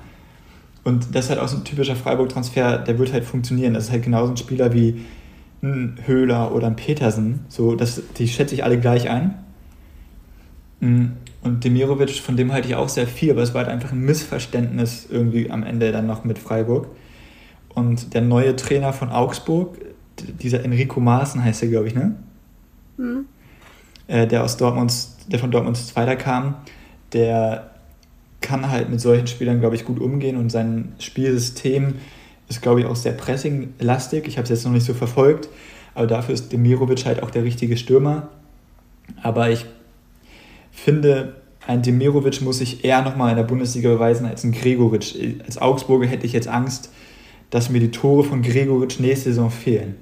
Und 0.83 1.15
das 1.15 1.25
ist 1.25 1.31
halt 1.31 1.39
auch 1.39 1.47
so 1.47 1.57
ein 1.57 1.63
typischer 1.63 1.95
Freiburg-Transfer, 1.95 2.77
der 2.77 2.99
wird 2.99 3.11
halt 3.11 3.25
funktionieren. 3.25 3.73
Das 3.73 3.85
ist 3.85 3.91
halt 3.91 4.03
genauso 4.03 4.31
ein 4.31 4.37
Spieler 4.37 4.73
wie 4.73 5.01
ein 5.63 5.97
Höhler 6.05 6.53
oder 6.53 6.67
ein 6.67 6.75
Petersen. 6.75 7.39
So, 7.49 7.75
das, 7.75 8.01
die 8.17 8.27
schätze 8.27 8.53
ich 8.53 8.63
alle 8.63 8.79
gleich 8.79 9.09
ein. 9.09 9.39
Mm, 10.81 11.05
und 11.41 11.63
Demirovic, 11.63 12.11
von 12.19 12.37
dem 12.37 12.53
halte 12.53 12.67
ich 12.67 12.75
auch 12.75 12.89
sehr 12.89 13.07
viel, 13.07 13.31
aber 13.31 13.41
es 13.41 13.55
war 13.55 13.63
halt 13.63 13.71
einfach 13.71 13.91
ein 13.91 14.01
Missverständnis 14.01 15.07
irgendwie 15.09 15.49
am 15.49 15.63
Ende 15.63 15.91
dann 15.91 16.05
noch 16.05 16.23
mit 16.23 16.37
Freiburg. 16.37 16.89
Und 17.73 18.13
der 18.13 18.21
neue 18.21 18.55
Trainer 18.55 18.93
von 18.93 19.09
Augsburg, 19.09 19.79
dieser 20.19 20.63
Enrico 20.63 20.99
Maaßen 20.99 21.43
heißt 21.43 21.63
er, 21.63 21.69
glaube 21.69 21.87
ich, 21.87 21.95
ne? 21.95 22.15
Mhm. 22.97 23.25
Der 24.07 24.43
aus 24.43 24.57
Dortmund, 24.57 24.93
der 25.27 25.39
von 25.39 25.49
Dortmund 25.51 25.77
Zweiter 25.77 26.15
kam, 26.15 26.55
der 27.13 27.68
kann 28.41 28.69
halt 28.69 28.89
mit 28.89 29.01
solchen 29.01 29.27
Spielern, 29.27 29.59
glaube 29.59 29.75
ich, 29.75 29.85
gut 29.85 29.99
umgehen 29.99 30.37
und 30.37 30.49
sein 30.49 30.93
Spielsystem 30.99 31.95
ist, 32.47 32.61
glaube 32.61 32.81
ich, 32.81 32.85
auch 32.85 32.95
sehr 32.95 33.13
pressinglastig. 33.13 34.27
Ich 34.27 34.37
habe 34.37 34.43
es 34.43 34.49
jetzt 34.49 34.65
noch 34.65 34.71
nicht 34.71 34.85
so 34.85 34.93
verfolgt, 34.93 35.49
aber 35.93 36.07
dafür 36.07 36.33
ist 36.33 36.51
Demirovic 36.51 37.05
halt 37.05 37.21
auch 37.21 37.31
der 37.31 37.43
richtige 37.43 37.77
Stürmer. 37.77 38.29
Aber 39.21 39.49
ich 39.49 39.65
finde, 40.71 41.35
ein 41.67 41.81
Demirovic 41.81 42.41
muss 42.41 42.59
sich 42.59 42.83
eher 42.83 43.01
nochmal 43.01 43.31
in 43.31 43.37
der 43.37 43.43
Bundesliga 43.43 43.89
beweisen 43.89 44.25
als 44.25 44.43
ein 44.43 44.51
Gregoritsch. 44.51 45.15
Als 45.45 45.57
Augsburger 45.57 46.07
hätte 46.07 46.25
ich 46.25 46.33
jetzt 46.33 46.47
Angst, 46.47 46.91
dass 47.49 47.69
mir 47.69 47.79
die 47.79 47.91
Tore 47.91 48.23
von 48.23 48.41
Gregoritsch 48.41 48.99
nächste 48.99 49.29
Saison 49.29 49.51
fehlen. 49.51 49.95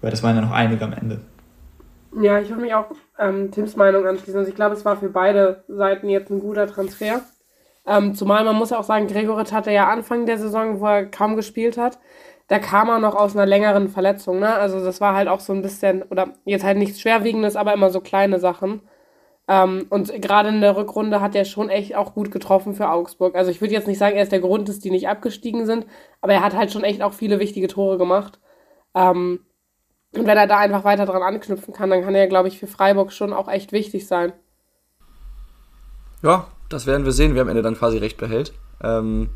Weil 0.00 0.10
das 0.10 0.22
waren 0.22 0.36
ja 0.36 0.42
noch 0.42 0.52
einige 0.52 0.84
am 0.84 0.92
Ende. 0.92 1.20
Ja, 2.20 2.40
ich 2.40 2.48
würde 2.48 2.62
mich 2.62 2.74
auch 2.74 2.86
ähm, 3.18 3.50
Tims 3.50 3.76
Meinung 3.76 4.06
anschließen. 4.06 4.38
Also 4.38 4.48
ich 4.48 4.56
glaube, 4.56 4.74
es 4.74 4.84
war 4.84 4.96
für 4.96 5.10
beide 5.10 5.64
Seiten 5.68 6.08
jetzt 6.08 6.30
ein 6.30 6.40
guter 6.40 6.66
Transfer. 6.66 7.20
Ähm, 7.86 8.14
zumal 8.14 8.44
man 8.44 8.56
muss 8.56 8.70
ja 8.70 8.78
auch 8.78 8.84
sagen, 8.84 9.06
Gregoritsch 9.06 9.52
hatte 9.52 9.70
ja 9.70 9.88
Anfang 9.88 10.26
der 10.26 10.38
Saison, 10.38 10.80
wo 10.80 10.86
er 10.86 11.06
kaum 11.06 11.36
gespielt 11.36 11.78
hat, 11.78 11.98
da 12.48 12.58
kam 12.58 12.88
er 12.88 12.98
noch 12.98 13.14
aus 13.14 13.36
einer 13.36 13.46
längeren 13.46 13.88
Verletzung. 13.88 14.40
Ne? 14.40 14.52
Also 14.52 14.84
das 14.84 15.00
war 15.00 15.14
halt 15.14 15.28
auch 15.28 15.40
so 15.40 15.52
ein 15.52 15.62
bisschen, 15.62 16.02
oder 16.04 16.34
jetzt 16.44 16.64
halt 16.64 16.78
nichts 16.78 17.00
Schwerwiegendes, 17.00 17.54
aber 17.56 17.74
immer 17.74 17.90
so 17.90 18.00
kleine 18.00 18.40
Sachen. 18.40 18.82
Ähm, 19.48 19.86
und 19.90 20.10
gerade 20.22 20.48
in 20.48 20.60
der 20.60 20.76
Rückrunde 20.76 21.20
hat 21.20 21.34
er 21.36 21.44
schon 21.44 21.70
echt 21.70 21.94
auch 21.96 22.14
gut 22.14 22.30
getroffen 22.32 22.74
für 22.74 22.90
Augsburg. 22.90 23.36
Also 23.36 23.50
ich 23.50 23.60
würde 23.60 23.74
jetzt 23.74 23.86
nicht 23.88 23.98
sagen, 23.98 24.16
er 24.16 24.24
ist 24.24 24.32
der 24.32 24.40
Grund, 24.40 24.68
dass 24.68 24.80
die 24.80 24.90
nicht 24.90 25.08
abgestiegen 25.08 25.66
sind, 25.66 25.86
aber 26.20 26.32
er 26.34 26.42
hat 26.42 26.56
halt 26.56 26.72
schon 26.72 26.84
echt 26.84 27.02
auch 27.02 27.12
viele 27.12 27.38
wichtige 27.40 27.68
Tore 27.68 27.98
gemacht. 27.98 28.40
Ähm, 28.94 29.45
und 30.18 30.26
wenn 30.26 30.36
er 30.36 30.46
da 30.46 30.58
einfach 30.58 30.84
weiter 30.84 31.06
dran 31.06 31.22
anknüpfen 31.22 31.72
kann, 31.74 31.90
dann 31.90 32.02
kann 32.02 32.14
er, 32.14 32.26
glaube 32.26 32.48
ich, 32.48 32.58
für 32.58 32.66
Freiburg 32.66 33.12
schon 33.12 33.32
auch 33.32 33.48
echt 33.48 33.72
wichtig 33.72 34.06
sein. 34.06 34.32
Ja, 36.22 36.46
das 36.68 36.86
werden 36.86 37.04
wir 37.04 37.12
sehen, 37.12 37.34
wer 37.34 37.42
am 37.42 37.48
Ende 37.48 37.62
dann 37.62 37.76
quasi 37.76 37.98
recht 37.98 38.16
behält. 38.16 38.52
Ähm, 38.82 39.30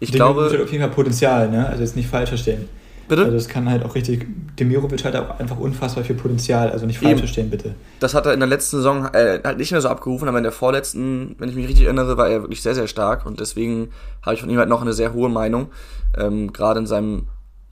ich 0.00 0.10
Demirovic 0.10 0.48
glaube. 0.48 0.58
hat 0.58 0.64
auf 0.64 0.72
jeden 0.72 0.82
Fall 0.82 0.92
Potenzial, 0.92 1.50
ne? 1.50 1.68
Also 1.68 1.82
jetzt 1.82 1.96
nicht 1.96 2.08
falsch 2.08 2.30
verstehen. 2.30 2.68
Bitte? 3.08 3.24
Also 3.24 3.34
das 3.36 3.48
kann 3.48 3.68
halt 3.68 3.84
auch 3.84 3.94
richtig. 3.96 4.26
Demirovic 4.58 5.04
hat 5.04 5.16
auch 5.16 5.38
einfach 5.38 5.58
unfassbar 5.58 6.04
viel 6.04 6.14
Potenzial, 6.16 6.70
also 6.70 6.86
nicht 6.86 6.98
falsch 6.98 7.10
Eben. 7.10 7.18
verstehen, 7.18 7.50
bitte. 7.50 7.74
Das 7.98 8.14
hat 8.14 8.24
er 8.24 8.32
in 8.32 8.40
der 8.40 8.48
letzten 8.48 8.76
Saison 8.76 9.06
äh, 9.12 9.40
halt 9.42 9.58
nicht 9.58 9.72
mehr 9.72 9.80
so 9.80 9.88
abgerufen, 9.88 10.28
aber 10.28 10.38
in 10.38 10.44
der 10.44 10.52
vorletzten, 10.52 11.34
wenn 11.38 11.48
ich 11.48 11.56
mich 11.56 11.66
richtig 11.66 11.86
erinnere, 11.86 12.16
war 12.16 12.28
er 12.28 12.42
wirklich 12.42 12.62
sehr, 12.62 12.74
sehr 12.74 12.86
stark 12.86 13.26
und 13.26 13.40
deswegen 13.40 13.90
habe 14.22 14.34
ich 14.34 14.40
von 14.40 14.48
ihm 14.48 14.58
halt 14.58 14.68
noch 14.68 14.80
eine 14.80 14.92
sehr 14.92 15.12
hohe 15.12 15.28
Meinung. 15.28 15.70
Ähm, 16.16 16.52
Gerade 16.52 16.80
in 16.80 16.86
seinem 16.86 17.26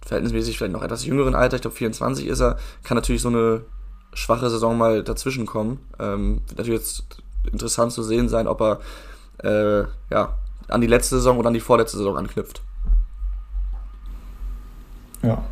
verhältnismäßig 0.07 0.57
vielleicht 0.57 0.73
noch 0.73 0.83
etwas 0.83 1.05
jüngeren 1.05 1.35
Alter, 1.35 1.57
ich 1.57 1.63
glaube 1.63 1.77
24 1.77 2.27
ist 2.27 2.41
er, 2.41 2.59
kann 2.83 2.97
natürlich 2.97 3.23
so 3.23 3.29
eine 3.29 3.63
schwache 4.15 4.51
Saison 4.51 4.77
mal 4.77 5.03
dazwischen 5.03 5.47
kommen. 5.47 5.81
Ähm, 5.99 6.41
wird 6.47 6.59
natürlich 6.59 6.81
jetzt 6.81 7.05
interessant 7.51 7.93
zu 7.93 8.03
sehen 8.03 8.29
sein, 8.29 8.47
ob 8.47 8.61
er 8.61 8.81
äh, 9.45 9.87
ja, 10.11 10.37
an 10.69 10.81
die 10.81 10.87
letzte 10.87 11.17
Saison 11.17 11.39
oder 11.39 11.49
an 11.49 11.55
die 11.55 11.61
vorletzte 11.61 11.99
Saison 11.99 12.17
anknüpft. 12.17 12.63
Ja. 15.23 15.43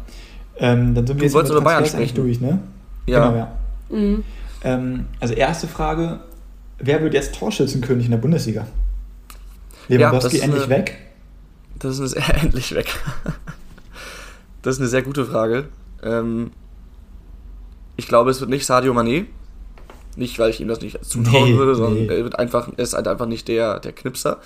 Ähm, 0.57 0.95
dann 0.95 1.07
sind 1.07 1.21
wir 1.21 1.29
du 1.29 1.39
jetzt 1.39 1.51
über 1.51 1.61
Bayern 1.61 1.85
sprechen. 1.85 2.15
durch, 2.15 2.41
ne? 2.41 2.61
Ja. 3.07 3.27
Genau, 3.27 3.39
ja. 3.39 3.53
Mhm. 3.91 4.25
Ähm, 4.65 5.07
also 5.21 5.35
erste 5.35 5.69
Frage, 5.69 6.21
wer 6.79 7.03
wird 7.03 7.15
jetzt 7.15 7.35
Torschützenkönig 7.35 8.07
in 8.07 8.13
der 8.13 8.19
Bundesliga? 8.19 8.67
Lewandowski 9.89 10.39
ja, 10.39 10.45
endlich 10.45 10.65
eine, 10.65 10.71
weg? 10.71 10.99
Das 11.79 11.99
ist 11.99 12.15
endlich 12.15 12.75
weg. 12.75 12.95
das 14.67 14.77
ist 14.77 14.81
eine 14.81 14.89
sehr 14.89 15.03
gute 15.03 15.25
Frage. 15.25 15.69
Ähm, 16.03 16.51
ich 17.97 18.09
glaube, 18.09 18.31
es 18.31 18.41
wird 18.41 18.51
nicht 18.51 18.67
Sadio 18.67 18.93
Mané. 18.93 19.27
Nicht, 20.17 20.41
weil 20.41 20.51
ich 20.51 20.61
ihm 20.61 20.67
das 20.67 20.81
nicht 20.81 21.05
zutrauen 21.05 21.53
nee, 21.53 21.57
würde, 21.57 21.77
sondern 21.77 22.07
nee. 22.07 22.17
er 22.17 22.25
wird 22.25 22.37
einfach, 22.37 22.69
er 22.77 22.83
ist 22.83 22.95
halt 22.95 23.07
einfach 23.07 23.27
nicht 23.27 23.47
der, 23.47 23.79
der 23.79 23.93
Knipser. 23.93 24.41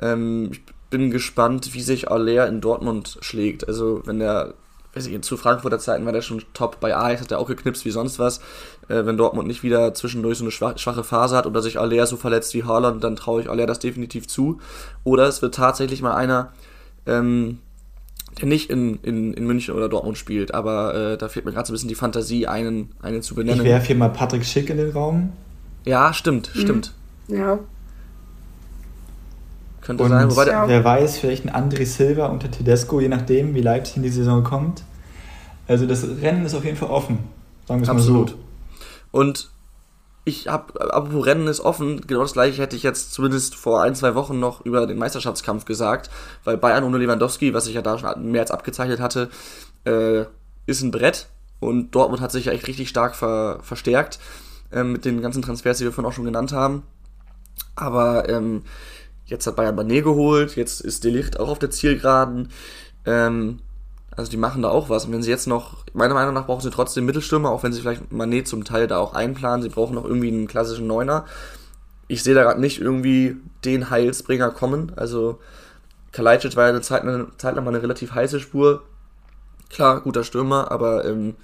Ähm, 0.00 0.48
ich 0.52 0.62
bin 0.88 1.10
gespannt, 1.10 1.74
wie 1.74 1.82
sich 1.82 2.10
Aller 2.10 2.48
in 2.48 2.62
Dortmund 2.62 3.18
schlägt. 3.20 3.68
Also, 3.68 4.00
wenn 4.06 4.22
er, 4.22 4.54
weiß 4.94 5.08
ich, 5.08 5.20
zu 5.20 5.36
Frankfurter 5.36 5.78
Zeiten 5.78 6.06
war 6.06 6.12
der 6.12 6.22
schon 6.22 6.42
top. 6.54 6.80
Bei 6.80 6.96
Ajax 6.96 7.20
hat 7.20 7.30
er 7.30 7.38
auch 7.38 7.48
geknipst 7.48 7.84
wie 7.84 7.90
sonst 7.90 8.18
was. 8.18 8.38
Äh, 8.88 9.04
wenn 9.04 9.18
Dortmund 9.18 9.46
nicht 9.46 9.62
wieder 9.62 9.92
zwischendurch 9.92 10.38
so 10.38 10.44
eine 10.44 10.52
schwache 10.52 11.04
Phase 11.04 11.36
hat 11.36 11.46
oder 11.46 11.60
sich 11.60 11.78
Aller 11.78 12.06
so 12.06 12.16
verletzt 12.16 12.54
wie 12.54 12.64
Haaland, 12.64 13.04
dann 13.04 13.14
traue 13.14 13.42
ich 13.42 13.50
Aller 13.50 13.66
das 13.66 13.78
definitiv 13.78 14.26
zu. 14.26 14.58
Oder 15.04 15.28
es 15.28 15.42
wird 15.42 15.54
tatsächlich 15.54 16.00
mal 16.00 16.14
einer, 16.14 16.54
ähm, 17.04 17.58
der 18.38 18.46
nicht 18.46 18.70
in, 18.70 18.98
in, 19.02 19.34
in 19.34 19.46
München 19.46 19.74
oder 19.74 19.88
Dortmund 19.88 20.16
spielt, 20.16 20.54
aber 20.54 20.94
äh, 20.94 21.18
da 21.18 21.28
fehlt 21.28 21.44
mir 21.44 21.52
gerade 21.52 21.66
so 21.66 21.72
ein 21.72 21.74
bisschen 21.74 21.88
die 21.88 21.94
Fantasie, 21.94 22.46
einen, 22.46 22.90
einen 23.02 23.22
zu 23.22 23.34
benennen. 23.34 23.60
Ich 23.60 23.66
werfe 23.66 23.88
hier 23.88 23.96
mal 23.96 24.10
Patrick 24.10 24.44
Schick 24.44 24.70
in 24.70 24.76
den 24.76 24.90
Raum. 24.90 25.32
Ja, 25.84 26.12
stimmt, 26.12 26.54
mhm. 26.54 26.60
stimmt. 26.60 26.94
Ja. 27.28 27.58
Könnte 29.80 30.04
und 30.04 30.10
sein. 30.10 30.30
Wobei 30.30 30.46
ja. 30.46 30.68
wer 30.68 30.84
weiß, 30.84 31.18
vielleicht 31.18 31.46
ein 31.46 31.70
André 31.70 31.84
Silva 31.86 32.26
unter 32.26 32.50
Tedesco, 32.50 33.00
je 33.00 33.08
nachdem, 33.08 33.54
wie 33.54 33.60
Leipzig 33.60 33.96
in 33.96 34.02
die 34.02 34.10
Saison 34.10 34.44
kommt. 34.44 34.84
Also 35.66 35.86
das 35.86 36.04
Rennen 36.20 36.44
ist 36.44 36.54
auf 36.54 36.64
jeden 36.64 36.76
Fall 36.76 36.90
offen. 36.90 37.18
Sagen 37.66 37.80
wir 37.80 37.88
es 37.88 37.94
mal 37.94 38.00
so. 38.00 38.26
Und 39.12 39.50
ich 40.24 40.48
habe, 40.48 40.92
apropos 40.92 41.26
Rennen 41.26 41.46
ist 41.46 41.60
offen, 41.60 42.02
genau 42.06 42.22
das 42.22 42.34
gleiche 42.34 42.60
hätte 42.60 42.76
ich 42.76 42.82
jetzt 42.82 43.12
zumindest 43.12 43.54
vor 43.54 43.82
ein, 43.82 43.94
zwei 43.94 44.14
Wochen 44.14 44.38
noch 44.38 44.64
über 44.64 44.86
den 44.86 44.98
Meisterschaftskampf 44.98 45.64
gesagt, 45.64 46.10
weil 46.44 46.56
Bayern 46.56 46.84
ohne 46.84 46.98
Lewandowski, 46.98 47.54
was 47.54 47.66
ich 47.66 47.74
ja 47.74 47.82
da 47.82 47.98
schon 47.98 48.30
mehr 48.30 48.42
als 48.42 48.50
abgezeichnet 48.50 49.00
hatte, 49.00 49.30
äh, 49.84 50.24
ist 50.66 50.82
ein 50.82 50.90
Brett 50.90 51.28
und 51.58 51.94
Dortmund 51.94 52.20
hat 52.20 52.32
sich 52.32 52.46
ja 52.46 52.52
echt 52.52 52.66
richtig 52.66 52.88
stark 52.88 53.16
ver, 53.16 53.60
verstärkt 53.62 54.18
äh, 54.72 54.84
mit 54.84 55.04
den 55.04 55.22
ganzen 55.22 55.42
Transfers, 55.42 55.78
die 55.78 55.84
wir 55.84 55.92
vorhin 55.92 56.10
auch 56.10 56.14
schon 56.14 56.24
genannt 56.24 56.52
haben. 56.52 56.82
Aber 57.76 58.28
ähm, 58.28 58.62
Jetzt 59.30 59.46
hat 59.46 59.54
Bayern 59.54 59.78
Mané 59.78 60.02
geholt, 60.02 60.56
jetzt 60.56 60.80
ist 60.80 61.04
Delicht 61.04 61.38
auch 61.38 61.48
auf 61.48 61.60
der 61.60 61.70
Zielgeraden. 61.70 62.48
Ähm, 63.06 63.60
also 64.20 64.30
die 64.30 64.36
machen 64.36 64.60
da 64.60 64.68
auch 64.68 64.90
was. 64.90 65.06
Und 65.06 65.12
wenn 65.12 65.22
sie 65.22 65.30
jetzt 65.30 65.46
noch, 65.46 65.78
meiner 65.94 66.12
Meinung 66.12 66.34
nach 66.34 66.44
brauchen 66.44 66.60
sie 66.60 66.70
trotzdem 66.70 67.06
Mittelstürmer, 67.06 67.50
auch 67.50 67.62
wenn 67.62 67.72
sie 67.72 67.80
vielleicht 67.80 68.12
Mané 68.12 68.44
zum 68.44 68.64
Teil 68.64 68.86
da 68.86 68.98
auch 68.98 69.14
einplanen. 69.14 69.62
Sie 69.62 69.70
brauchen 69.70 69.94
noch 69.94 70.04
irgendwie 70.04 70.28
einen 70.28 70.46
klassischen 70.46 70.86
Neuner. 70.86 71.24
Ich 72.06 72.22
sehe 72.22 72.34
da 72.34 72.42
gerade 72.42 72.60
nicht 72.60 72.82
irgendwie 72.82 73.38
den 73.64 73.88
Heilsbringer 73.88 74.50
kommen. 74.50 74.92
Also 74.94 75.38
Kalajdzic 76.12 76.54
war 76.54 76.64
ja 76.64 76.68
eine 76.68 76.82
Zeit, 76.82 77.02
eine 77.02 77.28
Zeit 77.38 77.54
lang 77.54 77.64
mal 77.64 77.70
eine 77.70 77.82
relativ 77.82 78.12
heiße 78.12 78.40
Spur. 78.40 78.82
Klar, 79.70 80.02
guter 80.02 80.22
Stürmer, 80.22 80.70
aber 80.70 81.06
ähm, 81.06 81.34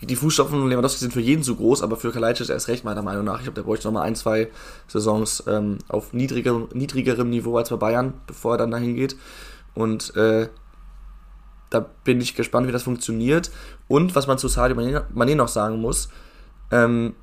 die 0.00 0.14
Fußstapfen 0.14 0.60
von 0.60 0.68
Lewandowski 0.68 1.00
sind 1.00 1.12
für 1.12 1.20
jeden 1.20 1.42
zu 1.42 1.56
groß, 1.56 1.82
aber 1.82 1.96
für 1.96 2.12
Kalajdzic 2.12 2.48
erst 2.48 2.68
recht, 2.68 2.84
meiner 2.84 3.02
Meinung 3.02 3.24
nach. 3.24 3.38
Ich 3.38 3.44
glaube, 3.44 3.56
der 3.56 3.62
bräuchte 3.62 3.88
noch 3.88 3.94
mal 3.94 4.02
ein, 4.02 4.14
zwei 4.14 4.50
Saisons 4.86 5.42
ähm, 5.48 5.78
auf 5.88 6.12
niedrigerem, 6.12 6.68
niedrigerem 6.74 7.28
Niveau 7.28 7.56
als 7.58 7.70
bei 7.70 7.76
Bayern, 7.76 8.14
bevor 8.28 8.54
er 8.54 8.58
dann 8.58 8.70
dahin 8.70 8.94
geht. 8.94 9.16
Und 9.74 10.14
äh, 10.14 10.48
da 11.70 11.80
bin 12.04 12.20
ich 12.20 12.34
gespannt, 12.34 12.68
wie 12.68 12.72
das 12.72 12.84
funktioniert. 12.84 13.50
Und 13.88 14.14
was 14.14 14.26
man 14.26 14.38
zu 14.38 14.48
Sadio 14.48 14.76
Mané 14.76 15.34
noch 15.34 15.48
sagen 15.48 15.80
muss, 15.80 16.08
ähm, 16.70 17.14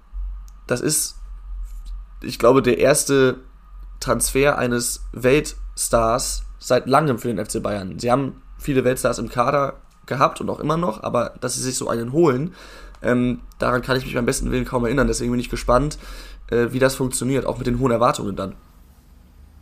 das 0.68 0.82
ist, 0.82 1.16
ich 2.22 2.40
glaube, 2.40 2.62
der 2.62 2.78
erste 2.78 3.38
Transfer 4.00 4.58
eines 4.58 5.06
Weltstars 5.12 6.44
seit 6.60 6.88
langem 6.88 7.18
für 7.18 7.34
den 7.34 7.44
FC 7.44 7.62
Bayern. 7.62 8.00
Sie 8.00 8.12
haben 8.12 8.42
viele 8.58 8.84
Weltstars 8.84 9.20
im 9.20 9.30
Kader 9.30 9.82
gehabt 10.06 10.42
und 10.42 10.50
auch 10.50 10.60
immer 10.60 10.78
noch, 10.78 11.04
aber 11.04 11.34
dass 11.42 11.56
sie 11.56 11.62
sich 11.62 11.76
so 11.76 11.90
einen 11.90 12.12
holen, 12.12 12.54
ähm, 13.02 13.42
daran 13.58 13.82
kann 13.82 13.98
ich 13.98 14.06
mich 14.06 14.14
beim 14.14 14.26
besten 14.26 14.52
Willen 14.52 14.66
kaum 14.66 14.86
erinnern. 14.86 15.08
Deswegen 15.08 15.32
bin 15.32 15.40
ich 15.40 15.50
gespannt, 15.50 15.98
äh, 16.52 16.68
wie 16.72 16.80
das 16.80 16.96
funktioniert, 16.96 17.46
auch 17.46 17.58
mit 17.58 17.68
den 17.68 17.80
hohen 17.80 17.92
Erwartungen 17.92 18.36
dann. 18.36 18.56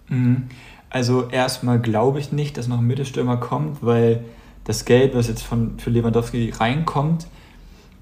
Mhm. 0.10 0.50
Also 0.90 1.28
erstmal 1.30 1.80
glaube 1.80 2.20
ich 2.20 2.32
nicht, 2.32 2.58
dass 2.58 2.68
noch 2.68 2.80
ein 2.80 2.88
Mittelstürmer 2.88 3.38
kommt, 3.38 3.84
weil 3.84 4.26
das 4.70 4.86
Geld, 4.86 5.16
was 5.16 5.28
jetzt 5.28 5.42
von, 5.42 5.80
für 5.80 5.90
Lewandowski 5.90 6.54
reinkommt, 6.56 7.26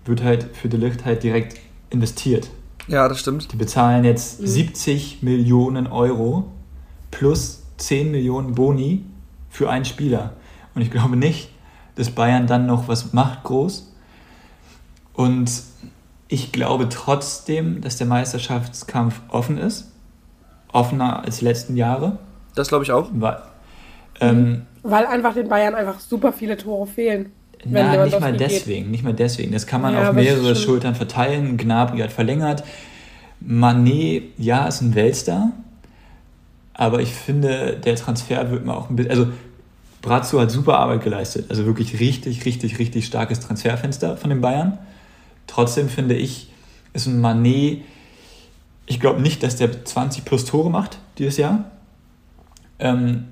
wird 0.04 0.22
halt 0.22 0.50
für 0.54 0.68
Delicht 0.68 1.06
halt 1.06 1.24
direkt 1.24 1.58
investiert. 1.90 2.50
Ja, 2.88 3.08
das 3.08 3.22
stimmt. 3.22 3.54
Die 3.54 3.56
bezahlen 3.56 4.04
jetzt 4.04 4.42
mhm. 4.42 4.48
70 4.48 5.24
Millionen 5.24 5.88
Euro 5.88 6.52
plus 7.10 7.64
10 7.78 8.12
Millionen 8.12 8.54
Boni 8.54 9.06
für 9.50 9.70
einen 9.70 9.86
Spieler. 9.86 10.34
Und 10.76 10.82
ich 10.82 10.92
glaube 10.92 11.16
nicht, 11.16 11.52
dass 11.96 12.12
Bayern 12.12 12.48
dann 12.48 12.66
noch 12.66 12.90
was 12.90 13.14
macht 13.14 13.46
groß. 13.46 13.94
Und 15.14 15.50
ich 16.28 16.52
glaube 16.52 16.90
trotzdem, 16.90 17.80
dass 17.80 17.96
der 17.96 18.08
Meisterschaftskampf 18.08 19.22
offen 19.30 19.58
ist. 19.58 19.90
Offener 20.74 21.24
als 21.24 21.38
die 21.38 21.46
letzten 21.46 21.78
Jahre. 21.78 22.20
Das 22.56 22.68
glaube 22.68 22.84
ich 22.84 22.92
auch. 22.92 23.08
Weil, 23.14 23.42
ähm, 24.20 24.66
Weil 24.90 25.06
einfach 25.06 25.34
den 25.34 25.50
Bayern 25.50 25.76
einfach 25.76 26.00
super 26.00 26.32
viele 26.32 26.56
Tore 26.56 26.88
fehlen. 26.88 27.32
Na, 27.66 28.06
nicht 28.06 28.20
mal 28.20 28.32
deswegen, 28.32 28.84
geht. 28.84 28.92
nicht 28.92 29.04
mal 29.04 29.14
deswegen. 29.14 29.52
Das 29.52 29.68
kann 29.68 29.82
man 29.82 29.94
ja, 29.94 30.10
auf 30.10 30.16
mehrere 30.16 30.56
Schultern 30.56 30.96
verteilen. 30.96 31.58
Gnabry 31.58 32.00
hat 32.00 32.12
verlängert. 32.12 32.64
Manet, 33.42 34.24
ja, 34.38 34.66
ist 34.66 34.82
ein 34.82 34.96
Weltstar. 34.96 35.52
Aber 36.74 37.02
ich 37.02 37.14
finde, 37.14 37.78
der 37.84 37.96
Transfer 37.96 38.50
wird 38.50 38.66
mir 38.66 38.74
auch 38.76 38.90
ein 38.90 38.96
bisschen. 38.96 39.12
Also, 39.12 39.28
Brazzo 40.02 40.40
hat 40.40 40.52
super 40.52 40.78
Arbeit 40.78 41.04
geleistet. 41.04 41.48
Also 41.50 41.66
wirklich 41.66 42.00
richtig, 42.00 42.46
richtig, 42.46 42.80
richtig 42.80 43.06
starkes 43.06 43.42
Transferfenster 43.42 44.16
von 44.16 44.30
den 44.30 44.40
Bayern. 44.40 44.78
Trotzdem 45.48 45.90
finde 45.90 46.16
ich, 46.16 46.50
ist 46.94 47.08
ein 47.08 47.20
Manet 47.20 47.82
Ich 48.86 49.00
glaube 49.02 49.22
nicht, 49.22 49.44
dass 49.44 49.58
der 49.58 49.84
20 49.84 50.24
plus 50.24 50.46
Tore 50.46 50.70
macht 50.70 51.00
dieses 51.18 51.36
Jahr. 51.36 51.66
Ähm, 52.80 53.26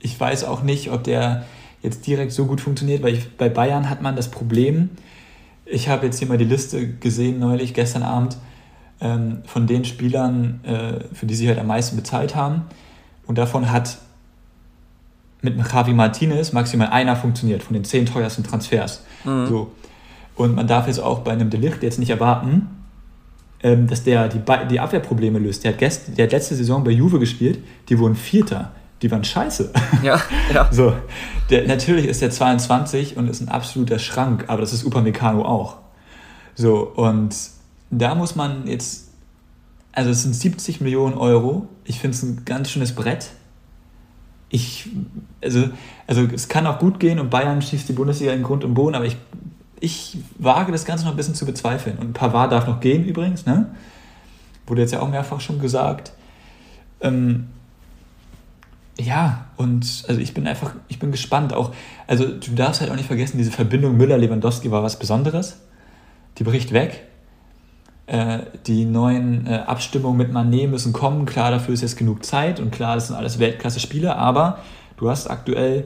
ich 0.00 0.18
weiß 0.18 0.44
auch 0.44 0.62
nicht, 0.62 0.90
ob 0.90 1.04
der 1.04 1.44
jetzt 1.82 2.06
direkt 2.06 2.32
so 2.32 2.46
gut 2.46 2.60
funktioniert, 2.60 3.02
weil 3.02 3.14
ich, 3.14 3.36
bei 3.36 3.48
Bayern 3.48 3.88
hat 3.88 4.02
man 4.02 4.16
das 4.16 4.30
Problem, 4.30 4.90
ich 5.64 5.88
habe 5.88 6.06
jetzt 6.06 6.18
hier 6.18 6.28
mal 6.28 6.38
die 6.38 6.44
Liste 6.44 6.88
gesehen 6.88 7.38
neulich, 7.38 7.74
gestern 7.74 8.02
Abend, 8.02 8.36
ähm, 9.00 9.42
von 9.44 9.66
den 9.66 9.84
Spielern, 9.84 10.60
äh, 10.64 11.14
für 11.14 11.26
die 11.26 11.34
sie 11.34 11.48
halt 11.48 11.58
am 11.58 11.66
meisten 11.66 11.96
bezahlt 11.96 12.34
haben. 12.34 12.62
Und 13.26 13.38
davon 13.38 13.70
hat 13.70 13.98
mit 15.40 15.56
Javi 15.56 15.92
Martinez 15.92 16.52
maximal 16.52 16.88
einer 16.88 17.14
funktioniert 17.14 17.62
von 17.62 17.74
den 17.74 17.84
zehn 17.84 18.06
teuersten 18.06 18.42
Transfers. 18.42 19.04
Mhm. 19.24 19.46
So. 19.46 19.72
Und 20.34 20.54
man 20.54 20.66
darf 20.66 20.86
jetzt 20.86 21.00
auch 21.00 21.20
bei 21.20 21.32
einem 21.32 21.50
Delicht 21.50 21.82
jetzt 21.82 21.98
nicht 21.98 22.10
erwarten, 22.10 22.68
ähm, 23.62 23.86
dass 23.86 24.04
der 24.04 24.28
die, 24.28 24.40
die 24.70 24.80
Abwehrprobleme 24.80 25.38
löst. 25.38 25.64
Der 25.64 25.72
hat, 25.72 25.78
gest, 25.78 26.16
der 26.16 26.24
hat 26.24 26.32
letzte 26.32 26.54
Saison 26.54 26.82
bei 26.82 26.90
Juve 26.90 27.18
gespielt, 27.18 27.58
die 27.88 27.98
wurden 27.98 28.16
Vierter. 28.16 28.72
Die 29.02 29.10
waren 29.10 29.24
scheiße. 29.24 29.72
Ja, 30.02 30.20
ja. 30.52 30.68
So, 30.72 30.94
der, 31.50 31.66
natürlich 31.66 32.06
ist 32.06 32.22
der 32.22 32.30
22 32.30 33.16
und 33.16 33.28
ist 33.28 33.40
ein 33.40 33.48
absoluter 33.48 33.98
Schrank, 33.98 34.44
aber 34.48 34.60
das 34.60 34.72
ist 34.72 34.84
Upamecano 34.84 35.44
auch. 35.44 35.76
So, 36.54 36.80
und 36.94 37.34
da 37.90 38.14
muss 38.14 38.36
man 38.36 38.66
jetzt, 38.66 39.08
also 39.92 40.10
es 40.10 40.22
sind 40.22 40.34
70 40.34 40.80
Millionen 40.80 41.16
Euro. 41.16 41.68
Ich 41.84 42.00
finde 42.00 42.16
es 42.16 42.22
ein 42.22 42.44
ganz 42.44 42.70
schönes 42.70 42.94
Brett. 42.94 43.30
Ich, 44.50 44.88
also, 45.42 45.68
also 46.06 46.22
es 46.34 46.48
kann 46.48 46.66
auch 46.66 46.78
gut 46.78 47.00
gehen 47.00 47.18
und 47.18 47.30
Bayern 47.30 47.60
schießt 47.62 47.88
die 47.88 47.92
Bundesliga 47.92 48.32
in 48.32 48.42
Grund 48.42 48.64
und 48.64 48.74
Boden, 48.74 48.94
aber 48.94 49.04
ich, 49.04 49.16
ich 49.80 50.18
wage 50.38 50.72
das 50.72 50.84
Ganze 50.84 51.04
noch 51.04 51.12
ein 51.12 51.16
bisschen 51.16 51.34
zu 51.34 51.46
bezweifeln. 51.46 51.98
Und 51.98 52.12
Pavard 52.12 52.52
darf 52.52 52.66
noch 52.66 52.80
gehen 52.80 53.04
übrigens, 53.04 53.46
ne? 53.46 53.74
Wurde 54.66 54.82
jetzt 54.82 54.92
ja 54.92 55.00
auch 55.00 55.08
mehrfach 55.08 55.40
schon 55.40 55.60
gesagt. 55.60 56.12
Ähm, 57.00 57.48
ja, 59.00 59.46
und 59.56 60.04
also 60.08 60.20
ich 60.20 60.34
bin 60.34 60.46
einfach, 60.48 60.74
ich 60.88 60.98
bin 60.98 61.12
gespannt 61.12 61.52
auch. 61.52 61.72
Also 62.06 62.26
du 62.26 62.52
darfst 62.54 62.80
halt 62.80 62.90
auch 62.90 62.96
nicht 62.96 63.06
vergessen, 63.06 63.38
diese 63.38 63.52
Verbindung 63.52 63.96
Müller-Lewandowski 63.96 64.70
war 64.70 64.82
was 64.82 64.98
Besonderes. 64.98 65.60
Die 66.38 66.44
bricht 66.44 66.72
weg. 66.72 67.04
Äh, 68.06 68.40
die 68.66 68.84
neuen 68.84 69.46
äh, 69.46 69.56
Abstimmungen 69.66 70.16
mit 70.16 70.32
Manet 70.32 70.70
müssen 70.70 70.92
kommen. 70.92 71.26
Klar, 71.26 71.50
dafür 71.50 71.74
ist 71.74 71.82
jetzt 71.82 71.96
genug 71.96 72.24
Zeit 72.24 72.58
und 72.58 72.72
klar, 72.72 72.96
das 72.96 73.08
sind 73.08 73.16
alles 73.16 73.38
Weltklasse-Spieler, 73.38 74.16
aber 74.16 74.58
du 74.96 75.10
hast 75.10 75.28
aktuell 75.28 75.84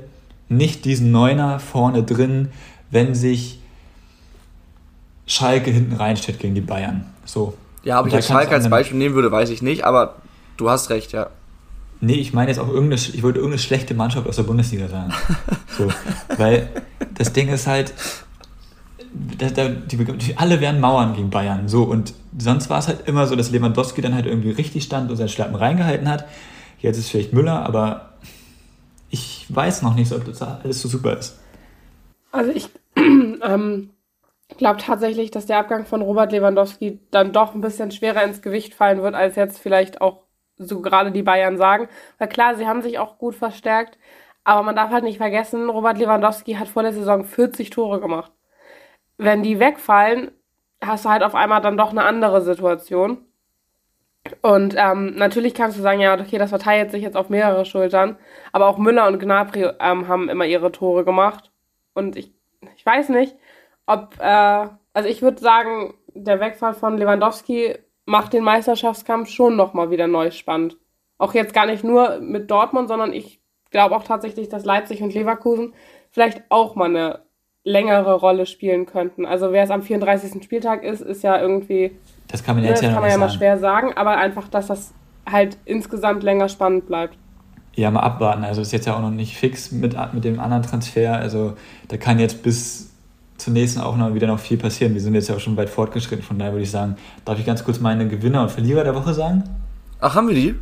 nicht 0.48 0.84
diesen 0.84 1.10
Neuner 1.10 1.58
vorne 1.58 2.04
drin, 2.04 2.50
wenn 2.90 3.14
sich 3.14 3.60
Schalke 5.26 5.70
hinten 5.70 5.94
reinstellt 5.94 6.38
gegen 6.38 6.54
die 6.54 6.60
Bayern. 6.60 7.06
So. 7.24 7.54
Ja, 7.84 8.00
ob 8.00 8.06
ich 8.06 8.12
jetzt 8.12 8.28
Schalke 8.28 8.54
als 8.54 8.68
Beispiel 8.70 8.98
nehmen 8.98 9.14
würde, 9.14 9.32
weiß 9.32 9.50
ich 9.50 9.60
nicht, 9.60 9.84
aber 9.84 10.16
du 10.56 10.70
hast 10.70 10.90
recht, 10.90 11.12
ja. 11.12 11.28
Nee, 12.04 12.14
ich 12.14 12.32
meine 12.32 12.48
jetzt 12.48 12.58
auch 12.58 12.66
irgendeine, 12.66 12.96
ich 12.96 13.22
wollte 13.22 13.38
irgendeine 13.38 13.62
schlechte 13.62 13.94
Mannschaft 13.94 14.26
aus 14.28 14.34
der 14.34 14.42
Bundesliga 14.42 14.88
sagen. 14.88 15.14
So, 15.78 15.90
weil 16.36 16.68
das 17.14 17.32
Ding 17.32 17.48
ist 17.48 17.66
halt, 17.66 17.94
da, 19.38 19.48
da, 19.48 19.68
die, 19.68 19.96
die, 19.96 20.36
alle 20.36 20.60
werden 20.60 20.82
Mauern 20.82 21.14
gegen 21.14 21.30
Bayern. 21.30 21.66
So, 21.66 21.84
und 21.84 22.12
sonst 22.36 22.68
war 22.68 22.80
es 22.80 22.88
halt 22.88 23.08
immer 23.08 23.26
so, 23.26 23.36
dass 23.36 23.50
Lewandowski 23.50 24.02
dann 24.02 24.14
halt 24.14 24.26
irgendwie 24.26 24.50
richtig 24.50 24.84
stand 24.84 25.10
und 25.10 25.16
seinen 25.16 25.30
Schlappen 25.30 25.54
reingehalten 25.54 26.10
hat. 26.10 26.26
Jetzt 26.80 26.98
ist 26.98 27.08
vielleicht 27.08 27.32
Müller, 27.32 27.64
aber 27.64 28.12
ich 29.08 29.46
weiß 29.48 29.80
noch 29.80 29.94
nicht, 29.94 30.12
ob 30.12 30.26
das 30.26 30.42
alles 30.42 30.82
so 30.82 30.88
super 30.88 31.16
ist. 31.16 31.40
Also 32.32 32.50
ich 32.50 32.68
ähm, 32.96 33.90
glaube 34.58 34.78
tatsächlich, 34.78 35.30
dass 35.30 35.46
der 35.46 35.58
Abgang 35.58 35.86
von 35.86 36.02
Robert 36.02 36.32
Lewandowski 36.32 36.98
dann 37.10 37.32
doch 37.32 37.54
ein 37.54 37.62
bisschen 37.62 37.92
schwerer 37.92 38.24
ins 38.24 38.42
Gewicht 38.42 38.74
fallen 38.74 39.00
wird, 39.00 39.14
als 39.14 39.36
jetzt 39.36 39.58
vielleicht 39.58 40.02
auch 40.02 40.24
so 40.58 40.80
gerade 40.82 41.12
die 41.12 41.22
Bayern 41.22 41.56
sagen. 41.58 41.88
Weil 42.18 42.28
klar, 42.28 42.54
sie 42.56 42.66
haben 42.66 42.82
sich 42.82 42.98
auch 42.98 43.18
gut 43.18 43.34
verstärkt, 43.34 43.98
aber 44.44 44.62
man 44.62 44.76
darf 44.76 44.90
halt 44.90 45.04
nicht 45.04 45.18
vergessen, 45.18 45.70
Robert 45.70 45.98
Lewandowski 45.98 46.54
hat 46.54 46.68
vor 46.68 46.82
der 46.82 46.92
Saison 46.92 47.24
40 47.24 47.70
Tore 47.70 48.00
gemacht 48.00 48.32
wenn 49.18 49.42
die 49.42 49.60
wegfallen, 49.60 50.32
hast 50.82 51.04
du 51.04 51.10
halt 51.10 51.22
auf 51.22 51.34
einmal 51.34 51.60
dann 51.60 51.76
doch 51.76 51.90
eine 51.90 52.04
andere 52.04 52.42
Situation. 52.42 53.18
Und 54.40 54.74
ähm, 54.78 55.16
natürlich 55.16 55.54
kannst 55.54 55.78
du 55.78 55.82
sagen, 55.82 56.00
ja, 56.00 56.14
okay, 56.18 56.38
das 56.38 56.50
verteilt 56.50 56.90
sich 56.92 57.02
jetzt 57.02 57.16
auf 57.16 57.28
mehrere 57.28 57.64
Schultern. 57.64 58.16
Aber 58.52 58.68
auch 58.68 58.78
Müller 58.78 59.06
und 59.08 59.18
Gnabry 59.18 59.70
ähm, 59.80 60.08
haben 60.08 60.28
immer 60.28 60.44
ihre 60.46 60.72
Tore 60.72 61.04
gemacht. 61.04 61.50
Und 61.94 62.16
ich, 62.16 62.32
ich 62.76 62.86
weiß 62.86 63.08
nicht, 63.10 63.36
ob, 63.86 64.16
äh, 64.20 64.68
also 64.92 65.08
ich 65.08 65.22
würde 65.22 65.40
sagen, 65.40 65.94
der 66.14 66.40
Wegfall 66.40 66.74
von 66.74 66.98
Lewandowski 66.98 67.78
macht 68.06 68.32
den 68.32 68.44
Meisterschaftskampf 68.44 69.28
schon 69.28 69.56
nochmal 69.56 69.90
wieder 69.90 70.06
neu 70.06 70.30
spannend. 70.30 70.76
Auch 71.18 71.34
jetzt 71.34 71.54
gar 71.54 71.66
nicht 71.66 71.84
nur 71.84 72.18
mit 72.20 72.50
Dortmund, 72.50 72.88
sondern 72.88 73.12
ich 73.12 73.40
glaube 73.70 73.96
auch 73.96 74.04
tatsächlich, 74.04 74.48
dass 74.48 74.64
Leipzig 74.64 75.02
und 75.02 75.14
Leverkusen 75.14 75.74
vielleicht 76.10 76.42
auch 76.48 76.74
mal 76.74 76.88
eine 76.88 77.20
längere 77.64 78.14
Rolle 78.14 78.46
spielen 78.46 78.86
könnten. 78.86 79.24
Also 79.24 79.52
wer 79.52 79.64
es 79.64 79.70
am 79.70 79.82
34. 79.82 80.42
Spieltag 80.42 80.82
ist, 80.82 81.00
ist 81.00 81.22
ja 81.22 81.40
irgendwie. 81.40 81.92
Das 82.28 82.42
kann 82.42 82.56
man, 82.56 82.64
ne, 82.64 82.70
das 82.70 82.80
ja, 82.80 82.92
kann 82.92 83.02
man 83.02 83.10
ja 83.10 83.18
mal 83.18 83.30
schwer 83.30 83.58
sagen, 83.58 83.92
aber 83.94 84.16
einfach, 84.16 84.48
dass 84.48 84.66
das 84.66 84.92
halt 85.30 85.58
insgesamt 85.64 86.22
länger 86.22 86.48
spannend 86.48 86.86
bleibt. 86.86 87.16
Ja, 87.74 87.90
mal 87.90 88.00
abwarten. 88.00 88.44
Also 88.44 88.60
ist 88.60 88.72
jetzt 88.72 88.86
ja 88.86 88.96
auch 88.96 89.00
noch 89.00 89.10
nicht 89.10 89.36
fix 89.36 89.72
mit, 89.72 89.96
mit 90.12 90.24
dem 90.24 90.40
anderen 90.40 90.62
Transfer. 90.62 91.14
Also 91.14 91.54
da 91.88 91.96
kann 91.96 92.18
jetzt 92.18 92.42
bis 92.42 92.91
zur 93.42 93.52
nächsten 93.52 93.80
auch 93.80 93.96
noch 93.96 94.14
wieder 94.14 94.28
noch 94.28 94.38
viel 94.38 94.56
passieren. 94.56 94.94
Wir 94.94 95.00
sind 95.00 95.14
jetzt 95.14 95.28
ja 95.28 95.34
auch 95.34 95.40
schon 95.40 95.56
weit 95.56 95.68
fortgeschritten, 95.68 96.24
von 96.24 96.38
daher 96.38 96.52
würde 96.52 96.62
ich 96.62 96.70
sagen, 96.70 96.96
darf 97.24 97.38
ich 97.40 97.44
ganz 97.44 97.64
kurz 97.64 97.80
meine 97.80 98.06
Gewinner 98.06 98.42
und 98.42 98.52
Verlierer 98.52 98.84
der 98.84 98.94
Woche 98.94 99.12
sagen? 99.14 99.42
Ach, 100.00 100.14
haben 100.14 100.28
wir 100.28 100.34
die? 100.34 100.54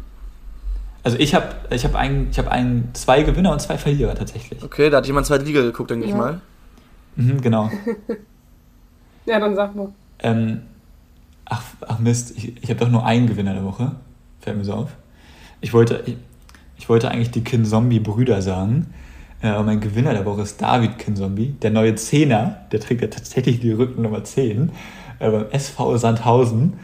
Also 1.02 1.18
ich 1.18 1.34
habe 1.34 1.48
ich 1.68 1.84
hab 1.84 1.94
ein, 1.94 2.30
hab 2.34 2.48
ein, 2.48 2.88
zwei 2.94 3.22
Gewinner 3.22 3.52
und 3.52 3.60
zwei 3.60 3.76
Verlierer 3.76 4.14
tatsächlich. 4.14 4.62
Okay, 4.62 4.88
da 4.88 4.98
hat 4.98 5.06
jemand 5.06 5.26
zweite 5.26 5.44
Liga 5.44 5.60
geguckt, 5.60 5.90
denke 5.90 6.06
ja. 6.06 6.12
ich 6.12 6.18
mal. 6.18 6.40
Mhm, 7.16 7.40
genau. 7.42 7.70
ja, 9.26 9.38
dann 9.38 9.54
sag 9.54 9.76
mal. 9.76 9.88
Ähm, 10.20 10.62
ach, 11.44 11.62
ach 11.86 11.98
Mist, 11.98 12.32
ich, 12.36 12.62
ich 12.62 12.70
habe 12.70 12.80
doch 12.80 12.88
nur 12.88 13.04
einen 13.04 13.26
Gewinner 13.26 13.52
der 13.52 13.64
Woche. 13.64 13.92
Fällt 14.40 14.56
mir 14.56 14.64
so 14.64 14.72
auf. 14.72 14.90
Ich 15.60 15.74
wollte, 15.74 16.02
ich, 16.06 16.16
ich 16.78 16.88
wollte 16.88 17.10
eigentlich 17.10 17.30
die 17.30 17.44
Kinzombie-Brüder 17.44 18.40
sagen. 18.40 18.94
Äh, 19.42 19.62
mein 19.62 19.80
Gewinner 19.80 20.12
der 20.12 20.24
Woche 20.24 20.42
ist 20.42 20.60
David 20.60 20.98
Kinzombie, 20.98 21.54
der 21.62 21.70
neue 21.70 21.94
Zehner. 21.94 22.66
Der 22.72 22.80
trägt 22.80 23.02
ja 23.02 23.08
tatsächlich 23.08 23.60
die 23.60 23.72
Rückennummer 23.72 24.22
10 24.22 24.70
äh, 25.18 25.30
beim 25.30 25.46
SV 25.50 25.96
Sandhausen, 25.96 26.74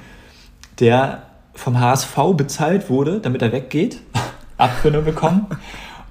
der 0.80 1.22
vom 1.54 1.78
HSV 1.80 2.16
bezahlt 2.36 2.88
wurde, 2.90 3.20
damit 3.20 3.42
er 3.42 3.52
weggeht. 3.52 4.00
Abfindung 4.56 5.04
bekommen. 5.04 5.46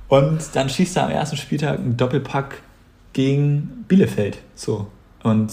Und 0.07 0.55
dann 0.55 0.69
schießt 0.69 0.97
er 0.97 1.05
am 1.05 1.11
ersten 1.11 1.37
Spieltag 1.37 1.79
einen 1.79 1.97
Doppelpack 1.97 2.61
gegen 3.13 3.85
Bielefeld. 3.87 4.37
So. 4.53 4.87
Und 5.23 5.51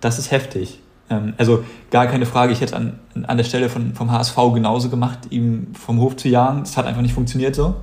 das 0.00 0.18
ist 0.20 0.30
heftig. 0.30 0.80
Ähm, 1.10 1.34
also 1.38 1.64
gar 1.90 2.06
keine 2.06 2.26
Frage, 2.26 2.52
ich 2.52 2.60
hätte 2.60 2.76
an, 2.76 3.00
an 3.26 3.36
der 3.36 3.44
Stelle 3.44 3.68
von, 3.68 3.94
vom 3.94 4.12
HSV 4.12 4.36
genauso 4.54 4.90
gemacht, 4.90 5.18
ihm 5.30 5.74
vom 5.74 5.98
Hof 5.98 6.16
zu 6.16 6.28
jagen. 6.28 6.60
Das 6.60 6.76
hat 6.76 6.86
einfach 6.86 7.02
nicht 7.02 7.14
funktioniert 7.14 7.56
so. 7.56 7.74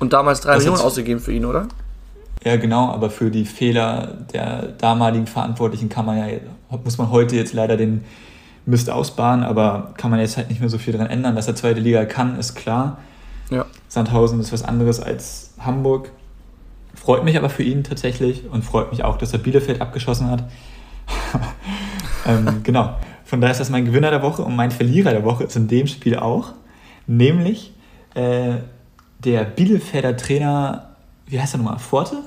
Und 0.00 0.12
damals 0.12 0.40
drei 0.40 0.54
das 0.54 0.64
Millionen 0.64 0.82
ausgegeben 0.82 1.20
für 1.20 1.32
ihn, 1.32 1.44
oder? 1.44 1.68
Ja, 2.42 2.56
genau, 2.56 2.90
aber 2.90 3.10
für 3.10 3.30
die 3.30 3.44
Fehler 3.44 4.16
der 4.32 4.62
damaligen 4.78 5.26
Verantwortlichen 5.26 5.90
kann 5.90 6.06
man 6.06 6.16
ja, 6.16 6.38
muss 6.82 6.96
man 6.96 7.10
heute 7.10 7.36
jetzt 7.36 7.52
leider 7.52 7.76
den 7.76 8.02
Mist 8.64 8.88
ausbaden, 8.88 9.44
aber 9.44 9.92
kann 9.96 10.10
man 10.10 10.20
jetzt 10.20 10.36
halt 10.36 10.48
nicht 10.48 10.60
mehr 10.60 10.70
so 10.70 10.78
viel 10.78 10.94
dran 10.94 11.06
ändern. 11.06 11.36
Dass 11.36 11.48
er 11.48 11.54
zweite 11.54 11.80
Liga 11.80 12.04
kann, 12.06 12.38
ist 12.38 12.54
klar. 12.54 12.98
Ja. 13.50 13.66
Sandhausen 13.88 14.40
ist 14.40 14.52
was 14.52 14.62
anderes 14.62 15.00
als 15.00 15.54
Hamburg. 15.58 16.10
Freut 16.94 17.24
mich 17.24 17.36
aber 17.36 17.50
für 17.50 17.62
ihn 17.62 17.84
tatsächlich 17.84 18.44
und 18.50 18.64
freut 18.64 18.90
mich 18.90 19.04
auch, 19.04 19.18
dass 19.18 19.32
er 19.32 19.38
Bielefeld 19.38 19.80
abgeschossen 19.80 20.30
hat. 20.30 20.44
ähm, 22.26 22.60
genau. 22.62 22.96
Von 23.24 23.40
daher 23.40 23.52
ist 23.52 23.60
das 23.60 23.70
mein 23.70 23.84
Gewinner 23.84 24.10
der 24.10 24.22
Woche 24.22 24.42
und 24.42 24.56
mein 24.56 24.70
Verlierer 24.70 25.10
der 25.10 25.24
Woche 25.24 25.44
ist 25.44 25.56
in 25.56 25.68
dem 25.68 25.86
Spiel 25.86 26.16
auch, 26.16 26.52
nämlich 27.06 27.72
äh, 28.14 28.56
der 29.24 29.44
Bielefelder 29.44 30.16
Trainer, 30.16 30.90
wie 31.26 31.40
heißt 31.40 31.54
er 31.54 31.58
nochmal, 31.58 31.78
Forte? 31.78 32.18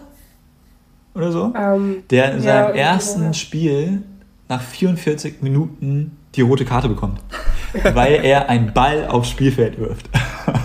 Oder 1.15 1.31
so? 1.31 1.53
Ähm, 1.55 2.03
der 2.09 2.33
in 2.33 2.41
seinem 2.41 2.75
ja, 2.75 2.91
ersten 2.91 3.23
ja. 3.23 3.33
Spiel 3.33 4.03
nach 4.49 4.61
44 4.61 5.41
Minuten 5.41 6.17
die 6.35 6.41
rote 6.41 6.65
Karte 6.65 6.89
bekommt, 6.89 7.19
weil 7.93 8.23
er 8.23 8.49
einen 8.49 8.73
Ball 8.73 9.07
aufs 9.07 9.29
Spielfeld 9.29 9.79
wirft. 9.79 10.09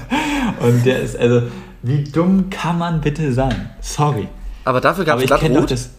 und 0.61 0.85
der 0.87 1.01
ist, 1.01 1.17
also, 1.17 1.43
wie 1.83 2.05
dumm 2.05 2.51
kann 2.51 2.79
man 2.79 3.01
bitte 3.01 3.33
sein? 3.33 3.71
Sorry. 3.81 4.29
Aber 4.65 4.81
dafür 4.81 5.05
gab 5.05 5.19
es 5.19 5.27
glatt 5.27 5.43
rot? 5.43 5.71
Das, 5.71 5.91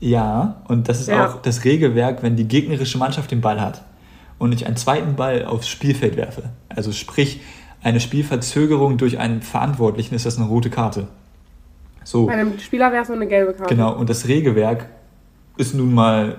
ja, 0.00 0.56
und 0.68 0.88
das 0.88 1.00
ist 1.00 1.08
ja. 1.08 1.26
auch 1.26 1.42
das 1.42 1.64
Regelwerk, 1.64 2.22
wenn 2.22 2.36
die 2.36 2.46
gegnerische 2.46 2.98
Mannschaft 2.98 3.30
den 3.30 3.40
Ball 3.40 3.60
hat 3.60 3.82
und 4.38 4.52
ich 4.52 4.66
einen 4.66 4.76
zweiten 4.76 5.14
Ball 5.14 5.44
aufs 5.46 5.68
Spielfeld 5.68 6.16
werfe. 6.16 6.50
Also 6.68 6.92
sprich, 6.92 7.40
eine 7.84 8.00
Spielverzögerung 8.00 8.96
durch 8.96 9.18
einen 9.18 9.42
Verantwortlichen 9.42 10.14
ist 10.14 10.26
das 10.26 10.38
eine 10.38 10.46
rote 10.46 10.70
Karte. 10.70 11.06
So. 12.02 12.26
Bei 12.26 12.32
einem 12.32 12.58
Spieler 12.58 12.90
wäre 12.90 13.02
es 13.02 13.08
nur 13.08 13.16
eine 13.16 13.26
gelbe 13.26 13.52
Karte. 13.52 13.74
Genau, 13.74 13.94
und 13.94 14.10
das 14.10 14.26
Regelwerk 14.26 14.88
ist 15.56 15.74
nun 15.74 15.94
mal 15.94 16.36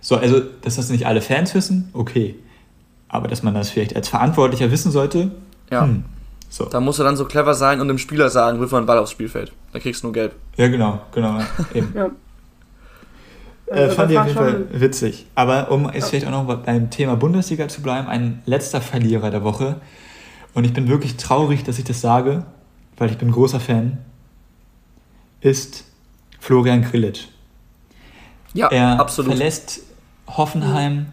so, 0.00 0.16
also, 0.16 0.40
dass 0.62 0.76
das 0.76 0.90
nicht 0.90 1.06
alle 1.06 1.20
Fans 1.20 1.54
wissen, 1.54 1.90
okay. 1.92 2.36
aber 3.08 3.28
dass 3.28 3.42
man 3.42 3.54
das 3.54 3.70
vielleicht 3.70 3.94
als 3.96 4.08
Verantwortlicher 4.08 4.70
wissen 4.70 4.90
sollte. 4.90 5.30
Ja. 5.70 5.84
Hm. 5.84 6.04
So. 6.48 6.64
Da 6.64 6.80
musst 6.80 6.98
du 6.98 7.04
dann 7.04 7.16
so 7.16 7.26
clever 7.26 7.54
sein 7.54 7.80
und 7.80 7.86
dem 7.86 7.98
Spieler 7.98 8.28
sagen, 8.28 8.58
wirf 8.58 8.72
mal 8.72 8.78
einen 8.78 8.86
Ball 8.86 8.98
aufs 8.98 9.12
Spielfeld. 9.12 9.52
Da 9.72 9.78
kriegst 9.78 10.02
du 10.02 10.08
nur 10.08 10.14
gelb. 10.14 10.34
Ja, 10.56 10.66
genau, 10.66 11.00
genau. 11.12 11.38
Eben. 11.74 11.92
Ja. 11.94 12.10
Äh, 13.66 13.84
Also 13.84 13.94
fand 13.94 14.10
das 14.10 14.10
ich 14.10 14.18
auf 14.18 14.26
jeden 14.26 14.38
Fall 14.38 14.66
witzig. 14.72 15.26
Aber 15.36 15.70
um 15.70 15.88
jetzt 15.92 16.10
vielleicht 16.10 16.26
auch 16.26 16.32
noch 16.32 16.56
beim 16.56 16.90
Thema 16.90 17.14
Bundesliga 17.14 17.68
zu 17.68 17.82
bleiben, 17.82 18.08
ein 18.08 18.42
letzter 18.46 18.80
Verlierer 18.80 19.30
der 19.30 19.44
Woche. 19.44 19.76
Und 20.54 20.64
ich 20.64 20.72
bin 20.72 20.88
wirklich 20.88 21.16
traurig, 21.16 21.62
dass 21.64 21.78
ich 21.78 21.84
das 21.84 22.00
sage, 22.00 22.44
weil 22.96 23.10
ich 23.10 23.18
bin 23.18 23.30
großer 23.30 23.60
Fan, 23.60 23.98
ist 25.40 25.84
Florian 26.38 26.82
Grillitsch. 26.82 27.26
Ja, 28.52 28.68
Er 28.68 28.98
absolut. 29.00 29.32
verlässt 29.32 29.80
Hoffenheim, 30.26 31.06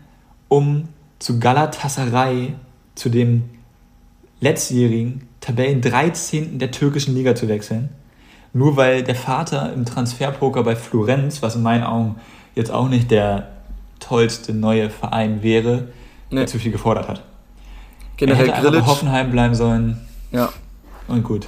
um 0.47 0.89
zu 1.19 1.39
Galatasaray, 1.39 2.55
zu 2.95 3.09
dem 3.09 3.43
letztjährigen 4.39 5.27
Tabellen 5.39 5.81
13. 5.81 6.59
der 6.59 6.71
türkischen 6.71 7.13
Liga 7.15 7.35
zu 7.35 7.47
wechseln. 7.47 7.89
Nur 8.53 8.75
weil 8.75 9.03
der 9.03 9.15
Vater 9.15 9.71
im 9.73 9.85
Transferpoker 9.85 10.63
bei 10.63 10.75
Florenz, 10.75 11.41
was 11.41 11.55
in 11.55 11.61
meinen 11.63 11.83
Augen 11.83 12.15
jetzt 12.55 12.71
auch 12.71 12.89
nicht 12.89 13.11
der 13.11 13.49
tollste 13.99 14.53
neue 14.53 14.89
Verein 14.89 15.43
wäre, 15.43 15.89
Nee. 16.29 16.45
zu 16.45 16.59
viel 16.59 16.71
gefordert 16.71 17.07
hat. 17.07 17.23
Generell 18.17 18.49
er 18.49 18.55
hätte. 18.57 18.85
Hoffenheim 18.85 19.31
bleiben 19.31 19.55
sollen 19.55 19.97
Ja. 20.31 20.49
und 21.07 21.23
gut. 21.23 21.47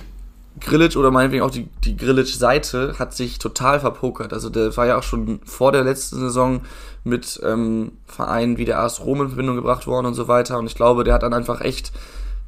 Grillitsch 0.62 0.98
oder 0.98 1.10
meinetwegen 1.12 1.44
auch 1.44 1.52
die, 1.52 1.68
die 1.86 1.96
Grillitsch-Seite 1.96 2.96
hat 3.00 3.14
sich 3.14 3.40
total 3.40 3.80
verpokert. 3.80 4.34
Also 4.34 4.50
der 4.50 4.76
war 4.76 4.86
ja 4.88 4.98
auch 4.98 5.04
schon 5.04 5.40
vor 5.46 5.72
der 5.72 5.84
letzten 5.84 6.20
Saison 6.20 6.62
mit 7.04 7.40
ähm, 7.46 7.94
Vereinen 8.06 8.58
wie 8.58 8.66
der 8.66 8.80
AS 8.80 9.00
Rom 9.02 9.22
in 9.22 9.28
Verbindung 9.30 9.56
gebracht 9.56 9.88
worden 9.88 10.06
und 10.08 10.16
so 10.16 10.28
weiter. 10.28 10.58
Und 10.60 10.66
ich 10.66 10.76
glaube, 10.76 11.04
der 11.04 11.14
hat 11.14 11.24
dann 11.24 11.34
einfach 11.34 11.62
echt 11.62 11.94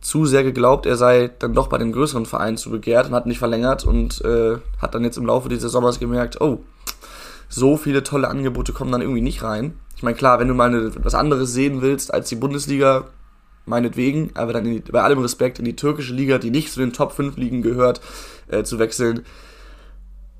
zu 0.01 0.25
sehr 0.25 0.43
geglaubt, 0.43 0.87
er 0.87 0.97
sei 0.97 1.29
dann 1.39 1.53
doch 1.53 1.67
bei 1.67 1.77
den 1.77 1.91
größeren 1.91 2.25
Vereinen 2.25 2.57
zu 2.57 2.71
begehrt 2.71 3.07
und 3.07 3.13
hat 3.13 3.27
nicht 3.27 3.37
verlängert 3.37 3.85
und 3.85 4.19
äh, 4.25 4.57
hat 4.81 4.95
dann 4.95 5.03
jetzt 5.03 5.17
im 5.17 5.27
Laufe 5.27 5.47
dieses 5.47 5.71
Sommers 5.71 5.99
gemerkt, 5.99 6.41
oh, 6.41 6.59
so 7.49 7.77
viele 7.77 8.01
tolle 8.01 8.27
Angebote 8.27 8.73
kommen 8.73 8.91
dann 8.91 9.01
irgendwie 9.01 9.21
nicht 9.21 9.43
rein. 9.43 9.75
Ich 9.95 10.01
meine, 10.03 10.17
klar, 10.17 10.39
wenn 10.39 10.47
du 10.47 10.55
mal 10.55 10.69
eine, 10.69 10.91
was 11.03 11.13
anderes 11.13 11.53
sehen 11.53 11.81
willst 11.83 12.11
als 12.13 12.29
die 12.29 12.35
Bundesliga, 12.35 13.05
meinetwegen, 13.65 14.31
aber 14.33 14.53
dann 14.53 14.65
in 14.65 14.83
die, 14.83 14.91
bei 14.91 15.01
allem 15.01 15.19
Respekt 15.19 15.59
in 15.59 15.65
die 15.65 15.75
türkische 15.75 16.13
Liga, 16.13 16.37
die 16.37 16.51
nicht 16.51 16.71
zu 16.71 16.79
den 16.79 16.93
Top 16.93 17.13
5 17.13 17.37
Ligen 17.37 17.61
gehört, 17.61 18.01
äh, 18.49 18.63
zu 18.63 18.79
wechseln. 18.79 19.25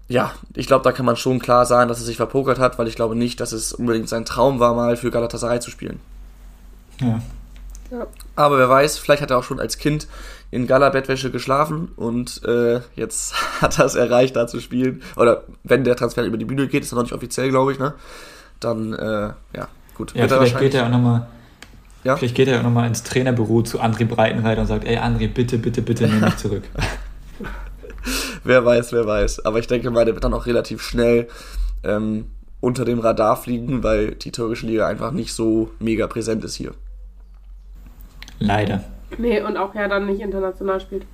Ja, 0.08 0.34
ich 0.56 0.68
glaube, 0.68 0.84
da 0.84 0.92
kann 0.92 1.06
man 1.06 1.16
schon 1.16 1.40
klar 1.40 1.66
sagen, 1.66 1.88
dass 1.88 2.00
er 2.00 2.06
sich 2.06 2.18
verpokert 2.18 2.60
hat, 2.60 2.78
weil 2.78 2.88
ich 2.88 2.96
glaube 2.96 3.16
nicht, 3.16 3.40
dass 3.40 3.54
es 3.54 3.74
unbedingt 3.74 4.10
sein 4.10 4.26
Traum 4.26 4.60
war, 4.60 4.74
mal 4.74 4.98
für 4.98 5.12
Galatasaray 5.12 5.60
zu 5.60 5.72
spielen. 5.72 6.00
Ja. 7.00 7.22
Ja. 7.92 8.08
Aber 8.38 8.58
wer 8.58 8.70
weiß, 8.70 8.98
vielleicht 8.98 9.22
hat 9.22 9.32
er 9.32 9.38
auch 9.38 9.44
schon 9.44 9.60
als 9.60 9.78
Kind 9.78 10.08
in 10.50 10.66
Gala-Bettwäsche 10.66 11.30
geschlafen 11.30 11.90
und 11.96 12.42
äh, 12.46 12.82
jetzt 12.96 13.36
hat 13.62 13.80
er 13.80 13.86
es 13.86 13.96
erreicht, 13.96 14.36
da 14.36 14.48
zu 14.48 14.60
spielen. 14.60 15.02
Oder 15.16 15.44
wenn 15.64 15.84
der 15.84 15.96
Transfer 15.96 16.24
über 16.24 16.38
die 16.38 16.46
Bühne 16.46 16.68
geht, 16.68 16.84
ist 16.84 16.94
er 16.94 16.96
noch 16.96 17.04
nicht 17.04 17.14
offiziell, 17.14 17.50
glaube 17.50 17.74
ich, 17.74 17.80
ne? 17.80 17.94
Dann, 18.60 18.94
äh, 18.94 19.34
ja, 19.56 19.68
gut. 19.96 20.14
Ja, 20.14 20.24
er 20.24 20.30
vielleicht 20.30 20.60
geht 20.60 20.74
er 20.74 20.86
auch 20.86 20.90
nochmal 20.90 21.28
Ja? 22.04 22.18
Vielleicht 22.18 22.36
geht 22.36 22.48
er 22.48 22.60
auch 22.60 22.64
nochmal 22.64 22.88
ins 22.88 23.04
Trainerbüro 23.04 23.62
zu 23.62 23.80
André 23.80 24.06
Breitenreiter 24.06 24.62
und 24.62 24.68
sagt, 24.68 24.86
ey 24.86 24.98
André, 24.98 25.28
bitte, 25.28 25.58
bitte, 25.58 25.82
bitte 25.82 26.08
nimm 26.08 26.22
mich 26.22 26.38
zurück. 26.38 26.64
Wer 28.44 28.66
weiß, 28.66 28.92
wer 28.94 29.06
weiß. 29.06 29.46
Aber 29.46 29.60
ich 29.60 29.68
denke 29.68 29.92
mal, 29.92 30.04
der 30.04 30.16
wird 30.16 30.24
dann 30.24 30.34
auch 30.34 30.48
relativ 30.48 30.82
schnell 30.82 31.28
ähm, 31.84 32.26
unter 32.60 32.86
dem 32.86 33.00
Radar 33.00 33.38
fliegen, 33.38 33.84
weil 33.84 34.16
die 34.16 34.32
türkische 34.32 34.66
Liga 34.66 34.88
einfach 34.88 35.12
nicht 35.12 35.34
so 35.34 35.70
mega 35.80 36.08
präsent 36.08 36.44
ist 36.44 36.56
hier. 36.56 36.72
Leider. 38.40 38.84
Nee, 39.20 39.42
und 39.42 39.58
auch 39.58 39.76
ja 39.76 39.88
dann 39.88 40.08
nicht 40.08 40.22
international 40.22 40.80
spielt. 40.80 41.06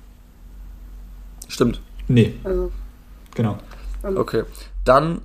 Stimmt. 1.48 1.82
Nee, 2.06 2.34
Also, 2.44 2.72
genau. 3.34 3.58
Okay. 4.02 4.44
Dann 4.84 5.20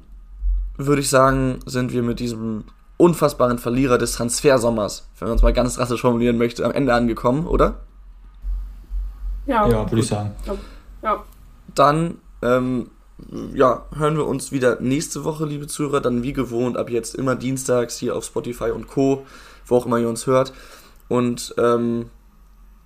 würde 0.75 1.01
ich 1.01 1.09
sagen, 1.09 1.59
sind 1.65 1.93
wir 1.93 2.03
mit 2.03 2.19
diesem 2.19 2.65
unfassbaren 2.97 3.57
Verlierer 3.57 3.97
des 3.97 4.13
Transfersommers, 4.13 5.09
wenn 5.19 5.27
man 5.27 5.37
es 5.37 5.43
mal 5.43 5.53
ganz 5.53 5.75
drastisch 5.75 6.01
formulieren 6.01 6.37
möchte, 6.37 6.63
am 6.65 6.71
Ende 6.71 6.93
angekommen, 6.93 7.47
oder? 7.47 7.79
ja, 9.45 9.67
Ja, 9.67 9.89
würde 9.89 9.99
ich 9.99 10.07
sagen. 10.07 10.31
ja. 11.01 11.23
Dann 11.75 12.19
ähm, 12.41 12.89
ja, 13.53 13.85
hören 13.95 14.17
wir 14.17 14.27
uns 14.27 14.51
wieder 14.51 14.79
nächste 14.79 15.23
Woche, 15.23 15.45
liebe 15.45 15.67
Zuhörer. 15.67 16.01
Dann 16.01 16.23
wie 16.23 16.33
gewohnt 16.33 16.77
ab 16.77 16.89
jetzt 16.89 17.15
immer 17.15 17.35
dienstags 17.35 17.97
hier 17.97 18.15
auf 18.15 18.25
Spotify 18.25 18.71
und 18.71 18.87
Co., 18.87 19.25
wo 19.65 19.77
auch 19.77 19.85
immer 19.85 19.97
ihr 19.99 20.09
uns 20.09 20.27
hört. 20.27 20.53
Und 21.07 21.53
ähm, 21.57 22.09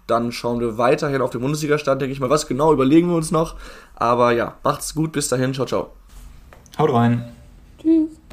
dann 0.06 0.32
schauen 0.32 0.60
wir 0.60 0.78
weiterhin 0.78 1.22
auf 1.22 1.32
den 1.32 1.42
Bundesliga-Stand, 1.42 2.02
denke 2.02 2.14
ich 2.14 2.20
mal. 2.20 2.30
Was 2.30 2.48
genau 2.48 2.72
überlegen 2.74 3.10
wir 3.10 3.16
uns 3.16 3.32
noch. 3.32 3.56
Aber 3.96 4.32
ja, 4.32 4.56
macht's 4.64 4.94
gut, 4.94 5.12
bis 5.12 5.28
dahin, 5.28 5.54
ciao, 5.54 5.66
ciao. 5.66 5.92
Haut 6.78 6.94
rein. 6.94 7.32
Tschüss. 7.82 8.27